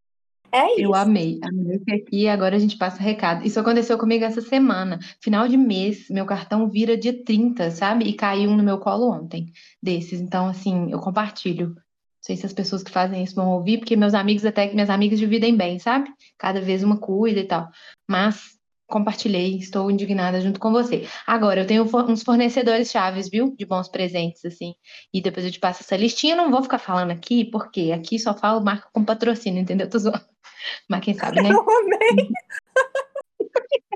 É 0.49 0.71
isso. 0.73 0.81
Eu 0.81 0.95
amei. 0.95 1.39
Amei 1.43 1.79
que 1.79 1.91
aqui 1.91 2.27
agora 2.29 2.55
a 2.55 2.59
gente 2.59 2.77
passa 2.77 3.01
recado. 3.01 3.45
Isso 3.45 3.59
aconteceu 3.59 3.97
comigo 3.97 4.23
essa 4.23 4.41
semana. 4.41 4.99
Final 5.19 5.45
de 5.47 5.57
mês, 5.57 6.09
meu 6.09 6.25
cartão 6.25 6.69
vira 6.69 6.97
dia 6.97 7.23
30, 7.23 7.69
sabe? 7.71 8.05
E 8.05 8.13
caiu 8.13 8.49
um 8.49 8.55
no 8.55 8.63
meu 8.63 8.79
colo 8.79 9.11
ontem 9.11 9.51
desses. 9.83 10.21
Então, 10.21 10.47
assim, 10.47 10.89
eu 10.89 10.99
compartilho 10.99 11.75
sei 12.27 12.35
se 12.35 12.45
as 12.45 12.51
pessoas 12.51 12.83
que 12.83 12.91
fazem 12.91 13.23
isso 13.23 13.35
vão 13.35 13.51
ouvir, 13.51 13.77
porque 13.77 13.95
meus 13.95 14.13
amigos, 14.13 14.45
até 14.45 14.67
que 14.67 14.73
minhas 14.73 14.89
amigas 14.89 15.17
dividem 15.17 15.55
bem, 15.55 15.79
sabe? 15.79 16.09
Cada 16.37 16.59
vez 16.59 16.83
uma 16.83 16.99
cuida 16.99 17.39
e 17.39 17.45
tal. 17.45 17.69
Mas 18.05 18.57
compartilhei, 18.85 19.57
estou 19.57 19.89
indignada 19.89 20.41
junto 20.41 20.59
com 20.59 20.71
você. 20.71 21.07
Agora, 21.25 21.61
eu 21.61 21.67
tenho 21.67 21.83
uns 21.83 22.23
fornecedores 22.23 22.91
chaves, 22.91 23.29
viu? 23.29 23.55
De 23.57 23.65
bons 23.65 23.87
presentes, 23.87 24.43
assim. 24.43 24.73
E 25.13 25.21
depois 25.21 25.45
eu 25.45 25.51
te 25.51 25.59
passo 25.59 25.83
essa 25.83 25.95
listinha. 25.95 26.33
Eu 26.33 26.37
não 26.37 26.51
vou 26.51 26.61
ficar 26.61 26.79
falando 26.79 27.11
aqui, 27.11 27.45
porque 27.45 27.93
aqui 27.93 28.19
só 28.19 28.33
falo 28.33 28.63
marca 28.63 28.89
com 28.91 29.05
patrocínio, 29.05 29.61
entendeu? 29.61 29.89
Tô 29.89 29.97
zoando. 29.97 30.25
Mas 30.89 31.01
quem 31.01 31.13
sabe, 31.13 31.41
né? 31.41 31.49
Eu 31.51 31.61
amei. 31.61 32.29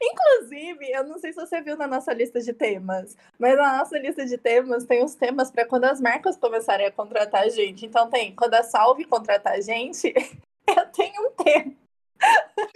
Inclusive, 0.00 0.90
eu 0.90 1.04
não 1.04 1.18
sei 1.18 1.32
se 1.32 1.40
você 1.40 1.60
viu 1.60 1.76
na 1.76 1.86
nossa 1.86 2.12
lista 2.12 2.40
de 2.40 2.52
temas, 2.52 3.16
mas 3.38 3.56
na 3.56 3.78
nossa 3.78 3.98
lista 3.98 4.24
de 4.24 4.36
temas 4.38 4.84
tem 4.84 5.04
os 5.04 5.14
temas 5.14 5.50
para 5.50 5.66
quando 5.66 5.84
as 5.84 6.00
marcas 6.00 6.36
começarem 6.36 6.86
a 6.86 6.92
contratar 6.92 7.44
a 7.44 7.48
gente. 7.48 7.86
Então 7.86 8.08
tem 8.10 8.34
quando 8.34 8.54
a 8.54 8.62
Salve 8.62 9.04
contratar 9.04 9.54
a 9.54 9.60
gente, 9.60 10.12
eu 10.68 10.86
tenho 10.92 11.28
um 11.28 11.30
tema. 11.32 11.74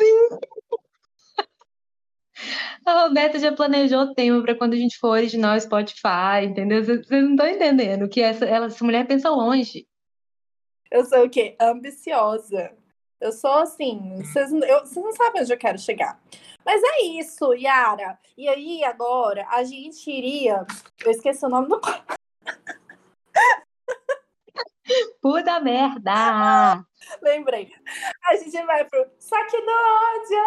Sim. 0.00 0.38
A 2.86 3.02
Roberta 3.02 3.38
já 3.38 3.52
planejou 3.52 4.00
o 4.00 4.14
tema 4.14 4.42
para 4.42 4.54
quando 4.54 4.72
a 4.72 4.76
gente 4.76 4.96
for 4.96 5.10
original 5.10 5.60
Spotify, 5.60 6.46
entendeu? 6.46 6.82
Vocês 6.82 7.06
não 7.10 7.32
estão 7.32 7.46
entendendo 7.46 8.08
que 8.08 8.22
essa, 8.22 8.46
ela, 8.46 8.66
essa 8.66 8.82
mulher 8.82 9.06
pensa 9.06 9.28
longe. 9.28 9.86
Eu 10.90 11.04
sou 11.04 11.26
o 11.26 11.30
quê? 11.30 11.54
Ambiciosa. 11.60 12.72
Eu 13.20 13.32
sou 13.32 13.52
assim, 13.52 14.22
vocês, 14.22 14.50
eu, 14.50 14.80
vocês 14.80 15.04
não 15.04 15.12
sabem 15.12 15.42
onde 15.42 15.52
eu 15.52 15.58
quero 15.58 15.78
chegar. 15.78 16.18
Mas 16.64 16.82
é 16.82 17.02
isso, 17.02 17.52
Yara. 17.54 18.18
E 18.36 18.48
aí, 18.48 18.82
agora, 18.84 19.46
a 19.50 19.62
gente 19.62 20.10
iria. 20.10 20.66
Eu 21.04 21.10
esqueci 21.10 21.44
o 21.44 21.48
nome 21.48 21.68
do. 21.68 21.80
Puta 25.20 25.60
merda! 25.60 26.84
Lembrei. 27.22 27.72
A 28.26 28.34
gente 28.36 28.62
vai 28.64 28.84
pro 28.84 29.06
saque 29.18 29.60
do 29.60 29.70
ódio! 29.70 30.42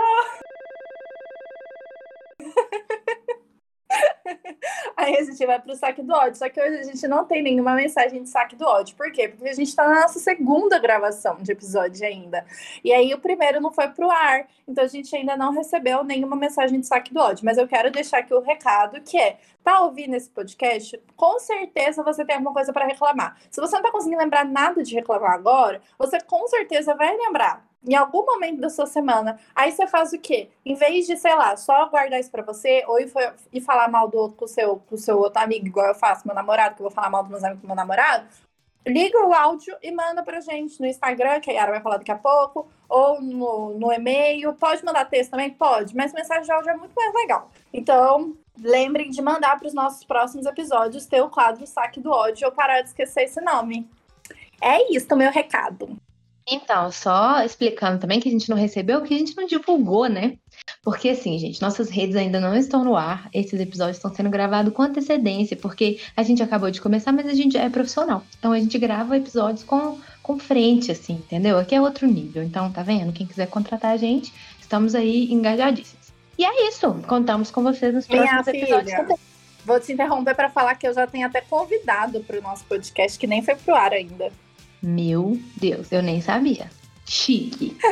Aí 4.95 5.17
a 5.17 5.23
gente 5.23 5.45
vai 5.45 5.59
pro 5.59 5.75
saque 5.75 6.01
do 6.01 6.13
ódio. 6.13 6.35
Só 6.35 6.49
que 6.49 6.61
hoje 6.61 6.77
a 6.77 6.83
gente 6.83 7.07
não 7.07 7.25
tem 7.25 7.41
nenhuma 7.41 7.73
mensagem 7.75 8.21
de 8.21 8.29
saque 8.29 8.55
do 8.55 8.65
ódio. 8.65 8.95
Por 8.95 9.11
quê? 9.11 9.27
Porque 9.27 9.49
a 9.49 9.53
gente 9.53 9.75
tá 9.75 9.87
na 9.87 10.01
nossa 10.01 10.19
segunda 10.19 10.79
gravação 10.79 11.37
de 11.41 11.51
episódio 11.51 12.05
ainda. 12.05 12.45
E 12.83 12.93
aí 12.93 13.13
o 13.13 13.19
primeiro 13.19 13.61
não 13.61 13.71
foi 13.71 13.87
pro 13.89 14.09
ar. 14.09 14.47
Então 14.67 14.83
a 14.83 14.87
gente 14.87 15.15
ainda 15.15 15.35
não 15.35 15.51
recebeu 15.51 16.03
nenhuma 16.03 16.35
mensagem 16.35 16.79
de 16.79 16.87
saque 16.87 17.13
do 17.13 17.19
ódio. 17.19 17.45
Mas 17.45 17.57
eu 17.57 17.67
quero 17.67 17.91
deixar 17.91 18.19
aqui 18.19 18.33
o 18.33 18.41
recado 18.41 19.01
que 19.01 19.17
é: 19.17 19.37
tá 19.63 19.81
ouvindo 19.81 20.15
esse 20.15 20.29
podcast? 20.29 20.99
Com 21.15 21.39
certeza 21.39 22.03
você 22.03 22.25
tem 22.25 22.35
alguma 22.35 22.53
coisa 22.53 22.71
para 22.71 22.85
reclamar. 22.85 23.37
Se 23.49 23.59
você 23.59 23.75
não 23.75 23.83
tá 23.83 23.91
conseguindo 23.91 24.21
lembrar 24.21 24.45
nada 24.45 24.83
de 24.83 24.95
reclamar 24.95 25.31
agora, 25.31 25.81
você 25.97 26.19
com 26.21 26.47
certeza 26.47 26.95
vai 26.95 27.15
lembrar 27.15 27.72
em 27.87 27.95
algum 27.95 28.25
momento 28.25 28.59
da 28.59 28.69
sua 28.69 28.85
semana. 28.85 29.39
Aí 29.53 29.71
você 29.71 29.85
faz 29.87 30.13
o 30.13 30.19
quê? 30.19 30.49
Em 30.65 30.75
vez 30.75 31.05
de, 31.05 31.17
sei 31.17 31.35
lá, 31.35 31.55
só 31.57 31.87
guardar 31.89 32.19
isso 32.19 32.31
pra 32.31 32.43
você 32.43 32.83
ou 32.87 32.97
ir 32.99 33.61
falar 33.61 33.87
mal 33.87 34.07
do 34.07 34.17
outro 34.17 34.37
com 34.37 34.45
o 34.45 34.47
seu, 34.47 34.81
seu 34.95 35.19
outro 35.19 35.41
amigo, 35.41 35.67
igual 35.67 35.87
eu 35.87 35.95
faço, 35.95 36.25
meu 36.25 36.35
namorado, 36.35 36.75
que 36.75 36.81
eu 36.81 36.85
vou 36.85 36.91
falar 36.91 37.09
mal 37.09 37.23
dos 37.23 37.31
meus 37.31 37.43
amigos 37.43 37.61
com 37.61 37.67
meu 37.67 37.75
namorado, 37.75 38.27
liga 38.85 39.25
o 39.25 39.33
áudio 39.33 39.75
e 39.81 39.91
manda 39.91 40.23
pra 40.23 40.39
gente 40.39 40.79
no 40.79 40.87
Instagram, 40.87 41.39
que 41.39 41.51
a 41.51 41.53
Yara 41.53 41.71
vai 41.71 41.81
falar 41.81 41.97
daqui 41.97 42.11
a 42.11 42.17
pouco, 42.17 42.67
ou 42.87 43.21
no, 43.21 43.77
no 43.77 43.91
e-mail. 43.91 44.53
Pode 44.53 44.83
mandar 44.83 45.05
texto 45.05 45.31
também? 45.31 45.49
Pode, 45.49 45.95
mas 45.95 46.13
mensagem 46.13 46.43
de 46.43 46.51
áudio 46.51 46.71
é 46.71 46.77
muito 46.77 46.93
mais 46.93 47.13
legal. 47.13 47.49
Então, 47.71 48.35
lembrem 48.59 49.09
de 49.09 49.21
mandar 49.21 49.57
para 49.57 49.67
os 49.67 49.73
nossos 49.73 50.03
próximos 50.03 50.45
episódios 50.45 51.05
ter 51.05 51.21
o 51.21 51.29
quadro 51.29 51.65
Saque 51.65 51.99
do 51.99 52.11
Ódio 52.11 52.47
ou 52.47 52.53
parar 52.53 52.81
de 52.81 52.89
esquecer 52.89 53.23
esse 53.23 53.41
nome. 53.41 53.89
É 54.61 54.93
isso, 54.93 55.13
meu 55.15 55.31
recado. 55.31 55.97
Então, 56.47 56.91
só 56.91 57.43
explicando 57.43 57.99
também 57.99 58.19
que 58.19 58.27
a 58.27 58.31
gente 58.31 58.49
não 58.49 58.57
recebeu, 58.57 59.01
que 59.01 59.13
a 59.13 59.17
gente 59.17 59.35
não 59.35 59.45
divulgou, 59.45 60.07
né? 60.07 60.37
Porque 60.83 61.09
assim, 61.09 61.37
gente, 61.39 61.61
nossas 61.61 61.89
redes 61.89 62.15
ainda 62.15 62.39
não 62.39 62.55
estão 62.55 62.83
no 62.83 62.95
ar. 62.95 63.29
Esses 63.33 63.59
episódios 63.59 63.97
estão 63.97 64.13
sendo 64.13 64.29
gravados 64.29 64.73
com 64.73 64.81
antecedência, 64.81 65.55
porque 65.55 65.99
a 66.15 66.23
gente 66.23 66.43
acabou 66.43 66.69
de 66.69 66.81
começar, 66.81 67.11
mas 67.11 67.27
a 67.27 67.33
gente 67.33 67.57
é 67.57 67.69
profissional. 67.69 68.23
Então 68.37 68.51
a 68.51 68.59
gente 68.59 68.77
grava 68.77 69.15
episódios 69.15 69.63
com, 69.63 69.99
com 70.21 70.37
frente, 70.37 70.91
assim, 70.91 71.13
entendeu? 71.13 71.57
Aqui 71.57 71.75
é 71.75 71.81
outro 71.81 72.07
nível. 72.07 72.43
Então, 72.43 72.71
tá 72.71 72.83
vendo? 72.83 73.13
Quem 73.13 73.25
quiser 73.25 73.47
contratar 73.47 73.91
a 73.91 73.97
gente, 73.97 74.33
estamos 74.59 74.95
aí 74.95 75.31
engajadíssimos. 75.31 76.11
E 76.37 76.43
é 76.43 76.67
isso. 76.67 76.93
Contamos 77.07 77.51
com 77.51 77.63
vocês 77.63 77.93
nos 77.93 78.05
próximos 78.05 78.45
Minha 78.47 78.57
episódios 78.57 78.91
filha. 78.91 79.03
também. 79.03 79.17
Vou 79.65 79.79
te 79.79 79.93
interromper 79.93 80.35
para 80.35 80.49
falar 80.49 80.75
que 80.75 80.85
eu 80.85 80.93
já 80.93 81.07
tenho 81.07 81.25
até 81.25 81.39
convidado 81.39 82.19
para 82.21 82.37
o 82.37 82.41
nosso 82.41 82.65
podcast, 82.65 83.17
que 83.17 83.25
nem 83.25 83.41
foi 83.41 83.55
pro 83.55 83.73
ar 83.73 83.93
ainda. 83.93 84.29
Meu 84.83 85.39
Deus, 85.55 85.91
eu 85.93 86.03
nem 86.03 86.19
sabia. 86.21 86.69
Chique. 87.05 87.77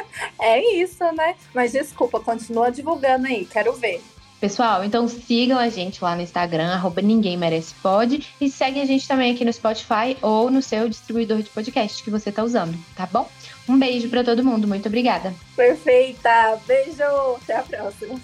É 0.43 0.59
isso, 0.81 1.03
né? 1.13 1.35
Mas 1.53 1.71
desculpa, 1.71 2.19
continua 2.19 2.71
divulgando 2.71 3.27
aí, 3.27 3.45
quero 3.45 3.73
ver. 3.73 4.01
Pessoal, 4.39 4.83
então 4.83 5.07
sigam 5.07 5.59
a 5.59 5.69
gente 5.69 6.03
lá 6.03 6.15
no 6.15 6.23
Instagram, 6.23 6.73
arroba 6.73 6.99
Ninguém 6.99 7.37
Merece 7.37 7.75
Pod, 7.75 8.27
e 8.41 8.49
segue 8.49 8.81
a 8.81 8.85
gente 8.85 9.07
também 9.07 9.31
aqui 9.31 9.45
no 9.45 9.53
Spotify 9.53 10.17
ou 10.19 10.49
no 10.49 10.63
seu 10.63 10.89
distribuidor 10.89 11.43
de 11.43 11.49
podcast 11.49 12.03
que 12.03 12.09
você 12.09 12.31
tá 12.31 12.43
usando, 12.43 12.75
tá 12.95 13.05
bom? 13.05 13.29
Um 13.69 13.77
beijo 13.77 14.09
para 14.09 14.23
todo 14.23 14.43
mundo, 14.43 14.67
muito 14.67 14.87
obrigada. 14.87 15.31
Perfeita, 15.55 16.59
beijo, 16.65 17.03
até 17.43 17.57
a 17.57 17.61
próxima. 17.61 18.19